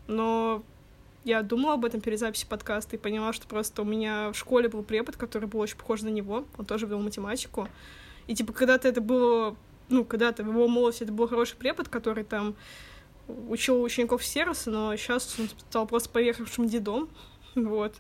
но 0.07 0.63
я 1.25 1.43
думала 1.43 1.75
об 1.75 1.85
этом 1.85 2.01
перед 2.01 2.19
записью 2.19 2.49
подкаста 2.49 2.97
и 2.97 2.99
поняла, 2.99 3.33
что 3.33 3.47
просто 3.47 3.83
у 3.83 3.85
меня 3.85 4.31
в 4.33 4.35
школе 4.37 4.69
был 4.69 4.83
препод, 4.83 5.17
который 5.17 5.47
был 5.49 5.61
очень 5.61 5.77
похож 5.77 6.03
на 6.03 6.09
него, 6.09 6.45
он 6.57 6.65
тоже 6.65 6.87
вел 6.87 7.01
математику. 7.01 7.69
И, 8.27 8.35
типа, 8.35 8.53
когда-то 8.53 8.89
это 8.89 9.01
было, 9.01 9.57
ну, 9.89 10.05
когда-то 10.05 10.45
в 10.45 10.49
его 10.49 10.69
молодости 10.69 11.03
это 11.03 11.13
был 11.13 11.29
хороший 11.29 11.57
препод, 11.57 11.89
который 11.89 12.25
там 12.25 12.55
учил 13.29 13.83
учеников 13.83 14.25
сервиса, 14.25 14.71
но 14.71 14.97
сейчас 14.97 15.39
он 15.39 15.49
стал 15.49 15.87
просто 15.87 16.09
поехавшим 16.11 16.67
дедом, 16.67 17.09
вот, 17.55 17.95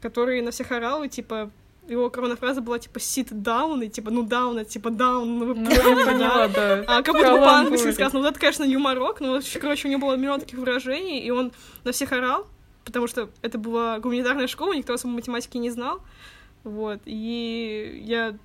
который 0.00 0.40
на 0.42 0.50
всех 0.50 0.72
орал, 0.72 1.04
и, 1.04 1.08
типа, 1.08 1.50
его 1.88 2.08
коронная 2.08 2.36
фраза 2.36 2.60
была, 2.60 2.78
типа, 2.78 2.98
sit 2.98 3.28
down, 3.30 3.84
и, 3.84 3.88
типа, 3.88 4.10
ну, 4.10 4.24
down, 4.24 4.58
это, 4.58 4.70
типа, 4.70 4.88
down, 4.88 5.24
ну, 5.24 5.46
вы 5.46 5.54
Ну, 5.54 5.70
поняли, 5.70 6.18
да? 6.18 6.84
А 6.86 7.02
как 7.02 7.14
будто 7.14 7.32
бы 7.32 7.38
по-английски 7.38 7.92
сказано. 7.92 8.20
Вот 8.20 8.30
это, 8.30 8.40
конечно, 8.40 8.64
юморок, 8.64 9.20
но, 9.20 9.40
короче, 9.60 9.88
у 9.88 9.90
него 9.90 10.06
было 10.06 10.16
миллион 10.16 10.40
таких 10.40 10.58
выражений, 10.58 11.20
и 11.20 11.30
он 11.30 11.52
на 11.84 11.92
всех 11.92 12.12
орал, 12.12 12.46
потому 12.84 13.06
что 13.06 13.28
это 13.42 13.58
была 13.58 13.98
гуманитарная 13.98 14.46
школа, 14.46 14.72
никто 14.72 14.94
особо 14.94 15.14
математики 15.14 15.58
не 15.58 15.70
знал, 15.70 16.00
вот, 16.62 17.00
и 17.04 18.02
я 18.04 18.36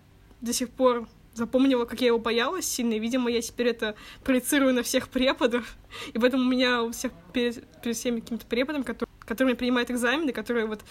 до 0.42 0.54
сих 0.54 0.70
пор 0.70 1.08
запомнила, 1.40 1.86
как 1.86 2.02
я 2.02 2.08
его 2.08 2.20
боялась 2.20 2.66
сильно, 2.66 2.94
и, 2.94 3.00
видимо, 3.00 3.32
я 3.32 3.42
теперь 3.42 3.70
это 3.70 3.96
проецирую 4.24 4.74
на 4.74 4.84
всех 4.84 5.10
преподов, 5.10 5.76
и 6.14 6.20
поэтому 6.20 6.44
у 6.44 6.48
меня 6.48 6.84
у 6.84 6.92
всех 6.92 7.12
перед, 7.34 7.66
перед 7.82 7.98
всеми 7.98 8.20
какими-то 8.20 8.46
преподами, 8.46 8.84
которые, 8.84 9.12
которыми 9.22 9.54
принимают 9.54 9.90
экзамены, 9.90 10.32
которые 10.32 10.68
вот 10.68 10.82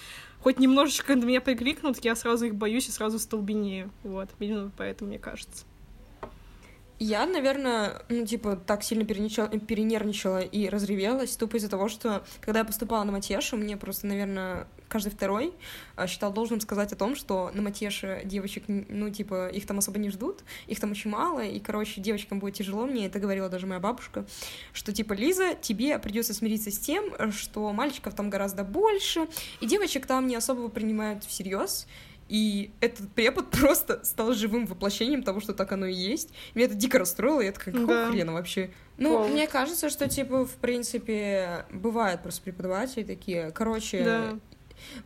хоть 0.42 0.58
немножечко 0.58 1.14
на 1.14 1.24
меня 1.24 1.40
прикрикнут, 1.40 2.04
я 2.04 2.16
сразу 2.16 2.46
их 2.46 2.54
боюсь 2.54 2.88
и 2.88 2.92
сразу 2.92 3.18
столбенею, 3.18 3.90
вот, 4.02 4.28
именно 4.40 4.72
поэтому, 4.76 5.10
мне 5.10 5.18
кажется. 5.18 5.64
Я, 7.00 7.26
наверное, 7.26 8.02
ну, 8.08 8.26
типа, 8.26 8.56
так 8.56 8.82
сильно 8.82 9.04
перенервничала 9.04 10.40
и 10.40 10.68
разревелась, 10.68 11.36
тупо 11.36 11.56
из-за 11.56 11.68
того, 11.68 11.88
что, 11.88 12.24
когда 12.40 12.60
я 12.60 12.64
поступала 12.64 13.04
на 13.04 13.12
Матешу, 13.12 13.56
мне 13.56 13.76
просто, 13.76 14.08
наверное, 14.08 14.66
каждый 14.88 15.10
второй 15.10 15.52
а, 15.96 16.06
считал 16.06 16.32
должным 16.32 16.60
сказать 16.60 16.92
о 16.92 16.96
том, 16.96 17.14
что 17.16 17.50
на 17.54 17.62
Матеше 17.62 18.22
девочек, 18.24 18.64
н- 18.68 18.86
ну, 18.88 19.10
типа, 19.10 19.48
их 19.48 19.66
там 19.66 19.78
особо 19.78 19.98
не 19.98 20.10
ждут, 20.10 20.40
их 20.66 20.80
там 20.80 20.90
очень 20.92 21.10
мало, 21.10 21.44
и, 21.44 21.60
короче, 21.60 22.00
девочкам 22.00 22.38
будет 22.38 22.54
тяжело, 22.54 22.86
мне 22.86 23.06
это 23.06 23.18
говорила 23.18 23.48
даже 23.48 23.66
моя 23.66 23.80
бабушка, 23.80 24.26
что, 24.72 24.92
типа, 24.92 25.12
Лиза, 25.12 25.54
тебе 25.60 25.98
придется 25.98 26.34
смириться 26.34 26.70
с 26.70 26.78
тем, 26.78 27.30
что 27.32 27.72
мальчиков 27.72 28.14
там 28.14 28.30
гораздо 28.30 28.64
больше, 28.64 29.28
и 29.60 29.66
девочек 29.66 30.06
там 30.06 30.26
не 30.26 30.36
особо 30.36 30.68
принимают 30.68 31.24
всерьез, 31.24 31.86
и 32.28 32.72
этот 32.80 33.10
препод 33.12 33.50
просто 33.50 34.04
стал 34.04 34.32
живым 34.34 34.66
воплощением 34.66 35.22
того, 35.22 35.40
что 35.40 35.54
так 35.54 35.72
оно 35.72 35.86
и 35.86 35.94
есть. 35.94 36.30
Меня 36.54 36.66
это 36.66 36.74
дико 36.74 36.98
расстроило, 36.98 37.40
и 37.40 37.46
я 37.46 37.52
такая, 37.52 37.72
какого 37.74 37.94
Да. 37.94 38.10
хрена 38.10 38.32
вообще? 38.34 38.70
Ну, 38.98 39.12
Повод. 39.14 39.30
мне 39.30 39.46
кажется, 39.46 39.88
что, 39.90 40.08
типа, 40.08 40.44
в 40.44 40.56
принципе, 40.56 41.64
бывают 41.70 42.22
просто 42.22 42.42
преподаватели 42.42 43.04
такие. 43.04 43.50
Короче, 43.52 44.04
Да. 44.04 44.38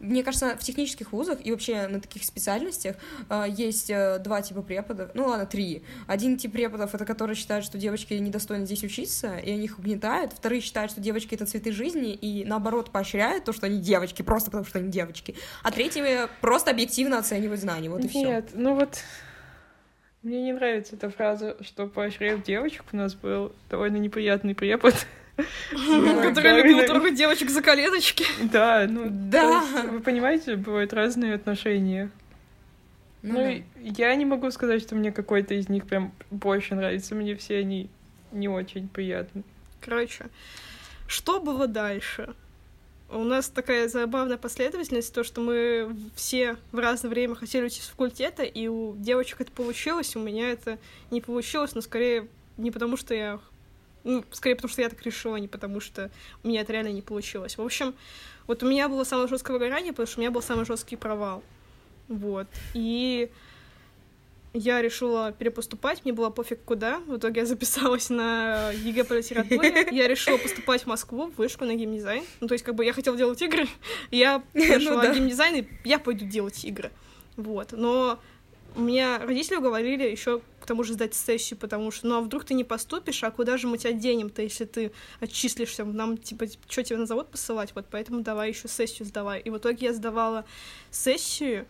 Мне 0.01 0.23
кажется, 0.23 0.57
в 0.57 0.61
технических 0.61 1.13
вузах 1.13 1.39
и 1.45 1.51
вообще 1.51 1.87
на 1.87 2.01
таких 2.01 2.25
специальностях 2.25 2.97
э, 3.29 3.47
есть 3.49 3.91
э, 3.91 4.19
два 4.19 4.43
типа 4.43 4.63
преподов, 4.63 5.11
ну 5.15 5.27
ладно, 5.27 5.47
три. 5.47 5.83
Один 6.07 6.37
тип 6.37 6.53
преподов— 6.53 6.95
это 6.95 7.05
которые 7.05 7.37
считают, 7.37 7.65
что 7.65 7.79
девочки 7.79 8.15
недостойны 8.15 8.67
здесь 8.67 8.85
учиться, 8.85 9.37
и 9.39 9.51
они 9.51 9.65
их 9.65 9.79
угнетают. 9.79 10.33
Вторые 10.33 10.61
считают, 10.61 10.91
что 10.91 11.01
девочки— 11.01 11.35
это 11.37 11.47
цветы 11.47 11.73
жизни, 11.73 12.15
и 12.15 12.45
наоборот 12.45 12.91
поощряют 12.91 13.45
то, 13.45 13.53
что 13.53 13.67
они 13.67 13.81
девочки, 13.81 14.23
просто 14.23 14.51
потому 14.51 14.67
что 14.67 14.79
они 14.79 14.91
девочки. 14.91 15.35
А 15.63 15.71
третьи 15.71 16.03
просто 16.41 16.71
объективно 16.71 17.19
оценивают 17.19 17.61
знания, 17.61 17.89
вот 17.89 18.05
и 18.05 18.09
все. 18.09 18.23
Нет, 18.23 18.51
ну 18.55 18.75
вот 18.75 18.99
мне 20.23 20.41
не 20.41 20.53
нравится 20.53 20.95
эта 20.95 21.11
фраза, 21.11 21.57
что 21.63 21.89
поощряют 21.89 22.45
девочек. 22.45 22.85
У 22.93 22.97
нас 22.97 23.15
был 23.15 23.53
довольно 23.69 23.97
неприятный 23.97 24.55
препод. 24.55 24.95
Который 25.37 26.63
любил 26.63 26.85
трогать 26.87 27.15
девочек 27.15 27.51
за 27.51 27.63
коленочки. 27.63 28.25
Да, 28.43 28.87
ну, 28.89 29.09
да. 29.11 29.65
Вы 29.91 30.01
понимаете, 30.01 30.57
бывают 30.57 30.93
разные 30.93 31.35
отношения. 31.35 32.11
Ну, 33.23 33.35
ну 33.35 33.63
я 33.77 34.15
не 34.15 34.25
могу 34.25 34.51
сказать, 34.51 34.83
что 34.83 34.95
мне 34.95 35.13
какой-то 35.13 35.55
из 35.55 35.69
них 35.69 35.87
прям 35.87 36.13
больше 36.31 36.75
нравится. 36.75 37.15
Мне 37.15 37.37
все 37.37 37.59
они 37.59 37.89
не 38.33 38.49
очень 38.49 38.89
приятны. 38.89 39.43
Короче, 39.81 40.27
что 41.07 41.41
было 41.41 41.67
дальше? 41.67 42.35
у 43.13 43.25
нас 43.25 43.49
такая 43.49 43.89
забавная 43.89 44.39
последовательность, 44.39 45.15
то, 45.15 45.23
что 45.23 45.41
мы 45.41 45.95
все 46.15 46.57
в 46.73 46.79
разное 46.79 47.11
время 47.11 47.35
хотели 47.35 47.65
уйти 47.65 47.81
с 47.81 47.89
факультета, 47.89 48.43
и 48.43 48.67
у 48.69 48.97
девочек 48.97 49.41
это 49.43 49.53
получилось, 49.53 50.17
у 50.17 50.21
меня 50.21 50.51
это 50.51 50.79
не 51.11 51.21
получилось, 51.21 51.75
но 51.75 51.81
скорее 51.81 52.29
не 52.57 52.71
потому, 52.71 52.97
что 52.97 53.15
я... 53.15 53.41
Ну, 54.05 54.25
скорее 54.33 54.57
потому, 54.57 54.73
что 54.73 54.83
я 54.83 54.89
так 54.89 55.03
решила, 55.03 55.37
не 55.37 55.49
потому, 55.49 55.81
что 55.81 56.11
у 56.43 56.49
меня 56.49 56.63
это 56.63 56.73
реально 56.73 56.89
не 56.89 57.03
получилось. 57.03 57.57
В 57.57 57.63
общем, 57.63 57.95
вот 58.47 58.63
у 58.63 58.69
меня 58.69 58.89
было 58.89 59.05
самое 59.05 59.29
жесткое 59.29 59.55
выгорание, 59.55 59.93
потому 59.93 60.07
что 60.07 60.19
у 60.19 60.23
меня 60.23 60.31
был 60.31 60.43
самый 60.43 60.65
жесткий 60.65 60.97
провал. 60.97 61.43
Вот. 62.09 62.47
И 62.75 63.31
я 64.55 64.83
решила 64.83 65.33
перепоступать, 65.33 66.05
мне 66.05 66.13
было 66.13 66.29
пофиг 66.29 66.63
куда. 66.65 66.99
В 66.99 67.17
итоге 67.17 67.41
я 67.41 67.47
записалась 67.47 68.11
на 68.11 68.71
ЕГЭ 68.73 69.05
по 69.05 69.15
литературе. 69.15 69.89
Я 69.93 70.09
решила 70.09 70.37
поступать 70.37 70.83
в 70.83 70.87
Москву, 70.87 71.29
в 71.29 71.39
вышку 71.39 71.65
на 71.65 71.75
геймдизайн. 71.75 72.23
Ну, 72.41 72.49
то 72.49 72.53
есть, 72.53 72.63
как 72.63 72.75
бы 72.75 72.85
я 72.85 72.93
хотела 72.93 73.17
делать 73.17 73.41
игры, 73.41 73.67
я 74.11 74.43
решила 74.53 74.97
ну, 74.97 75.03
да. 75.03 75.15
геймдизайн, 75.15 75.65
и 75.65 75.67
я 75.85 75.99
пойду 75.99 76.27
делать 76.27 76.65
игры. 76.67 76.91
Вот. 77.37 77.73
Но 77.73 78.19
у 78.77 78.81
меня 78.81 79.19
родители 79.21 79.57
уговорили 79.57 80.03
еще 80.03 80.43
к 80.63 80.67
тому 80.67 80.85
же 80.85 80.95
сдать 80.95 81.15
сессию, 81.15 81.59
потому 81.59 81.91
что, 81.91 82.07
ну, 82.07 82.17
а 82.17 82.21
вдруг 82.21 82.45
ты 82.45 82.55
не 82.55 82.65
поступишь, 82.65 83.23
а 83.25 83.31
куда 83.31 83.57
же 83.57 83.67
мы 83.67 83.79
тебя 83.79 83.93
денем-то, 83.93 84.43
если 84.43 84.65
ты 84.65 84.93
отчислишься, 85.21 85.85
нам, 85.85 86.17
типа, 86.17 86.47
что 86.69 86.83
тебя 86.83 86.99
на 86.99 87.07
завод 87.07 87.31
посылать, 87.31 87.75
вот, 87.75 87.87
поэтому 87.91 88.21
давай 88.21 88.51
еще 88.51 88.69
сессию 88.69 89.07
сдавай. 89.07 89.41
И 89.41 89.51
в 89.51 89.59
итоге 89.59 89.89
я 89.89 89.93
сдавала 89.93 90.45
сессию, 90.91 91.67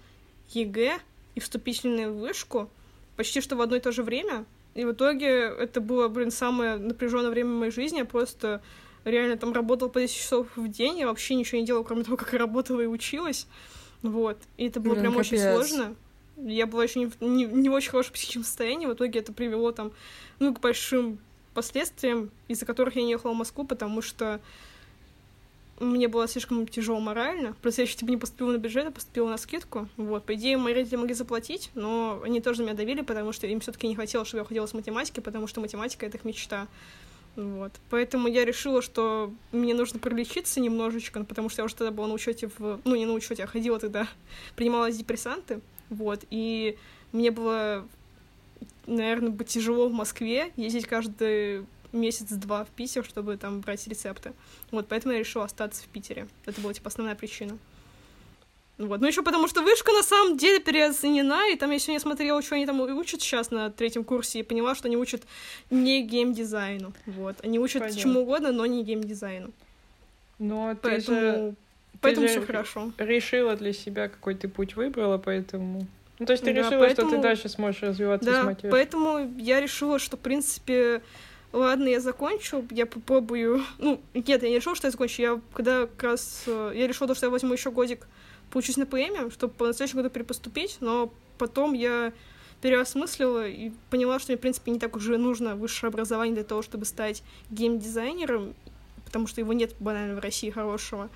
ЕГЭ, 0.50 1.00
и 1.34 1.40
вступительную 1.40 2.09
в 2.09 2.14
вышку 2.14 2.68
почти 3.16 3.40
что 3.40 3.56
в 3.56 3.60
одно 3.60 3.76
и 3.76 3.80
то 3.80 3.92
же 3.92 4.02
время. 4.02 4.44
И 4.74 4.84
в 4.84 4.92
итоге 4.92 5.28
это 5.28 5.80
было, 5.80 6.08
блин, 6.08 6.30
самое 6.30 6.76
напряженное 6.76 7.30
время 7.30 7.50
в 7.50 7.58
моей 7.58 7.72
жизни. 7.72 7.98
Я 7.98 8.04
просто 8.04 8.62
реально 9.04 9.36
там 9.36 9.52
работала 9.52 9.88
по 9.88 10.00
10 10.00 10.16
часов 10.16 10.46
в 10.56 10.68
день, 10.68 10.98
я 10.98 11.06
вообще 11.06 11.34
ничего 11.34 11.60
не 11.60 11.66
делала, 11.66 11.84
кроме 11.84 12.04
того, 12.04 12.16
как 12.16 12.32
работала 12.32 12.80
и 12.80 12.86
училась. 12.86 13.46
Вот. 14.02 14.38
И 14.56 14.66
это 14.66 14.80
было 14.80 14.94
блин, 14.94 15.02
прям 15.02 15.14
капец. 15.14 15.32
очень 15.32 15.38
сложно. 15.38 15.94
Я 16.36 16.66
была 16.66 16.84
еще 16.84 17.00
не, 17.00 17.12
не, 17.20 17.44
не 17.44 17.68
в 17.68 17.72
очень 17.72 17.90
хорошем 17.90 18.14
психическом 18.14 18.44
состоянии. 18.44 18.86
В 18.86 18.94
итоге 18.94 19.20
это 19.20 19.32
привело 19.32 19.72
там, 19.72 19.92
ну, 20.38 20.54
к 20.54 20.60
большим 20.60 21.18
последствиям, 21.54 22.30
из-за 22.48 22.66
которых 22.66 22.96
я 22.96 23.02
не 23.02 23.10
ехала 23.10 23.32
в 23.32 23.36
Москву, 23.36 23.64
потому 23.64 24.02
что 24.02 24.40
мне 25.80 26.08
было 26.08 26.28
слишком 26.28 26.66
тяжело 26.66 27.00
морально. 27.00 27.54
Просто 27.60 27.82
я 27.82 27.86
еще 27.86 27.96
типа 27.96 28.10
не 28.10 28.16
поступила 28.16 28.52
на 28.52 28.58
бюджет, 28.58 28.86
а 28.86 28.90
поступила 28.90 29.28
на 29.28 29.36
скидку. 29.36 29.88
Вот, 29.96 30.24
по 30.24 30.34
идее, 30.34 30.56
мои 30.56 30.74
родители 30.74 30.96
могли 30.96 31.14
заплатить, 31.14 31.70
но 31.74 32.20
они 32.24 32.40
тоже 32.40 32.60
на 32.60 32.66
меня 32.66 32.74
давили, 32.74 33.02
потому 33.02 33.32
что 33.32 33.46
им 33.46 33.60
все-таки 33.60 33.88
не 33.88 33.96
хотелось, 33.96 34.28
чтобы 34.28 34.40
я 34.40 34.44
уходила 34.44 34.66
с 34.66 34.74
математики, 34.74 35.20
потому 35.20 35.46
что 35.46 35.60
математика 35.60 36.06
это 36.06 36.18
их 36.18 36.24
мечта. 36.24 36.68
Вот. 37.34 37.72
Поэтому 37.90 38.28
я 38.28 38.44
решила, 38.44 38.82
что 38.82 39.32
мне 39.52 39.74
нужно 39.74 39.98
пролечиться 39.98 40.60
немножечко, 40.60 41.24
потому 41.24 41.48
что 41.48 41.62
я 41.62 41.64
уже 41.64 41.74
тогда 41.74 41.90
была 41.90 42.06
на 42.06 42.14
учете 42.14 42.50
в. 42.58 42.80
Ну, 42.84 42.94
не 42.94 43.06
на 43.06 43.14
учете, 43.14 43.44
а 43.44 43.46
ходила 43.46 43.78
тогда, 43.78 44.06
принимала 44.56 44.90
депрессанты. 44.90 45.60
Вот. 45.92 46.24
И 46.30 46.78
мне 47.12 47.30
было, 47.30 47.86
наверное, 48.86 49.30
бы 49.30 49.44
тяжело 49.44 49.88
в 49.88 49.92
Москве 49.92 50.52
ездить 50.56 50.86
каждый 50.86 51.66
месяц-два 51.92 52.64
в 52.64 52.70
Питер, 52.70 53.04
чтобы 53.04 53.36
там 53.36 53.60
брать 53.60 53.86
рецепты. 53.86 54.32
Вот, 54.70 54.88
поэтому 54.88 55.12
я 55.12 55.20
решила 55.20 55.44
остаться 55.44 55.82
в 55.82 55.88
Питере. 55.88 56.26
Это 56.46 56.60
была, 56.62 56.72
типа, 56.72 56.88
основная 56.88 57.14
причина. 57.14 57.58
Вот. 58.78 59.00
Ну, 59.02 59.06
еще 59.06 59.22
потому 59.22 59.46
что 59.46 59.62
вышка 59.62 59.92
на 59.92 60.02
самом 60.02 60.38
деле 60.38 60.58
переоценена, 60.58 61.52
и 61.52 61.56
там 61.56 61.70
я 61.70 61.78
сегодня 61.78 62.00
смотрела, 62.00 62.40
что 62.40 62.54
они 62.54 62.64
там 62.64 62.80
учат 62.80 63.20
сейчас 63.20 63.50
на 63.50 63.70
третьем 63.70 64.02
курсе, 64.02 64.40
и 64.40 64.42
поняла, 64.42 64.74
что 64.74 64.88
они 64.88 64.96
учат 64.96 65.24
не 65.70 66.02
геймдизайну. 66.02 66.94
Вот. 67.04 67.36
Они 67.44 67.58
учат 67.58 67.82
Понятно. 67.82 68.00
чему 68.00 68.20
угодно, 68.22 68.52
но 68.52 68.64
не 68.64 68.82
геймдизайну. 68.82 69.52
Но 70.38 70.74
поэтому... 70.80 71.18
ты 71.20 71.20
же... 71.20 71.54
Поэтому 72.02 72.26
все 72.26 72.42
хорошо. 72.42 72.92
Решила 72.98 73.56
для 73.56 73.72
себя, 73.72 74.08
какой 74.08 74.34
ты 74.34 74.48
путь 74.48 74.76
выбрала, 74.76 75.18
поэтому... 75.18 75.86
Ну, 76.18 76.26
то 76.26 76.32
есть 76.32 76.44
ты 76.44 76.52
да, 76.52 76.60
решила, 76.60 76.80
поэтому... 76.80 77.08
что 77.08 77.16
ты 77.16 77.22
дальше 77.22 77.48
сможешь 77.48 77.82
развиваться 77.82 78.30
да, 78.30 78.42
с 78.42 78.44
мотивацией. 78.44 78.70
поэтому 78.70 79.32
я 79.38 79.60
решила, 79.60 79.98
что, 79.98 80.16
в 80.16 80.20
принципе, 80.20 81.02
ладно, 81.52 81.88
я 81.88 82.00
закончу, 82.00 82.64
я 82.70 82.86
попробую. 82.86 83.62
Ну, 83.78 84.00
нет, 84.14 84.42
я 84.42 84.48
не 84.48 84.56
решила, 84.56 84.76
что 84.76 84.88
я 84.88 84.90
закончу. 84.90 85.22
Я 85.22 85.40
когда 85.54 85.86
как 85.86 86.02
раз 86.02 86.44
э, 86.46 86.72
я 86.74 86.86
решила, 86.86 87.14
что 87.14 87.26
я 87.26 87.30
возьму 87.30 87.52
еще 87.52 87.70
годик, 87.70 88.06
получусь 88.50 88.76
на 88.76 88.86
ПМ, 88.86 89.30
чтобы 89.30 89.54
по 89.54 89.72
следующему 89.72 90.02
году 90.02 90.12
перепоступить, 90.12 90.76
но 90.80 91.12
потом 91.38 91.72
я 91.72 92.12
переосмыслила 92.60 93.48
и 93.48 93.72
поняла, 93.90 94.18
что 94.18 94.30
мне, 94.30 94.38
в 94.38 94.40
принципе, 94.40 94.70
не 94.70 94.78
так 94.78 94.94
уже 94.96 95.18
нужно 95.18 95.56
высшее 95.56 95.88
образование 95.88 96.34
для 96.34 96.44
того, 96.44 96.62
чтобы 96.62 96.84
стать 96.84 97.22
геймдизайнером, 97.50 98.54
потому 99.04 99.26
что 99.26 99.40
его 99.40 99.52
нет 99.52 99.74
банально 99.80 100.14
в 100.14 100.20
России 100.20 100.50
хорошего. 100.50 101.10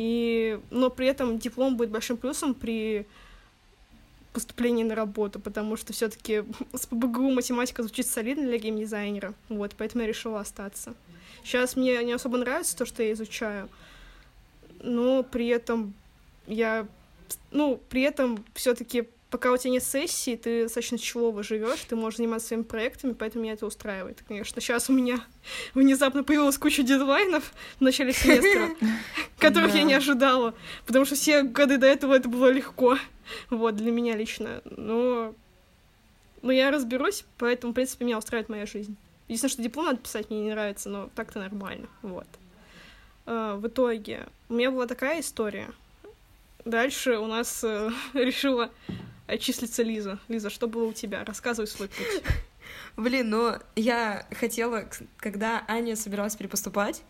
И... 0.00 0.58
Но 0.70 0.88
при 0.88 1.08
этом 1.08 1.38
диплом 1.38 1.76
будет 1.76 1.90
большим 1.90 2.16
плюсом 2.16 2.54
при 2.54 3.06
поступление 4.32 4.86
на 4.86 4.94
работу, 4.94 5.40
потому 5.40 5.76
что 5.76 5.92
все 5.92 6.08
таки 6.08 6.42
с 6.72 6.86
ПБГУ 6.86 7.30
математика 7.32 7.82
звучит 7.82 8.06
солидно 8.06 8.44
для 8.44 8.56
геймдизайнера, 8.56 9.34
вот, 9.50 9.74
поэтому 9.76 10.02
я 10.02 10.08
решила 10.08 10.40
остаться. 10.40 10.94
Сейчас 11.44 11.76
мне 11.76 12.02
не 12.02 12.14
особо 12.14 12.38
нравится 12.38 12.78
то, 12.78 12.86
что 12.86 13.02
я 13.02 13.12
изучаю, 13.12 13.68
но 14.82 15.22
при 15.22 15.48
этом 15.48 15.92
я, 16.46 16.86
ну, 17.50 17.78
при 17.90 18.00
этом 18.00 18.42
все 18.54 18.74
таки 18.74 19.06
пока 19.30 19.52
у 19.52 19.56
тебя 19.56 19.72
нет 19.72 19.84
сессии, 19.84 20.36
ты 20.36 20.64
достаточно 20.64 20.98
чего 20.98 21.42
живешь, 21.42 21.80
ты 21.88 21.96
можешь 21.96 22.18
заниматься 22.18 22.48
своими 22.48 22.64
проектами, 22.64 23.12
поэтому 23.12 23.44
меня 23.44 23.54
это 23.54 23.66
устраивает. 23.66 24.22
Конечно, 24.26 24.60
сейчас 24.60 24.90
у 24.90 24.92
меня 24.92 25.20
внезапно 25.74 26.24
появилась 26.24 26.58
куча 26.58 26.82
дедлайнов 26.82 27.52
в 27.78 27.80
начале 27.80 28.12
семестра, 28.12 28.70
которых 29.38 29.74
я 29.74 29.84
не 29.84 29.94
ожидала, 29.94 30.54
потому 30.86 31.04
что 31.04 31.14
все 31.14 31.42
годы 31.42 31.78
до 31.78 31.86
этого 31.86 32.14
это 32.14 32.28
было 32.28 32.50
легко. 32.50 32.98
Вот, 33.48 33.76
для 33.76 33.90
меня 33.92 34.16
лично. 34.16 34.60
Но... 34.64 35.34
Но 36.42 36.52
я 36.52 36.70
разберусь, 36.70 37.26
поэтому, 37.36 37.72
в 37.72 37.74
принципе, 37.74 38.06
меня 38.06 38.16
устраивает 38.16 38.48
моя 38.48 38.64
жизнь. 38.64 38.96
Единственное, 39.28 39.52
что 39.52 39.62
диплом 39.62 39.84
надо 39.84 39.98
писать, 39.98 40.30
мне 40.30 40.40
не 40.40 40.50
нравится, 40.50 40.88
но 40.88 41.10
так-то 41.14 41.38
нормально. 41.38 41.86
Вот. 42.00 42.26
А, 43.26 43.56
в 43.56 43.66
итоге 43.66 44.26
у 44.48 44.54
меня 44.54 44.70
была 44.70 44.86
такая 44.86 45.20
история. 45.20 45.70
Дальше 46.64 47.18
у 47.18 47.26
нас 47.26 47.62
э, 47.62 47.90
решила 48.14 48.70
отчислиться 49.30 49.82
Лиза. 49.82 50.18
Лиза, 50.28 50.50
что 50.50 50.66
было 50.66 50.84
у 50.84 50.92
тебя? 50.92 51.24
Рассказывай 51.24 51.66
свой 51.66 51.88
путь. 51.88 52.22
Блин, 52.96 53.30
ну 53.30 53.54
я 53.76 54.26
хотела, 54.32 54.88
когда 55.18 55.64
Аня 55.68 55.96
собиралась 55.96 56.36
перепоступать, 56.36 57.02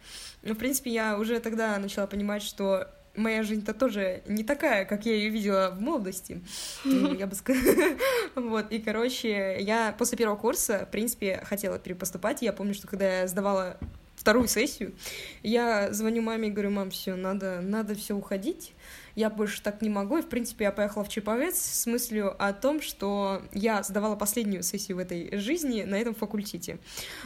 ну, 0.42 0.54
в 0.54 0.58
принципе, 0.58 0.90
я 0.90 1.18
уже 1.18 1.40
тогда 1.40 1.76
начала 1.78 2.06
понимать, 2.06 2.42
что 2.42 2.88
моя 3.16 3.42
жизнь-то 3.42 3.74
тоже 3.74 4.22
не 4.26 4.44
такая, 4.44 4.84
как 4.84 5.04
я 5.06 5.14
ее 5.14 5.30
видела 5.30 5.70
в 5.74 5.80
молодости, 5.80 6.42
я 6.84 7.26
бы 7.26 7.34
сказала. 7.34 7.76
Вот, 8.36 8.70
и, 8.70 8.78
короче, 8.78 9.56
я 9.60 9.94
после 9.98 10.16
первого 10.16 10.36
курса, 10.36 10.86
в 10.86 10.92
принципе, 10.92 11.42
хотела 11.44 11.78
перепоступать. 11.78 12.42
Я 12.42 12.52
помню, 12.52 12.74
что 12.74 12.86
когда 12.86 13.20
я 13.20 13.26
сдавала 13.26 13.76
вторую 14.14 14.46
сессию, 14.46 14.94
я 15.42 15.92
звоню 15.92 16.22
маме 16.22 16.48
и 16.48 16.50
говорю, 16.50 16.70
мам, 16.70 16.90
все, 16.90 17.16
надо, 17.16 17.60
надо 17.60 17.94
все 17.94 18.14
уходить 18.14 18.72
я 19.20 19.28
больше 19.28 19.62
так 19.62 19.82
не 19.82 19.90
могу, 19.90 20.16
и, 20.16 20.22
в 20.22 20.28
принципе, 20.28 20.64
я 20.64 20.72
поехала 20.72 21.04
в 21.04 21.10
Чеповец 21.10 21.56
с 21.56 21.86
мыслью 21.86 22.34
о 22.42 22.52
том, 22.54 22.80
что 22.80 23.42
я 23.52 23.82
сдавала 23.82 24.16
последнюю 24.16 24.62
сессию 24.62 24.96
в 24.96 25.00
этой 25.00 25.36
жизни 25.38 25.82
на 25.82 25.96
этом 25.96 26.14
факультете. 26.14 26.78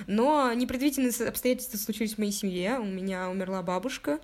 Но 0.09 0.53
непредвиденные 0.53 1.13
обстоятельства 1.29 1.79
случились 1.79 2.15
в 2.15 2.19
моей 2.19 2.33
семье, 2.33 2.81
у 2.81 2.85
меня 2.85 3.31
умерла 3.31 3.63
бабушка, 3.63 4.19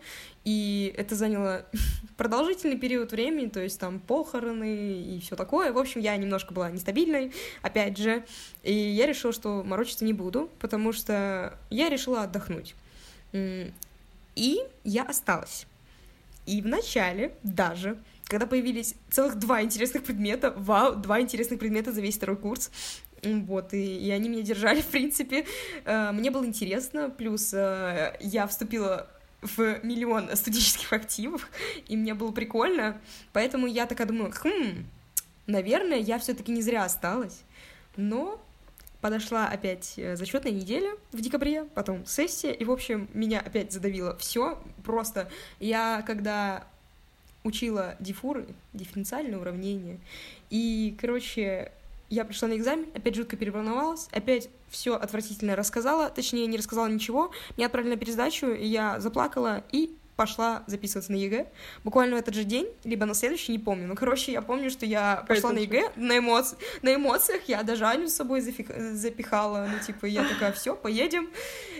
и 0.44 0.92
это 0.96 1.14
заняло 1.14 1.64
продолжительный 2.16 2.76
период 2.76 3.12
времени, 3.12 3.48
то 3.48 3.60
есть 3.60 3.78
там 3.78 4.00
похороны 4.00 5.02
и 5.02 5.20
все 5.20 5.36
такое. 5.36 5.72
В 5.72 5.78
общем, 5.78 6.00
я 6.00 6.16
немножко 6.16 6.52
была 6.52 6.70
нестабильной, 6.70 7.32
опять 7.62 7.96
же, 7.96 8.24
и 8.64 8.74
я 8.74 9.06
решила, 9.06 9.32
что 9.32 9.62
морочиться 9.62 10.04
не 10.04 10.12
буду, 10.12 10.50
потому 10.58 10.92
что 10.92 11.56
я 11.70 11.88
решила 11.88 12.22
отдохнуть. 12.24 12.74
И 13.32 14.60
я 14.82 15.04
осталась. 15.04 15.66
И 16.46 16.62
в 16.62 16.66
начале 16.66 17.34
даже, 17.42 17.98
когда 18.24 18.46
появились 18.46 18.94
целых 19.10 19.36
два 19.38 19.62
интересных 19.62 20.04
предмета, 20.04 20.52
вау, 20.56 20.96
два 20.96 21.20
интересных 21.20 21.58
предмета 21.58 21.92
за 21.92 22.00
весь 22.00 22.16
второй 22.16 22.36
курс, 22.36 22.70
вот, 23.22 23.74
и, 23.74 23.98
и 23.98 24.10
они 24.10 24.28
меня 24.28 24.42
держали, 24.42 24.80
в 24.82 24.86
принципе. 24.86 25.46
Э, 25.84 26.12
мне 26.12 26.30
было 26.30 26.44
интересно, 26.44 27.10
плюс 27.10 27.52
э, 27.52 28.16
я 28.20 28.46
вступила 28.46 29.08
в 29.42 29.84
миллион 29.84 30.34
студенческих 30.36 30.92
активов, 30.92 31.48
и 31.88 31.96
мне 31.96 32.14
было 32.14 32.30
прикольно, 32.30 33.00
поэтому 33.32 33.66
я 33.66 33.86
такая 33.86 34.06
думаю, 34.06 34.32
хм, 34.32 34.84
наверное, 35.46 35.98
я 35.98 36.18
все-таки 36.18 36.52
не 36.52 36.62
зря 36.62 36.84
осталась, 36.84 37.42
но 37.96 38.40
подошла 39.00 39.46
опять 39.46 39.94
э, 39.96 40.16
зачетная 40.16 40.52
неделя 40.52 40.92
в 41.12 41.20
декабре, 41.20 41.64
потом 41.74 42.04
сессия, 42.06 42.52
и, 42.52 42.64
в 42.64 42.70
общем, 42.70 43.08
меня 43.14 43.40
опять 43.40 43.72
задавило 43.72 44.16
все. 44.16 44.58
Просто 44.84 45.30
я, 45.58 46.02
когда 46.06 46.64
учила 47.44 47.96
дифуры, 48.00 48.46
дифференциальные 48.72 49.38
уравнения, 49.38 49.98
и, 50.50 50.94
короче, 51.00 51.72
я 52.10 52.24
пришла 52.24 52.48
на 52.48 52.56
экзамен, 52.56 52.86
опять 52.94 53.14
жутко 53.14 53.36
переволновалась, 53.36 54.08
опять 54.12 54.50
все 54.68 54.96
отвратительно 54.96 55.56
рассказала, 55.56 56.10
точнее, 56.10 56.46
не 56.46 56.58
рассказала 56.58 56.88
ничего, 56.88 57.30
меня 57.56 57.66
отправили 57.66 57.94
на 57.94 57.96
пересдачу, 57.96 58.48
я 58.48 59.00
заплакала 59.00 59.64
и 59.72 59.96
пошла 60.20 60.64
записываться 60.66 61.12
на 61.12 61.16
ЕГЭ. 61.16 61.46
Буквально 61.82 62.16
в 62.16 62.18
этот 62.18 62.34
же 62.34 62.44
день, 62.44 62.68
либо 62.84 63.06
на 63.06 63.14
следующий, 63.14 63.52
не 63.52 63.58
помню. 63.58 63.88
Ну, 63.88 63.94
короче, 63.94 64.32
я 64.32 64.42
помню, 64.42 64.68
что 64.68 64.84
я 64.84 65.24
пошла 65.26 65.50
на 65.50 65.60
ЕГЭ 65.60 65.92
на, 65.96 66.18
эмоци... 66.18 66.56
на 66.82 66.94
эмоциях, 66.94 67.44
я 67.46 67.62
даже 67.62 67.86
Аню 67.86 68.06
с 68.06 68.16
собой 68.16 68.42
зафи... 68.42 68.66
запихала, 68.92 69.66
ну, 69.72 69.78
типа, 69.82 70.04
я 70.04 70.28
такая, 70.28 70.52
все, 70.52 70.76
поедем. 70.76 71.30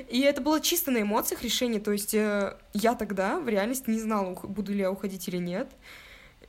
И 0.09 0.21
это 0.21 0.41
было 0.41 0.59
чисто 0.59 0.91
на 0.91 1.03
эмоциях 1.03 1.43
решение, 1.43 1.83
то 1.83 1.93
есть 1.93 2.15
э, 2.15 2.57
я 2.73 2.95
тогда 2.95 3.39
в 3.41 3.47
реальности 3.47 3.91
не 3.91 4.01
знала, 4.01 4.35
буду 4.43 4.73
ли 4.73 4.79
я 4.79 4.91
уходить 4.91 5.29
или 5.29 5.37
нет. 5.37 5.69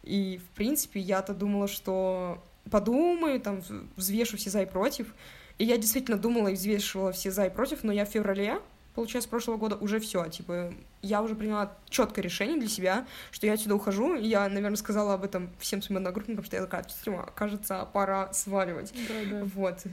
И, 0.01 0.37
в 0.37 0.55
принципе, 0.55 1.01
я-то 1.01 1.33
думала, 1.33 1.67
что 1.67 2.41
подумаю, 2.69 3.41
там, 3.41 3.61
взвешу 3.97 4.37
все 4.37 4.49
за 4.49 4.61
и 4.61 4.65
против. 4.65 5.13
И 5.57 5.65
я 5.65 5.75
действительно 5.75 6.17
думала 6.17 6.47
и 6.47 6.53
взвешивала 6.53 7.11
все 7.11 7.31
за 7.31 7.47
и 7.47 7.49
против, 7.49 7.83
но 7.83 7.91
я 7.91 8.05
в 8.05 8.09
феврале 8.09 8.61
получается, 8.95 9.29
прошлого 9.29 9.57
года 9.57 9.75
уже 9.75 9.99
все, 9.99 10.27
типа, 10.27 10.73
я 11.01 11.21
уже 11.21 11.35
приняла 11.35 11.75
четкое 11.89 12.23
решение 12.23 12.59
для 12.59 12.69
себя, 12.69 13.07
что 13.31 13.47
я 13.47 13.53
отсюда 13.53 13.75
ухожу, 13.75 14.15
я, 14.15 14.47
наверное, 14.47 14.75
сказала 14.75 15.13
об 15.15 15.23
этом 15.23 15.49
всем 15.59 15.81
своим 15.81 15.97
одногруппникам, 15.97 16.43
что 16.43 16.55
я 16.55 16.61
такая, 16.61 16.83
все, 16.83 17.29
кажется, 17.35 17.87
пора 17.93 18.31
сваливать. 18.33 18.93
Да, 19.07 19.15
да. 19.29 19.43
Вот. 19.55 19.83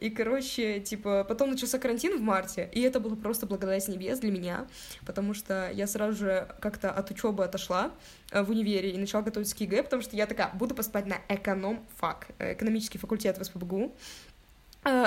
И, 0.00 0.10
короче, 0.10 0.80
типа, 0.80 1.24
потом 1.28 1.50
начался 1.50 1.78
карантин 1.78 2.18
в 2.18 2.20
марте, 2.20 2.68
и 2.72 2.80
это 2.80 3.00
было 3.00 3.16
просто 3.16 3.46
благодать 3.46 3.84
с 3.84 3.88
небес 3.88 4.18
для 4.20 4.30
меня, 4.30 4.66
потому 5.06 5.34
что 5.34 5.70
я 5.72 5.86
сразу 5.86 6.16
же 6.16 6.48
как-то 6.60 6.90
от 6.90 7.10
учебы 7.10 7.44
отошла 7.44 7.90
э, 8.30 8.42
в 8.42 8.50
универе 8.50 8.90
и 8.90 8.98
начала 8.98 9.22
готовиться 9.22 9.56
к 9.56 9.60
ЕГЭ, 9.60 9.84
потому 9.84 10.02
что 10.02 10.16
я 10.16 10.26
такая, 10.26 10.50
буду 10.54 10.74
поступать 10.74 11.06
на 11.06 11.16
эконом-фак, 11.28 12.28
э, 12.38 12.54
экономический 12.54 12.98
факультет 12.98 13.38
в 13.38 13.44
СПБГУ, 13.44 13.94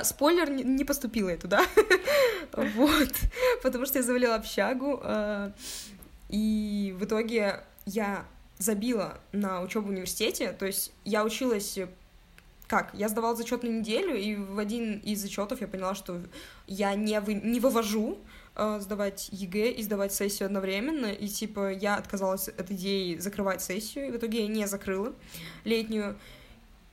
спойлер, 0.03 0.49
не 0.49 0.85
поступила 0.85 1.29
я 1.29 1.37
туда. 1.37 1.61
вот. 2.53 3.11
Потому 3.61 3.85
что 3.85 3.99
я 3.99 4.03
завалила 4.03 4.35
общагу. 4.35 5.01
Э, 5.03 5.51
и 6.29 6.95
в 6.97 7.05
итоге 7.05 7.63
я 7.85 8.25
забила 8.57 9.19
на 9.31 9.61
учебу 9.61 9.87
в 9.87 9.89
университете. 9.91 10.51
То 10.53 10.65
есть 10.65 10.91
я 11.03 11.23
училась 11.23 11.77
как? 12.67 12.91
Я 12.93 13.09
сдавала 13.09 13.35
зачетную 13.35 13.79
неделю, 13.79 14.15
и 14.15 14.35
в 14.35 14.57
один 14.57 14.99
из 14.99 15.21
зачетов 15.21 15.61
я 15.61 15.67
поняла, 15.67 15.93
что 15.93 16.19
я 16.67 16.95
не, 16.95 17.19
вы, 17.19 17.35
не 17.35 17.59
вывожу 17.59 18.17
э, 18.55 18.79
сдавать 18.81 19.29
ЕГЭ 19.31 19.71
и 19.71 19.83
сдавать 19.83 20.13
сессию 20.13 20.47
одновременно, 20.47 21.07
и 21.07 21.27
типа 21.27 21.71
я 21.71 21.95
отказалась 21.95 22.47
от 22.47 22.71
идеи 22.71 23.17
закрывать 23.17 23.61
сессию, 23.61 24.07
и 24.07 24.11
в 24.11 24.17
итоге 24.17 24.41
я 24.41 24.47
не 24.47 24.67
закрыла 24.67 25.13
летнюю. 25.63 26.17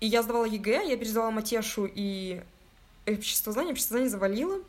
И 0.00 0.06
я 0.06 0.22
сдавала 0.22 0.44
ЕГЭ, 0.44 0.88
я 0.90 0.96
пересдавала 0.96 1.30
Матешу 1.30 1.88
и 1.92 2.42
обществознание, 3.06 3.72
обществознание 3.72 4.10
завалила. 4.10 4.60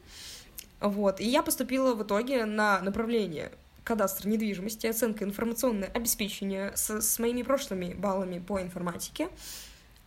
Вот. 0.80 1.20
И 1.20 1.26
я 1.26 1.44
поступила 1.44 1.94
в 1.94 2.04
итоге 2.04 2.46
на 2.46 2.82
направление 2.82 3.52
кадастр 3.84 4.28
недвижимости, 4.28 4.88
оценка 4.88 5.26
информационное 5.26 5.90
обеспечение 5.90 6.72
с, 6.76 7.02
с 7.02 7.20
моими 7.20 7.42
прошлыми 7.44 7.94
баллами 7.94 8.40
по 8.40 8.62
информатике. 8.62 9.30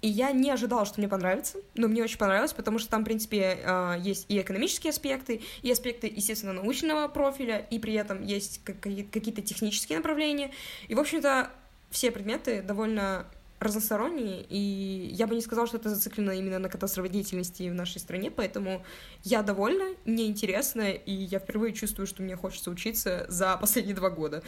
И 0.03 0.09
я 0.09 0.31
не 0.33 0.51
ожидала, 0.51 0.85
что 0.85 1.01
мне 1.01 1.09
понравится, 1.09 1.59
но 1.75 1.89
мне 1.89 2.03
очень 2.03 2.19
понравилось, 2.19 2.53
потому 2.53 2.79
что 2.79 2.91
там, 2.91 3.03
в 3.03 3.05
принципе, 3.07 3.59
а, 3.65 3.97
есть 3.97 4.27
и 4.29 4.41
экономические 4.41 4.91
аспекты, 4.91 5.41
и 5.63 5.71
аспекты, 5.71 6.13
естественно, 6.15 6.53
научного 6.53 7.09
профиля, 7.09 7.67
и 7.71 7.79
при 7.79 7.95
этом 7.95 8.23
есть 8.23 8.61
какие-то 8.65 9.43
технические 9.43 9.99
направления. 9.99 10.53
И, 10.89 10.95
в 10.95 11.01
общем-то, 11.01 11.51
все 11.91 12.11
предметы 12.11 12.63
довольно 12.63 13.27
разносторонние, 13.59 14.43
и 14.43 15.11
я 15.13 15.27
бы 15.27 15.35
не 15.35 15.41
сказала, 15.41 15.67
что 15.67 15.79
это 15.79 15.89
зациклено 15.89 16.33
именно 16.33 16.59
на 16.59 16.69
катастрофе 16.69 17.09
деятельности 17.09 17.69
в 17.69 17.75
нашей 17.75 17.99
стране, 17.99 18.31
поэтому 18.31 18.85
я 19.23 19.43
довольна, 19.43 19.95
мне 20.05 20.27
интересно, 20.27 20.91
и 20.91 21.13
я 21.13 21.39
впервые 21.39 21.73
чувствую, 21.73 22.07
что 22.07 22.23
мне 22.23 22.37
хочется 22.37 22.71
учиться 22.71 23.27
за 23.29 23.57
последние 23.57 23.97
два 23.97 24.11
года. 24.11 24.43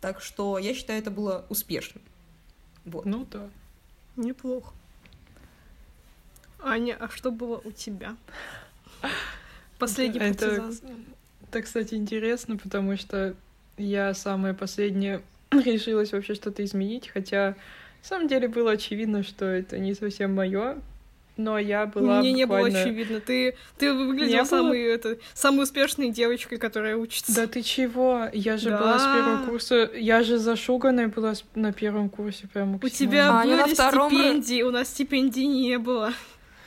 Так 0.00 0.20
что 0.20 0.58
я 0.58 0.74
считаю, 0.74 1.00
это 1.00 1.10
было 1.10 1.44
успешным. 1.48 2.02
Вот. 2.84 3.04
Ну 3.04 3.26
да. 3.30 3.48
Неплохо. 4.16 4.72
Аня, 6.62 6.96
а 6.98 7.08
что 7.08 7.30
было 7.30 7.60
у 7.64 7.72
тебя? 7.72 8.16
Последний 9.78 10.20
это, 10.20 10.72
это, 11.42 11.62
кстати, 11.62 11.94
интересно, 11.94 12.56
потому 12.56 12.96
что 12.96 13.34
я 13.76 14.14
самое 14.14 14.54
последнее 14.54 15.20
решилась 15.50 16.12
вообще 16.12 16.34
что-то 16.34 16.64
изменить, 16.64 17.08
хотя 17.08 17.56
на 18.04 18.08
самом 18.08 18.28
деле 18.28 18.48
было 18.48 18.72
очевидно, 18.72 19.22
что 19.22 19.46
это 19.46 19.78
не 19.78 19.94
совсем 19.94 20.34
мое, 20.34 20.76
но 21.38 21.58
я 21.58 21.86
была 21.86 22.20
Мне 22.20 22.32
не 22.32 22.44
буквально... 22.44 22.70
было 22.70 22.82
очевидно. 22.82 23.20
Ты, 23.20 23.56
ты 23.78 23.94
выглядела 23.94 24.44
самой, 24.44 24.82
это, 24.82 25.16
самой 25.32 25.62
успешной 25.62 26.10
девочкой, 26.10 26.58
которая 26.58 26.98
учится. 26.98 27.34
Да 27.34 27.46
ты 27.46 27.62
чего? 27.62 28.28
Я 28.34 28.58
же 28.58 28.68
да. 28.68 28.78
была 28.78 28.98
с 28.98 29.04
первого 29.04 29.46
курса... 29.46 29.90
Я 29.96 30.22
же 30.22 30.36
зашуганная 30.36 31.08
была 31.08 31.32
на 31.54 31.72
первом 31.72 32.10
курсе 32.10 32.46
прям 32.46 32.74
У 32.74 32.88
тебя 32.90 33.32
Аня 33.32 33.56
были 33.56 33.68
на 33.70 33.74
втором... 33.74 34.10
стипендии, 34.10 34.62
у 34.62 34.70
нас 34.70 34.88
стипендий 34.88 35.46
не 35.46 35.78
было. 35.78 36.12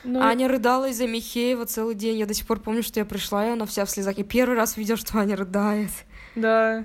Но... 0.03 0.23
Аня 0.23 0.47
рыдала 0.47 0.89
из-за 0.89 1.05
Михеева 1.05 1.67
целый 1.67 1.93
день. 1.93 2.17
Я 2.17 2.25
до 2.25 2.33
сих 2.33 2.47
пор 2.47 2.59
помню, 2.61 2.81
что 2.81 2.99
я 2.99 3.05
пришла, 3.05 3.45
и 3.45 3.51
она 3.51 3.67
вся 3.67 3.85
в 3.85 3.91
слезах. 3.91 4.17
Я 4.17 4.23
первый 4.23 4.57
раз 4.57 4.75
видела, 4.75 4.97
что 4.97 5.19
Аня 5.19 5.35
рыдает. 5.35 5.91
Да, 6.33 6.83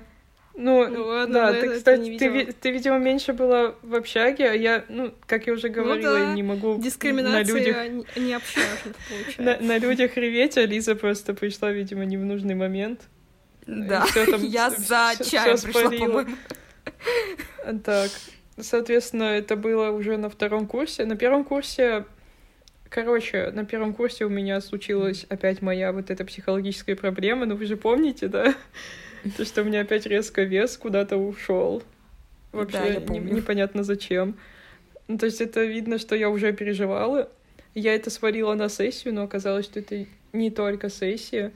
ну, 0.55 0.87
ну 0.87 1.05
ладно, 1.05 1.33
да, 1.33 1.53
ты, 1.53 1.75
кстати, 1.75 2.17
ты, 2.17 2.53
ты, 2.53 2.71
видимо, 2.71 2.99
меньше 2.99 3.33
была 3.33 3.73
в 3.81 3.95
общаге, 3.95 4.49
а 4.49 4.53
я, 4.53 4.85
ну, 4.87 5.11
как 5.25 5.47
я 5.47 5.53
уже 5.53 5.69
ну 5.69 5.73
говорила, 5.73 6.17
ну, 6.17 6.25
да. 6.25 6.33
не 6.33 6.43
могу 6.43 6.77
на 7.23 7.41
людях... 7.41 7.75
не, 8.15 8.33
общажных, 8.33 8.95
на, 9.37 9.57
на 9.59 9.77
людях 9.79 10.15
реветь, 10.15 10.57
а 10.57 10.65
Лиза 10.65 10.95
просто 10.95 11.33
пришла, 11.33 11.71
видимо, 11.71 12.05
не 12.05 12.17
в 12.17 12.25
нужный 12.25 12.53
момент. 12.53 13.01
Да, 13.65 14.05
там, 14.13 14.43
я 14.43 14.69
за 14.69 15.13
чаем 15.23 15.57
пришла, 15.59 15.89
по-моему. 15.89 16.35
Так, 17.85 18.11
соответственно, 18.59 19.23
это 19.23 19.55
было 19.55 19.89
уже 19.89 20.17
на 20.17 20.29
втором 20.29 20.67
курсе. 20.67 21.05
На 21.05 21.15
первом 21.15 21.45
курсе 21.45 22.05
Короче, 22.93 23.49
на 23.49 23.65
первом 23.65 23.95
курсе 23.95 24.25
у 24.25 24.29
меня 24.29 24.61
случилась 24.61 25.25
опять 25.27 25.63
моя 25.63 25.91
вот 25.91 26.11
эта 26.11 26.23
психологическая 26.25 26.95
проблема, 26.95 27.47
ну 27.47 27.55
вы 27.55 27.65
же 27.65 27.75
помните, 27.75 28.27
да? 28.27 28.53
То, 29.37 29.45
что 29.45 29.61
у 29.61 29.65
меня 29.65 29.81
опять 29.81 30.05
резко 30.05 30.43
вес 30.43 30.77
куда-то 30.77 31.17
ушел. 31.17 31.83
Вообще 32.51 32.99
да, 32.99 33.13
не, 33.13 33.19
непонятно 33.19 33.83
зачем. 33.83 34.35
Ну, 35.07 35.17
то 35.17 35.25
есть 35.25 35.41
это 35.41 35.63
видно, 35.63 35.97
что 35.97 36.15
я 36.15 36.29
уже 36.29 36.53
переживала. 36.53 37.29
Я 37.73 37.95
это 37.95 38.09
сварила 38.09 38.53
на 38.53 38.69
сессию, 38.69 39.13
но 39.13 39.23
оказалось, 39.23 39.65
что 39.65 39.79
это 39.79 40.05
не 40.31 40.51
только 40.51 40.89
сессия. 40.89 41.51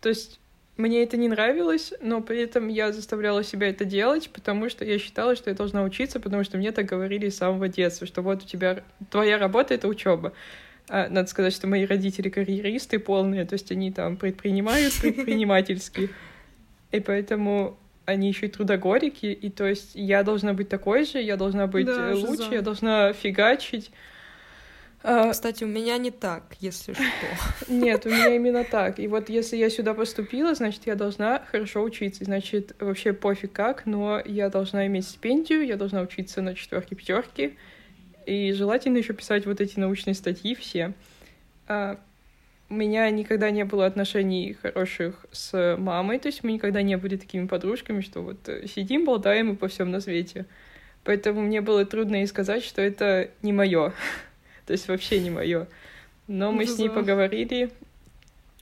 То 0.00 0.08
есть 0.08 0.40
мне 0.76 1.02
это 1.02 1.16
не 1.16 1.28
нравилось, 1.28 1.92
но 2.00 2.20
при 2.20 2.40
этом 2.40 2.68
я 2.68 2.92
заставляла 2.92 3.42
себя 3.42 3.68
это 3.68 3.84
делать, 3.84 4.30
потому 4.30 4.68
что 4.68 4.84
я 4.84 4.98
считала, 4.98 5.34
что 5.34 5.50
я 5.50 5.56
должна 5.56 5.82
учиться, 5.82 6.20
потому 6.20 6.44
что 6.44 6.58
мне 6.58 6.70
так 6.70 6.86
говорили 6.86 7.28
с 7.30 7.38
самого 7.38 7.68
детства, 7.68 8.06
что 8.06 8.22
вот 8.22 8.42
у 8.42 8.46
тебя 8.46 8.84
твоя 9.10 9.38
работа— 9.38 9.74
это 9.74 9.88
учеба. 9.88 10.32
А, 10.88 11.08
надо 11.08 11.28
сказать, 11.28 11.54
что 11.54 11.66
мои 11.66 11.84
родители 11.86 12.28
карьеристы 12.28 12.98
полные, 12.98 13.44
то 13.44 13.54
есть 13.54 13.72
они 13.72 13.90
там 13.90 14.16
предпринимают 14.16 14.94
предпринимательски. 15.00 16.10
И 16.92 17.00
поэтому 17.00 17.78
они 18.04 18.28
еще 18.28 18.46
и 18.46 18.48
трудоголики, 18.48 19.26
и 19.26 19.50
то 19.50 19.66
есть 19.66 19.90
я 19.94 20.22
должна 20.22 20.54
быть 20.54 20.68
такой 20.68 21.04
же, 21.04 21.20
я 21.20 21.36
должна 21.36 21.66
быть 21.66 21.86
да, 21.86 22.12
лучше, 22.14 22.44
жиза. 22.44 22.54
я 22.54 22.62
должна 22.62 23.12
фигачить. 23.12 23.90
А, 25.02 25.30
Кстати, 25.30 25.64
у 25.64 25.66
меня 25.66 25.98
не 25.98 26.10
так, 26.10 26.56
если 26.60 26.94
что. 26.94 27.02
Нет, 27.68 28.06
у 28.06 28.08
меня 28.08 28.34
именно 28.34 28.64
так. 28.64 28.98
И 28.98 29.06
вот 29.06 29.28
если 29.28 29.56
я 29.56 29.70
сюда 29.70 29.94
поступила, 29.94 30.54
значит, 30.54 30.86
я 30.86 30.94
должна 30.94 31.44
хорошо 31.50 31.82
учиться. 31.82 32.24
Значит, 32.24 32.74
вообще 32.80 33.12
пофиг 33.12 33.52
как, 33.52 33.86
но 33.86 34.20
я 34.24 34.48
должна 34.48 34.86
иметь 34.86 35.06
стипендию, 35.06 35.64
я 35.64 35.76
должна 35.76 36.00
учиться 36.00 36.42
на 36.42 36.54
четверке 36.54 36.96
пятерки. 36.96 37.56
И 38.24 38.52
желательно 38.52 38.96
еще 38.96 39.12
писать 39.12 39.46
вот 39.46 39.60
эти 39.60 39.78
научные 39.78 40.14
статьи 40.14 40.54
все. 40.56 40.92
У 42.68 42.74
меня 42.74 43.08
никогда 43.10 43.50
не 43.50 43.64
было 43.64 43.86
отношений 43.86 44.56
хороших 44.60 45.24
с 45.30 45.76
мамой, 45.78 46.18
то 46.18 46.26
есть 46.26 46.42
мы 46.42 46.52
никогда 46.52 46.82
не 46.82 46.96
были 46.96 47.16
такими 47.16 47.46
подружками, 47.46 48.00
что 48.00 48.22
вот 48.22 48.48
э, 48.48 48.66
сидим, 48.66 49.04
болтаем 49.04 49.52
и 49.52 49.56
по 49.56 49.68
всем 49.68 49.92
на 49.92 50.00
свете. 50.00 50.46
Поэтому 51.04 51.42
мне 51.42 51.60
было 51.60 51.84
трудно 51.84 52.16
ей 52.16 52.26
сказать, 52.26 52.64
что 52.64 52.82
это 52.82 53.30
не 53.42 53.52
мое. 53.52 53.92
то 54.66 54.72
есть 54.72 54.88
вообще 54.88 55.20
не 55.20 55.30
мое. 55.30 55.68
Но 56.26 56.50
мы 56.50 56.66
с 56.66 56.76
ней 56.76 56.90
поговорили, 56.90 57.70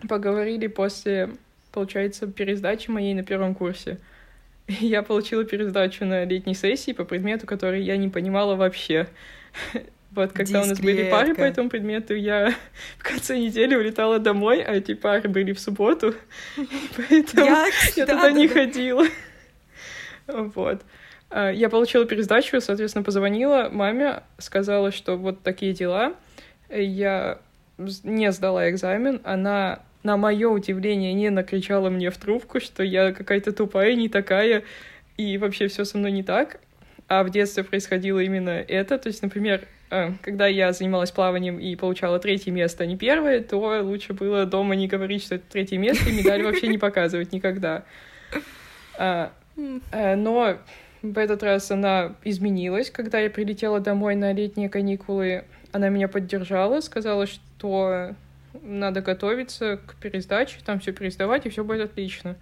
поговорили 0.07 0.67
после, 0.67 1.31
получается, 1.73 2.27
пересдачи 2.27 2.91
моей 2.91 3.15
на 3.15 3.23
первом 3.25 3.55
курсе. 3.55 3.99
Я 4.69 5.03
получила 5.03 5.45
пересдачу 5.45 6.05
на 6.05 6.25
летней 6.25 6.55
сессии 6.55 6.93
по 6.93 7.05
предмету, 7.05 7.47
который 7.47 7.83
я 7.83 7.97
не 7.97 8.09
понимала 8.09 8.55
вообще. 8.55 9.09
Вот, 10.15 10.33
когда 10.33 10.63
у 10.63 10.67
нас 10.67 10.79
были 10.79 11.11
пары 11.11 11.35
по 11.35 11.43
этому 11.43 11.69
предмету, 11.69 12.15
я 12.15 12.55
в 12.99 13.03
конце 13.03 13.39
недели 13.39 13.75
улетала 13.75 14.19
домой, 14.19 14.63
а 14.63 14.75
эти 14.75 14.95
пары 14.95 15.29
были 15.29 15.53
в 15.53 15.61
субботу, 15.61 16.15
поэтому 16.97 17.47
я, 17.47 17.67
я 17.97 18.07
туда 18.07 18.31
не 18.31 18.49
ходила. 18.49 19.05
Вот. 20.27 20.83
А, 21.31 21.51
я 21.51 21.69
получила 21.69 22.05
пересдачу, 22.05 22.61
соответственно, 22.61 23.03
позвонила 23.03 23.69
маме, 23.73 24.23
сказала, 24.39 24.93
что 24.93 25.17
вот 25.17 25.43
такие 25.43 25.73
дела. 25.73 26.15
Я 26.71 27.41
не 27.79 28.31
сдала 28.31 28.71
экзамен, 28.71 29.21
она 29.25 29.81
на 30.05 30.17
мое 30.17 30.49
удивление 30.49 31.13
не 31.13 31.31
накричала 31.31 31.91
мне 31.91 32.11
в 32.11 32.17
трубку, 32.19 32.61
что 32.61 32.83
я 32.83 33.13
какая-то 33.13 33.53
тупая, 33.53 33.95
не 33.95 34.09
такая, 34.09 34.63
и 35.17 35.39
вообще 35.39 35.67
все 35.69 35.85
со 35.85 35.99
мной 35.99 36.13
не 36.13 36.23
так. 36.23 36.61
А 37.09 37.25
в 37.25 37.31
детстве 37.31 37.65
происходило 37.65 38.21
именно 38.21 38.51
это. 38.51 38.99
То 38.99 39.09
есть, 39.09 39.23
например, 39.23 39.67
когда 40.23 40.47
я 40.47 40.73
занималась 40.73 41.11
плаванием 41.11 41.59
и 41.59 41.77
получала 41.77 42.19
третье 42.19 42.51
место, 42.51 42.85
а 42.85 42.87
не 42.87 42.97
первое, 42.97 43.41
то 43.41 43.83
лучше 43.83 44.13
было 44.13 44.47
дома 44.47 44.75
не 44.75 44.89
говорить, 44.89 45.25
что 45.25 45.37
это 45.37 45.45
третье 45.51 45.79
место, 45.79 46.09
и 46.09 46.13
медаль 46.13 46.43
вообще 46.43 46.69
не 46.69 46.79
показывать 46.79 47.33
никогда. 47.33 47.85
А, 48.99 49.33
э, 49.93 50.15
но 50.17 50.59
в 51.03 51.19
этот 51.19 51.43
раз 51.43 51.71
она 51.71 52.15
изменилась, 52.25 52.91
когда 52.91 53.21
я 53.21 53.29
прилетела 53.29 53.81
домой 53.81 54.15
на 54.17 54.33
летние 54.33 54.69
каникулы. 54.69 55.45
Она 55.73 55.89
меня 55.89 56.09
поддержала, 56.09 56.81
сказала, 56.81 57.27
что 57.27 58.15
надо 58.63 59.01
готовиться 59.01 59.79
к 59.87 59.97
пересдаче, 59.97 60.59
там 60.65 60.81
все 60.81 60.93
пересдавать, 60.93 61.47
и 61.47 61.51
все 61.51 61.65
будет 61.65 61.91
отлично. 61.91 62.37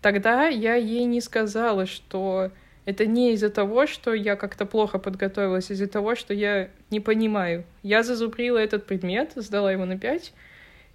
Тогда 0.00 0.46
я 0.46 0.74
ей 0.74 1.04
не 1.04 1.20
сказала, 1.20 1.86
что 1.86 2.50
это 2.90 3.06
не 3.06 3.32
из-за 3.32 3.50
того, 3.50 3.86
что 3.86 4.12
я 4.12 4.36
как-то 4.36 4.66
плохо 4.66 4.98
подготовилась, 4.98 5.70
а 5.70 5.74
из-за 5.74 5.86
того, 5.86 6.14
что 6.14 6.34
я 6.34 6.70
не 6.90 7.00
понимаю. 7.00 7.64
Я 7.82 8.02
зазубрила 8.02 8.58
этот 8.58 8.86
предмет, 8.86 9.32
сдала 9.36 9.72
его 9.72 9.84
на 9.84 9.98
5, 9.98 10.32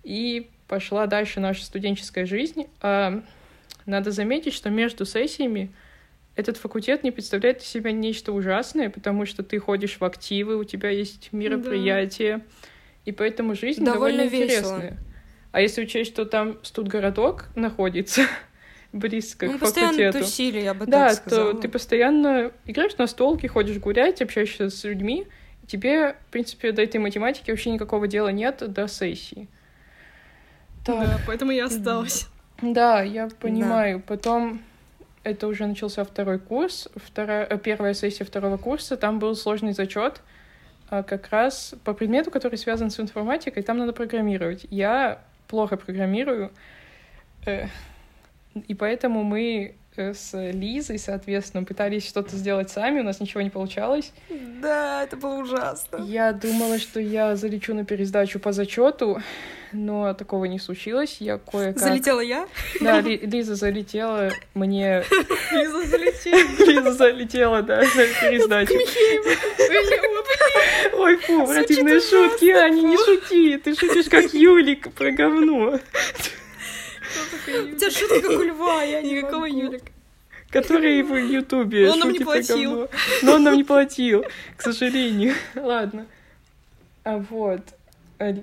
и 0.03 0.49
пошла 0.67 1.07
дальше 1.07 1.39
наша 1.39 1.63
студенческая 1.63 2.25
жизнь. 2.25 2.67
А 2.81 3.23
надо 3.85 4.11
заметить, 4.11 4.53
что 4.53 4.69
между 4.69 5.05
сессиями 5.05 5.71
этот 6.35 6.57
факультет 6.57 7.03
не 7.03 7.11
представляет 7.11 7.61
из 7.61 7.67
себя 7.67 7.91
нечто 7.91 8.33
ужасное, 8.33 8.89
потому 8.89 9.25
что 9.25 9.41
ты 9.41 9.57
ходишь 9.57 9.97
в 9.99 10.03
активы, 10.03 10.57
у 10.57 10.63
тебя 10.63 10.89
есть 10.89 11.31
мероприятия, 11.31 12.37
да. 12.37 12.43
и 13.05 13.11
поэтому 13.11 13.55
жизнь 13.55 13.85
довольно, 13.85 14.23
довольно 14.23 14.43
интересная. 14.43 14.97
А 15.53 15.61
если 15.61 15.83
учесть, 15.83 16.11
что 16.11 16.25
там 16.25 16.59
студгородок 16.63 17.47
находится, 17.55 18.23
близко 18.95 19.45
Мы 19.45 19.57
к 19.57 19.65
факультету. 19.65 20.19
тусили, 20.19 20.61
я 20.61 20.73
бы 20.73 20.85
да, 20.85 21.09
так 21.09 21.17
сказала. 21.17 21.53
то 21.53 21.59
ты 21.59 21.67
постоянно 21.67 22.51
играешь 22.65 22.97
на 22.97 23.07
столке, 23.07 23.47
ходишь 23.47 23.77
гулять, 23.77 24.21
общаешься 24.21 24.69
с 24.69 24.83
людьми. 24.83 25.27
Тебе, 25.67 26.13
в 26.27 26.31
принципе, 26.31 26.71
до 26.71 26.81
этой 26.81 26.97
математики 26.97 27.51
вообще 27.51 27.71
никакого 27.71 28.07
дела 28.07 28.29
нет 28.29 28.63
до 28.71 28.87
сессии. 28.87 29.47
Так. 30.85 31.07
Да, 31.07 31.19
поэтому 31.27 31.51
я 31.51 31.65
осталась. 31.65 32.27
Да, 32.61 33.01
я 33.01 33.27
понимаю. 33.39 33.97
Да. 33.97 34.03
Потом 34.07 34.61
это 35.23 35.47
уже 35.47 35.65
начался 35.65 36.03
второй 36.03 36.39
курс, 36.39 36.87
вторая, 36.95 37.45
э, 37.49 37.57
первая 37.57 37.93
сессия 37.93 38.23
второго 38.23 38.57
курса, 38.57 38.95
там 38.95 39.19
был 39.19 39.35
сложный 39.35 39.73
зачет 39.73 40.21
а, 40.89 41.01
как 41.01 41.29
раз 41.31 41.73
по 41.83 41.93
предмету, 41.93 42.29
который 42.29 42.57
связан 42.57 42.91
с 42.91 42.99
информатикой, 42.99 43.63
там 43.63 43.79
надо 43.79 43.91
программировать. 43.91 44.67
Я 44.69 45.23
плохо 45.47 45.77
программирую, 45.77 46.51
и 48.55 48.73
поэтому 48.73 49.23
мы 49.23 49.75
э, 49.97 50.13
с 50.13 50.33
Лизой, 50.51 50.97
соответственно, 50.97 51.63
пытались 51.63 52.07
что-то 52.07 52.35
сделать 52.35 52.69
сами, 52.69 53.01
у 53.01 53.03
нас 53.03 53.19
ничего 53.19 53.41
не 53.41 53.49
получалось. 53.49 54.13
Да, 54.61 55.03
это 55.03 55.17
было 55.17 55.35
ужасно. 55.41 55.97
Я 56.05 56.31
думала, 56.31 56.79
что 56.79 56.99
я 56.99 57.35
залечу 57.35 57.73
на 57.73 57.83
пересдачу 57.85 58.39
по 58.39 58.53
зачету, 58.53 59.21
но 59.73 60.13
такого 60.13 60.45
не 60.45 60.57
случилось. 60.57 61.17
Я 61.19 61.37
кое-как... 61.37 61.79
Залетела 61.79 62.21
я? 62.21 62.47
Да, 62.79 63.01
Ли- 63.01 63.17
Лиза 63.17 63.55
залетела 63.55 64.31
мне... 64.53 65.03
Лиза 65.51 65.83
залетела. 65.83 66.65
Лиза 66.65 66.93
залетела, 66.93 67.61
да, 67.61 67.81
на 67.81 67.85
пересдачу. 67.85 68.73
Ой, 70.97 71.17
фу, 71.17 71.45
противные 71.45 71.99
шутки, 71.99 72.49
Аня, 72.51 72.81
не 72.81 72.97
шути, 72.97 73.57
ты 73.57 73.75
шутишь 73.75 74.07
как 74.09 74.33
Юлик 74.33 74.93
про 74.93 75.11
говно. 75.11 75.79
У 77.47 77.75
тебя 77.75 77.91
шутка 77.91 78.21
как 78.21 78.31
у 78.31 78.43
льва, 78.43 78.83
я 78.83 79.01
никакого 79.01 79.45
Юлика. 79.45 79.91
Который 80.49 81.01
в 81.01 81.15
Ютубе 81.15 81.89
Он 81.89 81.99
нам 81.99 82.11
не 82.11 82.19
платил. 82.19 82.87
Но 83.23 83.33
он 83.33 83.43
нам 83.43 83.55
не 83.55 83.63
платил, 83.63 84.25
к 84.55 84.61
сожалению. 84.61 85.33
Ладно. 85.55 86.05
А 87.03 87.17
вот. 87.17 87.61
Э, 88.19 88.35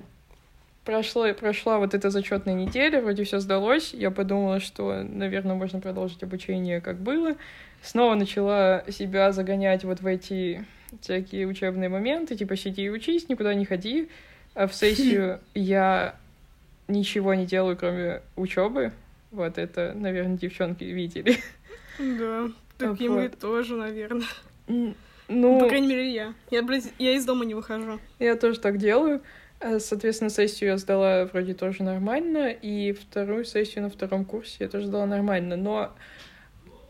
прошло, 0.85 1.33
прошла 1.33 1.79
вот 1.79 1.93
эта 1.93 2.09
зачетная 2.09 2.53
неделя, 2.53 3.01
вроде 3.01 3.23
все 3.23 3.39
сдалось. 3.39 3.93
Я 3.93 4.11
подумала, 4.11 4.59
что, 4.59 5.03
наверное, 5.03 5.55
можно 5.55 5.79
продолжить 5.79 6.23
обучение, 6.23 6.81
как 6.81 6.97
было. 6.99 7.35
Снова 7.81 8.15
начала 8.15 8.83
себя 8.89 9.31
загонять 9.31 9.83
вот 9.83 10.01
в 10.01 10.07
эти 10.07 10.65
всякие 11.01 11.47
учебные 11.47 11.89
моменты, 11.89 12.35
типа 12.35 12.55
сиди 12.55 12.83
и 12.83 12.89
учись, 12.89 13.27
никуда 13.29 13.53
не 13.53 13.65
ходи. 13.65 14.09
А 14.53 14.67
в 14.67 14.75
сессию 14.75 15.39
я 15.55 16.15
ничего 16.87 17.33
не 17.33 17.45
делаю, 17.45 17.77
кроме 17.77 18.21
учебы. 18.35 18.91
Вот 19.31 19.57
это, 19.57 19.93
наверное, 19.95 20.37
девчонки 20.37 20.83
видели. 20.83 21.37
Да, 21.99 22.49
такие 22.77 23.09
вот. 23.09 23.15
мы 23.17 23.29
тоже, 23.29 23.75
наверное. 23.75 24.25
Ну, 25.27 25.59
по 25.59 25.67
крайней 25.67 25.87
мере, 25.87 26.11
я. 26.13 26.33
Я, 26.51 26.63
блядь, 26.63 26.91
я 26.99 27.13
из 27.13 27.25
дома 27.25 27.45
не 27.45 27.53
выхожу. 27.53 27.99
Я 28.19 28.35
тоже 28.35 28.59
так 28.59 28.77
делаю. 28.77 29.21
Э, 29.59 29.79
соответственно, 29.79 30.29
сессию 30.29 30.71
я 30.71 30.77
сдала 30.77 31.25
вроде 31.25 31.53
тоже 31.53 31.83
нормально, 31.83 32.49
и 32.49 32.91
вторую 32.91 33.45
сессию 33.45 33.83
на 33.83 33.89
втором 33.89 34.25
курсе 34.25 34.57
я 34.59 34.67
тоже 34.67 34.87
сдала 34.87 35.05
нормально. 35.05 35.55
Но 35.55 35.93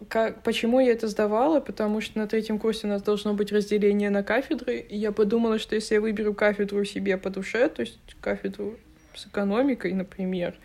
как, 0.10 0.42
почему 0.44 0.80
я 0.80 0.92
это 0.92 1.08
сдавала? 1.08 1.60
Потому 1.60 2.02
что 2.02 2.18
на 2.18 2.28
третьем 2.28 2.60
курсе 2.60 2.88
у 2.88 2.90
нас 2.90 3.02
должно 3.02 3.34
быть 3.34 3.52
разделение 3.52 4.10
на 4.10 4.24
кафедры, 4.24 4.78
и 4.80 4.98
я 4.98 5.12
подумала, 5.12 5.60
что 5.60 5.76
если 5.76 5.96
я 5.96 6.02
выберу 6.02 6.34
кафедру 6.34 6.84
себе 6.84 7.18
по 7.18 7.30
душе, 7.30 7.70
то 7.70 7.82
есть 7.82 8.00
кафедру 8.20 8.78
с 9.16 9.28
экономикой, 9.28 9.94
например, 9.94 10.56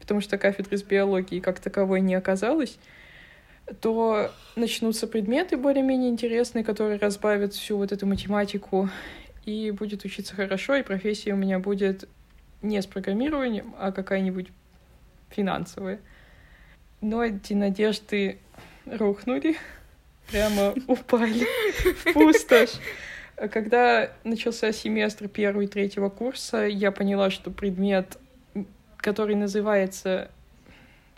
потому 0.00 0.20
что 0.20 0.38
кафедры 0.38 0.76
с 0.76 0.82
биологией 0.82 1.40
как 1.40 1.60
таковой 1.60 2.00
не 2.00 2.14
оказалось, 2.14 2.78
то 3.80 4.30
начнутся 4.56 5.06
предметы 5.06 5.56
более-менее 5.56 6.10
интересные, 6.10 6.64
которые 6.64 6.98
разбавят 6.98 7.54
всю 7.54 7.76
вот 7.76 7.92
эту 7.92 8.06
математику, 8.06 8.88
и 9.44 9.70
будет 9.70 10.04
учиться 10.04 10.34
хорошо, 10.34 10.76
и 10.76 10.82
профессия 10.82 11.32
у 11.32 11.36
меня 11.36 11.58
будет 11.58 12.08
не 12.60 12.80
с 12.80 12.86
программированием, 12.86 13.74
а 13.78 13.92
какая-нибудь 13.92 14.48
финансовая. 15.30 16.00
Но 17.00 17.24
эти 17.24 17.52
надежды 17.54 18.38
рухнули, 18.84 19.56
прямо 20.30 20.74
упали 20.86 21.46
в 21.82 22.12
пустошь. 22.12 22.74
Когда 23.52 24.10
начался 24.24 24.72
семестр 24.72 25.28
первого 25.28 25.62
и 25.62 25.66
третьего 25.66 26.08
курса, 26.08 26.66
я 26.66 26.90
поняла, 26.90 27.30
что 27.30 27.50
предмет, 27.50 28.18
который 28.98 29.36
называется 29.36 30.30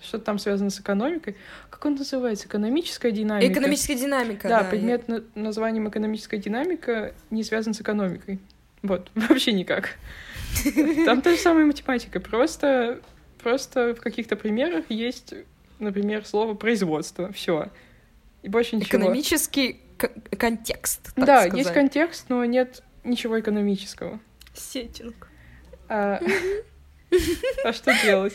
что 0.02 0.18
там 0.18 0.38
связано 0.38 0.70
с 0.70 0.80
экономикой. 0.80 1.36
Как 1.68 1.84
он 1.84 1.94
называется? 1.94 2.46
Экономическая 2.48 3.10
динамика. 3.10 3.52
Экономическая 3.52 3.94
динамика. 3.94 4.48
Да, 4.48 4.62
да 4.62 4.70
предмет 4.70 5.02
я... 5.08 5.22
названием 5.34 5.88
экономическая 5.88 6.38
динамика 6.38 7.14
не 7.30 7.44
связан 7.44 7.74
с 7.74 7.80
экономикой. 7.80 8.38
Вот, 8.82 9.10
вообще 9.14 9.52
никак. 9.52 9.96
Там 11.04 11.22
та 11.22 11.32
же 11.32 11.36
самая 11.36 11.66
математика, 11.66 12.18
просто, 12.20 13.00
просто 13.42 13.94
в 13.94 14.00
каких-то 14.00 14.36
примерах 14.36 14.86
есть, 14.88 15.34
например, 15.78 16.24
слово 16.24 16.54
производство. 16.54 17.32
Все. 17.32 17.68
И 18.42 18.48
больше 18.48 18.76
ничего. 18.76 18.98
Экономический 18.98 19.80
контекст. 20.38 21.12
да, 21.16 21.42
сказать. 21.42 21.58
есть 21.58 21.72
контекст, 21.72 22.26
но 22.28 22.44
нет 22.44 22.82
ничего 23.04 23.38
экономического. 23.40 24.20
Сеттинг. 24.54 25.28
А, 25.88 26.20
а 27.64 27.72
что 27.72 27.92
делать? 28.02 28.34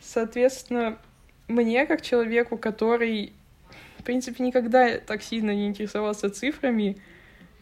Соответственно, 0.00 0.98
мне, 1.48 1.86
как 1.86 2.02
человеку, 2.02 2.56
который, 2.56 3.32
в 3.98 4.04
принципе, 4.04 4.42
никогда 4.44 4.98
так 4.98 5.22
сильно 5.22 5.52
не 5.54 5.66
интересовался 5.66 6.30
цифрами, 6.30 6.96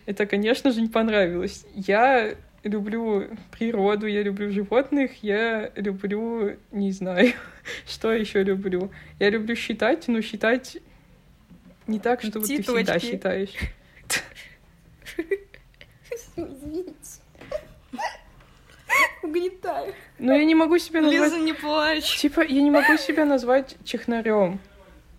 это, 0.06 0.26
конечно 0.26 0.72
же, 0.72 0.80
не 0.80 0.88
понравилось. 0.88 1.66
Я 1.74 2.34
люблю 2.64 3.28
природу, 3.56 4.06
я 4.06 4.22
люблю 4.22 4.50
животных, 4.50 5.22
я 5.22 5.70
люблю, 5.76 6.56
не 6.72 6.92
знаю, 6.92 7.32
что 7.86 8.12
еще 8.12 8.42
люблю. 8.42 8.90
Я 9.18 9.30
люблю 9.30 9.54
считать, 9.54 10.08
но 10.08 10.20
считать 10.20 10.78
не 11.90 11.98
так, 11.98 12.22
чтобы 12.22 12.46
ты 12.46 12.62
всегда 12.62 12.98
считаешь. 12.98 13.50
Извините. 16.36 16.94
Угнетаю. 19.22 19.94
Но 20.18 20.34
я 20.34 20.44
не 20.44 20.54
могу 20.54 20.78
себя 20.78 21.00
Лиза, 21.00 21.24
назвать... 21.24 21.42
не 21.42 21.52
плачь. 21.52 22.16
Типа, 22.18 22.40
я 22.40 22.62
не 22.62 22.70
могу 22.70 22.96
себя 22.96 23.24
назвать 23.24 23.76
технарем. 23.84 24.58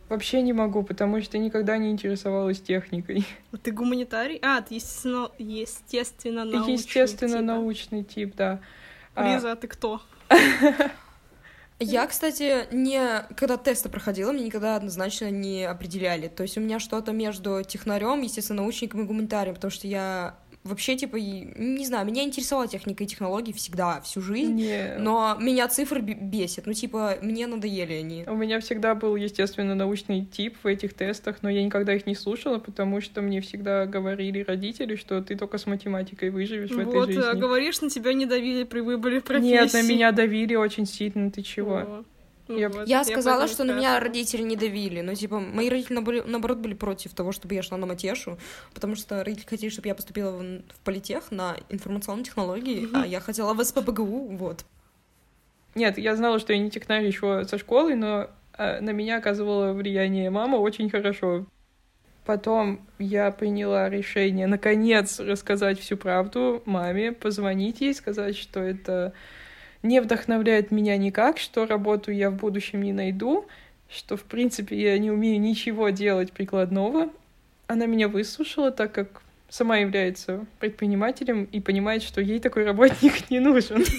Вообще 0.10 0.42
не 0.42 0.52
могу, 0.52 0.84
потому 0.84 1.22
что 1.22 1.38
никогда 1.38 1.78
не 1.78 1.92
интересовалась 1.92 2.60
техникой. 2.60 3.26
А 3.54 3.58
Ты 3.58 3.72
гуманитарий? 3.72 4.40
А, 4.42 4.62
ты 4.62 4.76
естественно, 4.76 5.32
естественно 5.38 6.44
научный. 6.44 6.74
Естественно, 6.74 7.42
научный 7.42 8.04
тип, 8.04 8.36
да. 8.36 8.60
А, 9.16 9.34
Лиза, 9.34 9.54
а 9.54 9.56
ты 9.56 9.68
кто? 9.68 10.02
Я, 11.84 12.06
кстати, 12.06 12.68
не... 12.72 13.26
Когда 13.36 13.58
тесты 13.58 13.90
проходила, 13.90 14.32
мне 14.32 14.44
никогда 14.44 14.76
однозначно 14.76 15.32
не 15.32 15.66
определяли. 15.66 16.28
То 16.28 16.44
есть 16.44 16.56
у 16.56 16.62
меня 16.62 16.80
что-то 16.80 17.12
между 17.12 17.64
технарем, 17.64 18.22
естественно, 18.22 18.62
научником 18.62 19.02
и 19.02 19.06
гуманитарием, 19.06 19.56
потому 19.56 19.72
что 19.72 19.88
я 19.88 20.36
вообще, 20.64 20.96
типа, 20.96 21.16
не 21.16 21.86
знаю, 21.86 22.06
меня 22.06 22.24
интересовала 22.24 22.68
техника 22.68 23.04
и 23.04 23.08
технологии 23.08 23.52
всегда, 23.52 24.02
всю 24.02 24.22
жизнь. 24.22 24.54
не... 24.54 24.96
Но 25.00 25.36
меня 25.40 25.68
цифры 25.68 26.02
бе- 26.02 26.14
бесят. 26.14 26.68
Ну, 26.68 26.74
типа, 26.74 27.18
мне 27.22 27.48
надоели 27.48 27.94
они. 27.94 28.24
У 28.28 28.36
меня 28.36 28.60
всегда 28.60 28.94
был, 28.96 29.16
естественно, 29.16 29.76
научный 29.76 30.26
тип 30.26 30.58
в 30.64 30.68
этих 30.68 30.94
тестах, 30.94 31.38
но 31.42 31.50
я 31.50 31.64
никогда 31.64 31.94
их 31.94 32.06
не 32.06 32.16
слушала, 32.16 32.60
потому 32.60 33.02
что 33.02 33.22
мне 33.22 33.42
всегда 33.42 33.86
говорили 33.86 34.44
родители, 34.48 34.96
что 34.96 35.22
ты 35.22 35.36
только 35.36 35.58
с 35.58 35.66
математикой 35.66 36.30
выживешь 36.30 36.70
в 36.72 36.80
этой 36.80 36.94
Вот, 36.94 37.10
а 37.10 37.12
жизни. 37.12 37.40
говоришь, 37.40 37.82
на 37.82 37.90
тебя 37.90 38.14
не 38.14 38.26
давили 38.26 38.64
при 38.64 38.82
выборе 38.82 39.22
профессии. 39.22 39.52
Нет, 39.52 39.74
на 39.74 39.82
меня 39.82 40.12
давили 40.12 40.56
очень 40.56 40.86
сильно, 40.86 41.32
ты 41.32 41.42
чего? 41.42 41.78
О, 41.78 42.04
Я- 42.58 42.70
вот, 42.70 42.88
Я 42.88 43.04
сказала, 43.04 43.48
что 43.48 43.64
на 43.64 43.72
меня 43.74 44.00
родители 44.00 44.42
не 44.44 44.56
давили. 44.56 45.02
Ну, 45.02 45.14
типа, 45.16 45.40
мои 45.40 45.70
родители, 45.70 45.98
набо- 46.00 46.24
наоборот, 46.28 46.58
были 46.60 46.74
против 46.74 47.14
того, 47.14 47.32
чтобы 47.32 47.56
я 47.56 47.64
шла 47.64 47.78
на 47.78 47.86
матешу, 47.86 48.38
потому 48.74 48.96
что 48.96 49.24
родители 49.24 49.48
хотели, 49.48 49.70
чтобы 49.70 49.88
я 49.88 49.96
поступила 49.96 50.32
в, 50.32 50.42
в 50.42 50.80
политех 50.84 51.32
на 51.32 51.58
информационные 51.70 52.26
технологии, 52.26 52.88
а 52.94 53.06
я 53.06 53.20
хотела 53.20 53.54
в 53.54 53.64
СПБГУ, 53.64 54.36
вот. 54.38 54.66
Нет, 55.76 55.98
я 55.98 56.16
знала, 56.16 56.40
что 56.40 56.54
я 56.54 56.60
не 56.60 56.70
технарь 56.70 57.06
еще 57.06 57.46
со 57.46 57.58
школы, 57.58 57.96
но 57.96 58.30
э, 58.58 58.82
на 58.82 58.90
меня 58.92 59.18
оказывало 59.18 59.74
влияние 59.74 60.30
мама 60.30 60.58
очень 60.58 60.90
хорошо. 60.90 61.46
Потом 62.26 62.86
я 63.00 63.32
приняла 63.32 63.90
решение, 63.90 64.46
наконец, 64.48 65.20
рассказать 65.20 65.80
всю 65.80 65.98
правду 65.98 66.62
маме, 66.66 67.14
позвонить 67.14 67.82
ей, 67.82 67.96
сказать, 67.96 68.38
что 68.38 68.60
это 68.60 69.14
не 69.84 70.00
вдохновляет 70.00 70.72
меня 70.72 70.98
никак, 70.98 71.38
что 71.38 71.66
работу 71.66 72.12
я 72.12 72.30
в 72.30 72.36
будущем 72.36 72.82
не 72.82 72.94
найду, 72.94 73.48
что, 73.90 74.16
в 74.16 74.24
принципе, 74.24 74.80
я 74.82 74.98
не 74.98 75.12
умею 75.12 75.40
ничего 75.40 75.90
делать 75.90 76.32
прикладного. 76.32 77.10
Она 77.68 77.86
меня 77.86 78.08
выслушала, 78.08 78.72
так 78.72 78.92
как 78.94 79.22
сама 79.52 79.78
является 79.78 80.46
предпринимателем 80.60 81.44
и 81.52 81.60
понимает, 81.60 82.04
что 82.04 82.22
ей 82.22 82.40
такой 82.40 82.64
работник 82.64 83.30
не 83.30 83.40
нужен. 83.40 83.84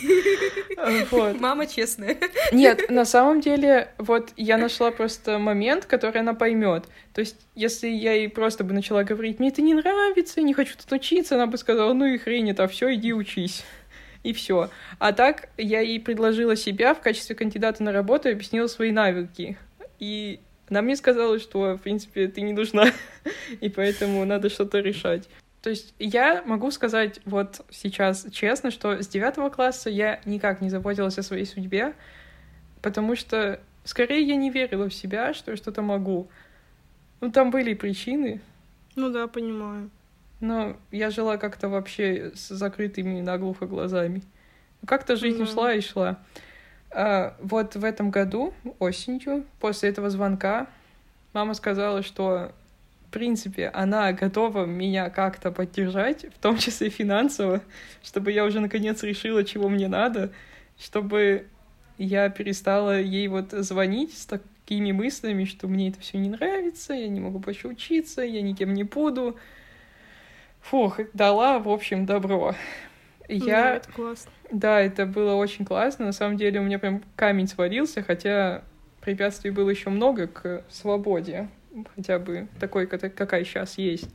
Вот. 1.13 1.39
Мама 1.39 1.69
честная. 1.69 2.17
Нет, 2.51 2.87
на 2.91 3.05
самом 3.05 3.41
деле, 3.41 3.93
вот 3.99 4.31
я 4.37 4.59
нашла 4.59 4.91
просто 4.91 5.39
момент, 5.39 5.85
который 5.87 6.23
она 6.23 6.35
поймет. 6.35 6.87
То 7.15 7.21
есть, 7.21 7.37
если 7.55 7.87
я 7.87 8.15
ей 8.15 8.29
просто 8.29 8.65
бы 8.65 8.75
начала 8.75 9.05
говорить, 9.05 9.39
мне 9.39 9.51
это 9.51 9.63
не 9.63 9.75
нравится, 9.75 10.41
я 10.41 10.43
не 10.47 10.55
хочу 10.55 10.75
тут 10.77 10.91
учиться, 10.91 11.37
она 11.37 11.47
бы 11.47 11.57
сказала, 11.57 11.93
ну 11.93 12.07
и 12.07 12.19
хрень 12.19 12.51
это, 12.51 12.67
все, 12.67 12.93
иди 12.95 13.13
учись. 13.13 13.65
И 14.23 14.33
все. 14.33 14.71
А 14.99 15.13
так 15.13 15.49
я 15.57 15.81
ей 15.81 16.01
предложила 16.01 16.57
себя 16.57 16.95
в 16.95 17.01
качестве 17.01 17.35
кандидата 17.35 17.83
на 17.83 17.93
работу 17.93 18.29
и 18.29 18.33
объяснила 18.33 18.69
свои 18.69 18.93
навыки. 18.93 19.59
И 19.99 20.41
она 20.69 20.83
мне 20.83 20.97
сказала, 20.97 21.39
что, 21.39 21.75
в 21.75 21.79
принципе, 21.79 22.29
ты 22.29 22.41
не 22.41 22.53
нужна, 22.53 22.87
и 23.61 23.69
поэтому 23.69 24.25
надо 24.25 24.49
что-то 24.49 24.79
решать. 24.79 25.29
То 25.61 25.71
есть 25.71 25.95
я 25.99 26.43
могу 26.45 26.71
сказать 26.71 27.21
вот 27.25 27.65
сейчас 27.71 28.27
честно, 28.33 28.71
что 28.71 29.01
с 29.01 29.07
девятого 29.07 29.49
класса 29.49 29.91
я 29.91 30.21
никак 30.25 30.61
не 30.61 30.71
заботилась 30.71 31.19
о 31.19 31.23
своей 31.23 31.47
судьбе, 31.47 31.95
потому 32.81 33.15
что 33.15 33.61
скорее 33.85 34.23
я 34.23 34.37
не 34.37 34.51
верила 34.51 34.89
в 34.89 34.95
себя, 34.95 35.35
что 35.35 35.53
я 35.53 35.57
что-то 35.57 35.83
могу. 35.83 36.29
Ну, 37.21 37.31
там 37.31 37.51
были 37.51 37.75
причины, 37.75 38.41
Ну 38.97 39.11
да, 39.11 39.29
понимаю. 39.29 39.91
Но 40.43 40.77
я 40.91 41.11
жила 41.11 41.37
как-то 41.39 41.69
вообще 41.69 42.33
с 42.35 42.49
закрытыми 42.49 43.21
наглухо 43.21 43.67
глазами. 43.67 44.23
Как-то 44.85 45.15
жизнь 45.15 45.39
Да. 45.39 45.47
шла 45.47 45.73
и 45.73 45.81
шла. 45.81 46.19
А, 46.91 47.37
вот 47.41 47.77
в 47.77 47.85
этом 47.85 48.11
году, 48.11 48.53
осенью, 48.81 49.45
после 49.61 49.91
этого 49.91 50.11
звонка, 50.11 50.67
мама 51.33 51.55
сказала, 51.55 52.03
что, 52.03 52.51
в 53.07 53.13
принципе, 53.13 53.69
она 53.69 54.13
готова 54.13 54.67
меня 54.67 55.11
как-то 55.11 55.53
поддержать, 55.53 56.25
в 56.35 56.39
том 56.41 56.59
числе 56.59 56.91
финансово, 56.91 57.63
чтобы 58.03 58.33
я 58.33 58.45
уже 58.45 58.59
наконец 58.59 59.03
решила, 59.05 59.45
чего 59.45 59.69
мне 59.69 59.87
надо, 59.87 60.33
чтобы 60.77 61.47
я 61.99 62.29
перестала 62.31 63.01
ей 63.01 63.29
вот 63.29 63.53
звонить 63.53 64.19
с 64.19 64.27
такими 64.27 64.91
мыслями, 64.91 65.45
что 65.45 65.69
мне 65.69 65.91
это 65.91 66.01
все 66.01 66.19
не 66.19 66.31
нравится, 66.31 66.95
я 66.95 67.07
не 67.07 67.21
могу 67.21 67.39
больше 67.39 67.69
учиться, 67.69 68.23
я 68.23 68.43
никем 68.43 68.75
не 68.75 68.83
буду. 68.83 69.39
Фух, 70.63 71.01
дала, 71.13 71.59
в 71.59 71.69
общем, 71.69 72.07
добро. 72.07 72.55
Да, 73.29 73.35
Я, 73.35 73.77
это 73.77 73.91
классно. 73.93 74.31
да, 74.51 74.81
это 74.81 75.07
было 75.07 75.35
очень 75.35 75.65
классно. 75.65 76.07
На 76.07 76.13
самом 76.13 76.37
деле 76.37 76.61
у 76.61 76.65
меня 76.65 76.79
прям 76.79 77.03
камень 77.17 77.47
свалился, 77.49 78.03
хотя 78.03 78.63
препятствий 79.01 79.51
было 79.51 79.71
еще 79.71 79.91
много 79.91 80.27
к 80.27 80.65
свободе, 80.69 81.49
хотя 81.97 82.19
бы 82.19 82.49
такой, 82.61 82.87
ка- 82.87 83.11
какая 83.11 83.45
сейчас 83.45 83.79
есть. 83.79 84.09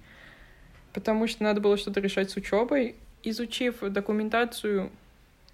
Потому 0.94 1.28
что 1.28 1.44
надо 1.44 1.62
было 1.62 1.78
что-то 1.78 2.00
решать 2.00 2.30
с 2.30 2.36
учебой. 2.38 2.96
Изучив 3.24 3.80
документацию 3.82 4.92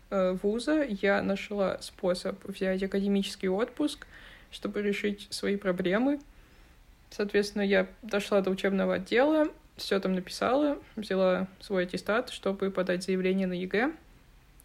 э, 0.09 0.37
вуза, 0.41 0.83
я 0.83 1.21
нашла 1.21 1.81
способ 1.81 2.43
взять 2.45 2.83
академический 2.83 3.47
отпуск, 3.49 4.05
чтобы 4.51 4.81
решить 4.81 5.27
свои 5.31 5.55
проблемы. 5.55 6.19
Соответственно, 7.09 7.61
я 7.63 7.87
дошла 8.01 8.41
до 8.41 8.51
учебного 8.51 8.95
отдела, 8.95 9.47
все 9.75 9.99
там 9.99 10.13
написала, 10.13 10.77
взяла 10.95 11.47
свой 11.59 11.83
аттестат, 11.83 12.29
чтобы 12.29 12.69
подать 12.71 13.03
заявление 13.03 13.47
на 13.47 13.53
ЕГЭ 13.53 13.91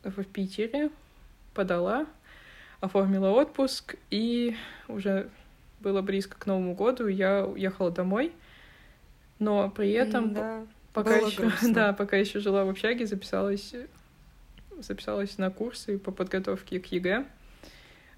в 0.04 0.24
Питере, 0.24 0.90
подала, 1.54 2.06
оформила 2.80 3.30
отпуск, 3.30 3.96
и 4.10 4.56
уже 4.86 5.28
было 5.80 6.02
близко 6.02 6.38
к 6.38 6.46
Новому 6.46 6.74
году, 6.74 7.06
я 7.06 7.46
уехала 7.46 7.90
домой, 7.90 8.32
но 9.38 9.70
при 9.70 9.90
этом 9.92 10.34
Да. 10.34 10.66
пока 10.92 11.16
еще, 11.16 11.42
грустно. 11.42 11.74
да, 11.74 11.92
пока 11.92 12.16
еще 12.16 12.40
жила 12.40 12.64
в 12.64 12.68
общаге, 12.70 13.06
записалась, 13.06 13.74
записалась 14.78 15.38
на 15.38 15.50
курсы 15.50 15.98
по 15.98 16.10
подготовке 16.12 16.80
к 16.80 16.86
ЕГЭ, 16.86 17.24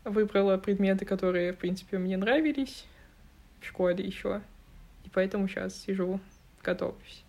выбрала 0.05 0.57
предметы, 0.59 1.05
которые, 1.05 1.53
в 1.53 1.57
принципе, 1.59 1.99
мне 1.99 2.17
нравились 2.17 2.85
в 3.61 3.67
школе 3.67 4.05
еще, 4.05 4.41
и 5.05 5.11
поэтому 5.11 5.47
сейчас 5.49 5.77
сижу, 5.77 6.19
готовлюсь. 6.63 7.25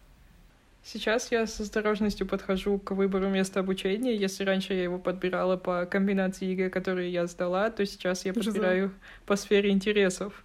Сейчас 0.83 1.31
я 1.31 1.45
с 1.45 1.59
осторожностью 1.59 2.25
подхожу 2.25 2.79
к 2.79 2.91
выбору 2.91 3.29
места 3.29 3.59
обучения. 3.59 4.15
Если 4.15 4.43
раньше 4.43 4.73
я 4.73 4.83
его 4.83 4.97
подбирала 4.97 5.55
по 5.55 5.85
комбинации 5.85 6.45
ЕГЭ, 6.45 6.69
которые 6.69 7.11
я 7.11 7.27
сдала, 7.27 7.69
то 7.69 7.85
сейчас 7.85 8.25
я 8.25 8.33
Жиза. 8.33 8.45
подбираю 8.45 8.91
по 9.27 9.35
сфере 9.35 9.69
интересов. 9.69 10.43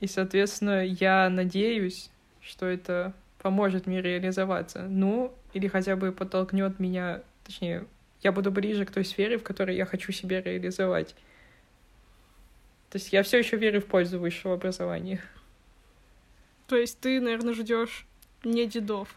И, 0.00 0.08
соответственно, 0.08 0.84
я 0.84 1.28
надеюсь, 1.30 2.10
что 2.40 2.66
это 2.66 3.14
поможет 3.38 3.86
мне 3.86 4.02
реализоваться. 4.02 4.86
Ну, 4.88 5.32
или 5.52 5.68
хотя 5.68 5.94
бы 5.94 6.10
подтолкнет 6.10 6.80
меня, 6.80 7.22
точнее, 7.44 7.84
я 8.22 8.32
буду 8.32 8.50
ближе 8.50 8.84
к 8.84 8.90
той 8.90 9.04
сфере, 9.04 9.38
в 9.38 9.44
которой 9.44 9.76
я 9.76 9.86
хочу 9.86 10.10
себя 10.10 10.42
реализовать. 10.42 11.14
То 12.90 12.96
есть 12.96 13.12
я 13.12 13.22
все 13.22 13.38
еще 13.38 13.56
верю 13.56 13.80
в 13.80 13.86
пользу 13.86 14.18
высшего 14.18 14.54
образования. 14.54 15.20
То 16.74 16.80
есть 16.80 16.98
ты, 16.98 17.20
наверное, 17.20 17.54
ждешь 17.54 18.04
не 18.42 18.66
дедов. 18.66 19.08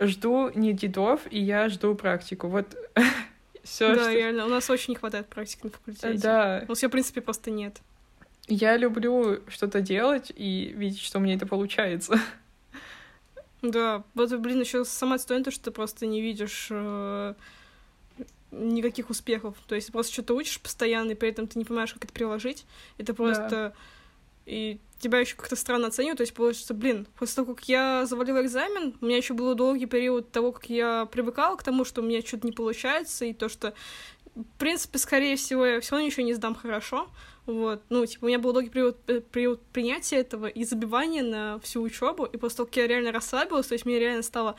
Жду 0.00 0.52
не 0.54 0.72
дедов, 0.72 1.20
и 1.28 1.40
я 1.40 1.68
жду 1.68 1.96
практику. 1.96 2.46
Вот 2.46 2.76
все, 3.64 3.92
да, 3.92 4.14
реально, 4.14 4.46
у 4.46 4.48
нас 4.48 4.70
очень 4.70 4.92
не 4.92 4.94
хватает 4.94 5.26
практики 5.26 5.64
на 5.64 5.70
факультете. 5.70 6.16
Да, 6.22 6.62
У 6.68 6.70
нас 6.70 6.80
ее, 6.80 6.88
в 6.88 6.92
принципе, 6.92 7.22
просто 7.22 7.50
нет. 7.50 7.80
я 8.46 8.76
люблю 8.76 9.40
что-то 9.48 9.80
делать 9.80 10.30
и 10.36 10.72
видеть, 10.76 11.00
что 11.00 11.18
у 11.18 11.22
меня 11.22 11.34
это 11.34 11.46
получается. 11.46 12.20
Да, 13.62 14.04
вот, 14.14 14.32
блин, 14.38 14.60
еще 14.60 14.84
сама 14.84 15.16
отстойно 15.16 15.44
то, 15.44 15.50
что 15.50 15.64
ты 15.64 15.70
просто 15.72 16.06
не 16.06 16.22
видишь 16.22 16.68
э, 16.70 17.34
никаких 18.52 19.10
успехов. 19.10 19.56
То 19.66 19.74
есть 19.74 19.88
ты 19.88 19.92
просто 19.92 20.12
что-то 20.12 20.34
учишь 20.34 20.60
постоянно, 20.60 21.10
и 21.10 21.14
при 21.16 21.30
этом 21.30 21.48
ты 21.48 21.58
не 21.58 21.64
понимаешь, 21.64 21.92
как 21.92 22.04
это 22.04 22.12
приложить. 22.12 22.64
Это 22.96 23.12
просто... 23.12 23.74
и 24.50 24.80
тебя 24.98 25.20
еще 25.20 25.36
как-то 25.36 25.56
странно 25.56 25.86
оценивают, 25.88 26.18
то 26.18 26.22
есть 26.22 26.34
получается, 26.34 26.74
блин, 26.74 27.06
после 27.18 27.36
того, 27.36 27.54
как 27.54 27.68
я 27.68 28.04
завалила 28.04 28.42
экзамен, 28.42 28.96
у 29.00 29.06
меня 29.06 29.16
еще 29.16 29.32
был 29.32 29.54
долгий 29.54 29.86
период 29.86 30.30
того, 30.30 30.52
как 30.52 30.68
я 30.68 31.06
привыкала 31.06 31.56
к 31.56 31.62
тому, 31.62 31.84
что 31.84 32.02
у 32.02 32.04
меня 32.04 32.20
что-то 32.20 32.46
не 32.46 32.52
получается, 32.52 33.24
и 33.24 33.32
то, 33.32 33.48
что, 33.48 33.72
в 34.34 34.58
принципе, 34.58 34.98
скорее 34.98 35.36
всего, 35.36 35.64
я 35.64 35.80
все 35.80 35.92
равно 35.92 36.06
ничего 36.06 36.26
не 36.26 36.34
сдам 36.34 36.54
хорошо, 36.54 37.08
вот, 37.46 37.82
ну, 37.88 38.04
типа, 38.04 38.24
у 38.24 38.28
меня 38.28 38.38
был 38.38 38.52
долгий 38.52 38.68
период, 38.68 38.98
э, 39.08 39.20
период 39.20 39.62
принятия 39.72 40.16
этого 40.16 40.46
и 40.46 40.64
забивания 40.64 41.22
на 41.22 41.58
всю 41.60 41.80
учебу, 41.80 42.24
и 42.24 42.36
после 42.36 42.58
того, 42.58 42.66
как 42.66 42.76
я 42.76 42.86
реально 42.86 43.12
расслабилась, 43.12 43.68
то 43.68 43.74
есть 43.74 43.86
мне 43.86 43.98
реально 43.98 44.22
стало 44.22 44.56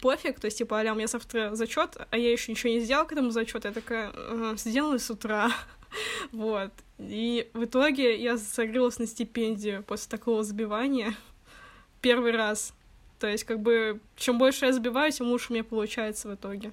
пофиг, 0.00 0.40
то 0.40 0.46
есть, 0.46 0.58
типа, 0.58 0.78
аля, 0.78 0.92
у 0.92 0.96
меня 0.96 1.06
завтра 1.06 1.54
зачет, 1.54 1.96
а 2.10 2.16
я 2.16 2.32
еще 2.32 2.50
ничего 2.50 2.72
не 2.72 2.80
сделала 2.80 3.04
к 3.04 3.12
этому 3.12 3.30
зачету, 3.30 3.68
я 3.68 3.74
такая, 3.74 4.10
ага, 4.10 4.56
сделала 4.56 4.98
с 4.98 5.10
утра, 5.10 5.52
вот, 6.32 6.72
и 6.98 7.50
в 7.54 7.64
итоге 7.64 8.16
я 8.16 8.36
закрылась 8.36 8.98
на 8.98 9.06
стипендию 9.06 9.82
после 9.82 10.10
такого 10.10 10.42
забивания 10.42 11.14
первый 12.00 12.32
раз, 12.32 12.74
то 13.18 13.28
есть, 13.28 13.44
как 13.44 13.60
бы, 13.60 14.00
чем 14.16 14.38
больше 14.38 14.66
я 14.66 14.72
забиваю, 14.72 15.12
тем 15.12 15.28
лучше 15.28 15.46
у 15.50 15.52
меня 15.52 15.64
получается 15.64 16.28
в 16.28 16.34
итоге. 16.34 16.72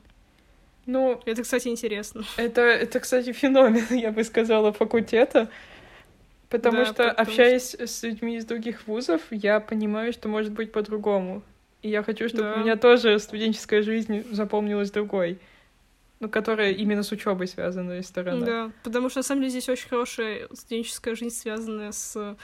Ну, 0.85 1.21
это, 1.25 1.43
кстати, 1.43 1.67
интересно. 1.67 2.23
Это, 2.37 2.61
это, 2.61 2.99
кстати, 2.99 3.31
феномен, 3.31 3.85
я 3.91 4.11
бы 4.11 4.23
сказала, 4.23 4.73
факультета. 4.73 5.49
Потому 6.49 6.77
да, 6.77 6.85
что, 6.85 6.93
потому 7.09 7.15
общаясь 7.15 7.73
что... 7.73 7.85
с 7.85 8.01
людьми 8.01 8.37
из 8.37 8.45
других 8.45 8.87
вузов, 8.87 9.21
я 9.29 9.59
понимаю, 9.59 10.11
что 10.13 10.27
может 10.27 10.51
быть 10.51 10.71
по-другому. 10.71 11.43
И 11.83 11.89
я 11.89 12.01
хочу, 12.01 12.27
чтобы 12.27 12.43
да. 12.45 12.53
у 12.55 12.59
меня 12.61 12.75
тоже 12.75 13.19
студенческая 13.19 13.83
жизнь 13.83 14.25
запомнилась 14.31 14.89
другой. 14.89 15.37
Ну, 16.19 16.29
которая 16.29 16.71
именно 16.71 17.03
с 17.03 17.11
учебой 17.11 17.47
связана 17.47 17.99
из 17.99 18.07
стороны. 18.07 18.45
Да, 18.45 18.71
потому 18.83 19.09
что 19.09 19.19
на 19.19 19.23
самом 19.23 19.41
деле 19.41 19.51
здесь 19.51 19.69
очень 19.69 19.87
хорошая 19.87 20.47
студенческая 20.53 21.15
жизнь, 21.15 21.35
связанная 21.35 21.91
с 21.91 22.35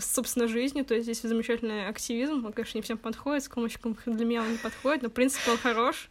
с 0.00 0.14
собственной 0.14 0.48
жизнью, 0.48 0.84
то 0.84 0.94
есть 0.94 1.04
здесь 1.06 1.22
замечательный 1.22 1.88
активизм, 1.88 2.46
он, 2.46 2.52
конечно, 2.52 2.78
не 2.78 2.82
всем 2.82 2.98
подходит, 2.98 3.44
с 3.44 3.48
комочком 3.48 3.96
для 4.06 4.24
меня 4.24 4.42
он 4.42 4.52
не 4.52 4.58
подходит, 4.58 5.02
но, 5.02 5.08
в 5.08 5.12
принципе, 5.12 5.50
он 5.50 5.56
хорош, 5.58 6.08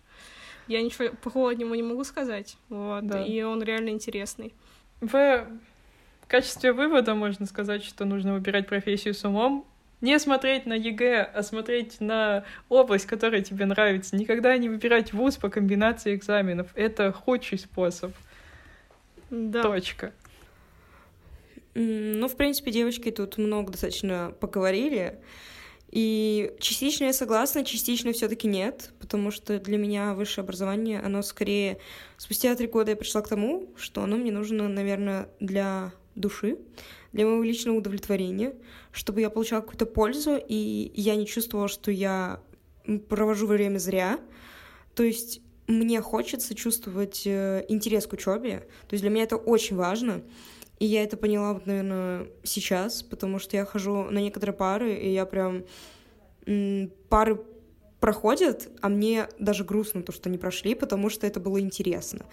я 0.67 0.81
ничего 0.81 1.09
плохого 1.21 1.51
от 1.51 1.57
него 1.57 1.73
не 1.73 1.83
могу 1.83 2.03
сказать. 2.03 2.57
Вот. 2.67 3.07
Да. 3.07 3.23
И 3.23 3.41
он 3.43 3.63
реально 3.63 3.89
интересный. 3.89 4.53
В 4.99 5.47
качестве 6.27 6.73
вывода 6.73 7.15
можно 7.15 7.45
сказать, 7.45 7.83
что 7.83 8.03
нужно 8.03 8.33
выбирать 8.33 8.67
профессию 8.67 9.13
с 9.13 9.23
умом, 9.23 9.65
не 10.01 10.19
смотреть 10.19 10.65
на 10.65 10.73
ЕГЭ, 10.73 11.23
а 11.33 11.43
смотреть 11.43 11.99
на 11.99 12.45
область, 12.69 13.05
которая 13.05 13.41
тебе 13.41 13.65
нравится. 13.65 14.15
Никогда 14.15 14.57
не 14.57 14.69
выбирать 14.69 15.13
вуз 15.13 15.37
по 15.37 15.49
комбинации 15.49 16.15
экзаменов. 16.15 16.67
Это 16.75 17.11
худший 17.11 17.57
способ. 17.57 18.11
Да. 19.29 19.63
Точка. 19.63 20.13
Ну, 21.73 22.27
в 22.27 22.35
принципе, 22.35 22.71
девочки 22.71 23.11
тут 23.11 23.37
много 23.37 23.71
достаточно 23.71 24.33
поговорили. 24.39 25.19
И 25.89 26.53
частично 26.59 27.05
я 27.05 27.13
согласна, 27.13 27.63
частично 27.63 28.11
все-таки 28.11 28.47
нет, 28.47 28.91
потому 28.99 29.31
что 29.31 29.57
для 29.59 29.77
меня 29.77 30.13
высшее 30.13 30.43
образование, 30.43 30.99
оно 30.99 31.21
скорее... 31.21 31.79
Спустя 32.17 32.55
три 32.55 32.67
года 32.67 32.91
я 32.91 32.97
пришла 32.97 33.21
к 33.21 33.29
тому, 33.29 33.69
что 33.77 34.03
оно 34.03 34.17
мне 34.17 34.31
нужно, 34.31 34.67
наверное, 34.67 35.29
для 35.39 35.93
души, 36.15 36.57
для 37.13 37.25
моего 37.25 37.43
личного 37.43 37.77
удовлетворения, 37.77 38.53
чтобы 38.91 39.21
я 39.21 39.29
получала 39.29 39.61
какую-то 39.61 39.85
пользу, 39.85 40.37
и 40.37 40.91
я 40.95 41.15
не 41.15 41.25
чувствовала, 41.25 41.67
что 41.67 41.91
я 41.91 42.41
провожу 43.09 43.47
время 43.47 43.77
зря. 43.77 44.19
То 44.95 45.03
есть 45.03 45.41
мне 45.67 46.01
хочется 46.01 46.55
чувствовать 46.55 47.23
э, 47.25 47.65
интерес 47.67 48.07
к 48.07 48.13
учебе. 48.13 48.67
То 48.87 48.93
есть 48.93 49.01
для 49.01 49.09
меня 49.09 49.23
это 49.23 49.35
очень 49.35 49.75
важно. 49.75 50.21
И 50.79 50.85
я 50.85 51.03
это 51.03 51.17
поняла, 51.17 51.53
вот, 51.53 51.65
наверное, 51.65 52.27
сейчас, 52.43 53.03
потому 53.03 53.39
что 53.39 53.57
я 53.57 53.65
хожу 53.65 54.03
на 54.05 54.19
некоторые 54.19 54.55
пары, 54.55 54.93
и 54.93 55.11
я 55.11 55.25
прям... 55.25 55.63
Пары 57.09 57.41
проходят, 57.99 58.69
а 58.81 58.89
мне 58.89 59.27
даже 59.39 59.65
грустно 59.65 60.03
то, 60.03 60.11
что 60.11 60.29
они 60.29 60.37
прошли, 60.37 60.75
потому 60.75 61.09
что 61.09 61.27
это 61.27 61.39
было 61.39 61.59
интересно. 61.59 62.25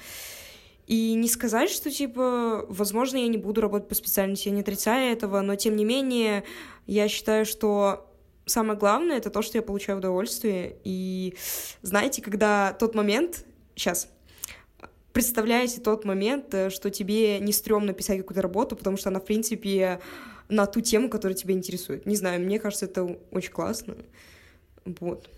И 0.87 1.14
не 1.14 1.28
сказать, 1.28 1.70
что, 1.70 1.91
типа, 1.91 2.66
возможно, 2.68 3.16
я 3.16 3.28
не 3.28 3.39
буду 3.39 3.61
работать 3.61 3.89
по 3.89 3.95
специальности, 3.95 4.49
я 4.49 4.55
не 4.55 4.61
отрицаю 4.61 5.12
этого, 5.12 5.41
но, 5.41 5.57
тем 5.57 5.76
не 5.76 5.85
менее, 5.85 6.45
я 6.87 7.09
считаю, 7.09 7.47
что 7.47 8.11
самое 8.47 8.78
главное— 8.78 9.16
это 9.18 9.30
то, 9.30 9.43
что 9.43 9.59
я 9.59 9.62
получаю 9.62 9.99
удовольствие. 9.99 10.76
И 10.85 11.35
знаете, 11.82 12.22
когда 12.22 12.72
тот 12.74 12.95
момент... 12.95 13.47
Сейчас, 13.76 14.09
представляете 15.12 15.80
тот 15.80 16.05
момент, 16.05 16.53
э, 16.55 16.70
что 16.70 16.91
тебе 16.91 17.41
не 17.41 17.53
стрёмно 17.53 17.93
писать 17.93 18.18
какую-то 18.18 18.43
работу, 18.43 18.76
потому 18.76 18.97
что 18.97 19.09
она, 19.09 19.20
в 19.20 19.24
принципе, 19.24 20.01
на 20.49 20.66
ту 20.66 20.80
тему, 20.80 21.09
которая 21.09 21.35
тебя 21.35 21.55
интересует. 21.55 22.07
Не 22.07 22.16
знаю, 22.16 22.41
мне 22.41 22.59
кажется, 22.59 22.85
это 22.85 23.18
очень 23.30 23.53
классно. 23.53 23.97
Вот. 24.85 25.30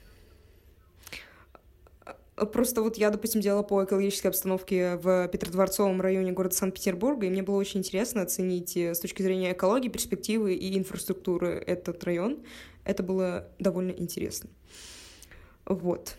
Просто 2.37 2.83
вот 2.83 2.99
я, 2.99 3.09
допустим, 3.09 3.41
делала 3.41 3.63
по 3.63 3.83
экологической 3.85 4.27
обстановке 4.27 4.97
в 4.97 5.27
Петродворцовом 5.29 6.03
районе 6.03 6.33
города 6.33 6.55
Санкт-Петербурга, 6.55 7.27
и 7.27 7.31
мне 7.31 7.43
было 7.43 7.57
очень 7.57 7.81
интересно 7.81 8.23
оценить 8.23 8.77
э, 8.77 8.95
с 8.95 9.01
точки 9.01 9.23
зрения 9.23 9.53
экологии, 9.53 9.89
перспективы 9.89 10.55
и 10.55 10.77
инфраструктуры 10.77 11.53
этот 11.67 12.05
район. 12.05 12.39
Это 12.85 13.03
было 13.03 13.49
довольно 13.59 13.91
интересно. 13.93 14.51
Вот. 15.65 16.15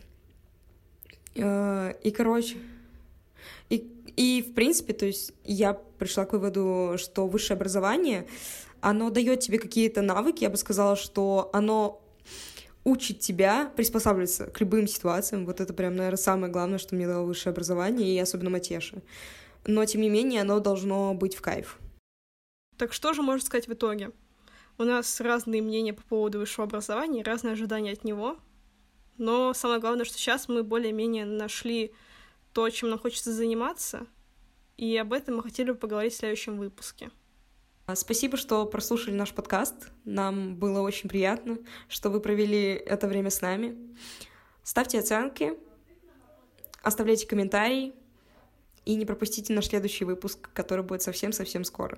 Э, 1.35 1.93
и, 2.01 2.09
короче, 2.09 2.57
и, 3.69 3.87
и, 4.15 4.41
в 4.41 4.55
принципе, 4.55 4.93
то 4.93 5.05
есть 5.05 5.33
я 5.43 5.75
пришла 5.75 6.25
к 6.25 6.33
выводу, 6.33 6.95
что 6.97 7.27
высшее 7.27 7.57
образование, 7.57 8.25
оно 8.81 9.11
дает 9.11 9.41
тебе 9.41 9.59
какие-то 9.59 10.01
навыки, 10.01 10.43
я 10.43 10.49
бы 10.49 10.57
сказала, 10.57 10.95
что 10.95 11.51
оно 11.53 12.01
учит 12.87 13.19
тебя 13.19 13.71
приспосабливаться 13.75 14.45
к 14.47 14.61
любым 14.61 14.87
ситуациям. 14.87 15.45
Вот 15.45 15.59
это 15.59 15.73
прям, 15.73 15.97
наверное, 15.97 16.17
самое 16.17 16.51
главное, 16.51 16.77
что 16.77 16.95
мне 16.95 17.05
дало 17.05 17.25
высшее 17.25 17.51
образование, 17.51 18.15
и 18.15 18.19
особенно 18.19 18.49
Матеша. 18.49 19.01
Но, 19.65 19.83
тем 19.83 19.99
не 19.99 20.09
менее, 20.09 20.41
оно 20.41 20.61
должно 20.61 21.13
быть 21.13 21.35
в 21.35 21.41
кайф. 21.41 21.79
Так 22.77 22.93
что 22.93 23.13
же 23.13 23.21
можно 23.21 23.45
сказать 23.45 23.67
в 23.67 23.73
итоге? 23.73 24.11
У 24.77 24.83
нас 24.83 25.19
разные 25.19 25.61
мнения 25.61 25.93
по 25.93 26.03
поводу 26.03 26.39
высшего 26.39 26.63
образования, 26.63 27.23
разные 27.23 27.53
ожидания 27.53 27.91
от 27.91 28.05
него. 28.05 28.37
Но 29.17 29.53
самое 29.53 29.81
главное, 29.81 30.05
что 30.05 30.17
сейчас 30.17 30.47
мы 30.47 30.63
более-менее 30.63 31.25
нашли 31.25 31.93
то, 32.53 32.69
чем 32.69 32.89
нам 32.89 32.99
хочется 32.99 33.33
заниматься, 33.33 34.07
и 34.77 34.95
об 34.95 35.11
этом 35.11 35.35
мы 35.37 35.43
хотели 35.43 35.71
бы 35.71 35.77
поговорить 35.77 36.13
в 36.13 36.17
следующем 36.17 36.57
выпуске. 36.57 37.11
Спасибо, 37.95 38.35
что 38.35 38.65
прослушали 38.65 39.15
наш 39.15 39.33
подкаст. 39.33 39.91
Нам 40.03 40.57
было 40.57 40.81
очень 40.81 41.07
приятно, 41.07 41.57
что 41.87 42.09
вы 42.09 42.19
провели 42.19 42.73
это 42.73 43.07
время 43.07 43.29
с 43.29 43.39
нами. 43.39 43.77
Ставьте 44.61 44.99
оценки, 44.99 45.53
оставляйте 46.83 47.25
комментарии 47.25 47.93
и 48.83 48.95
не 48.95 49.05
пропустите 49.05 49.53
наш 49.53 49.67
следующий 49.67 50.03
выпуск, 50.03 50.49
который 50.53 50.83
будет 50.83 51.01
совсем-совсем 51.01 51.63
скоро. 51.63 51.97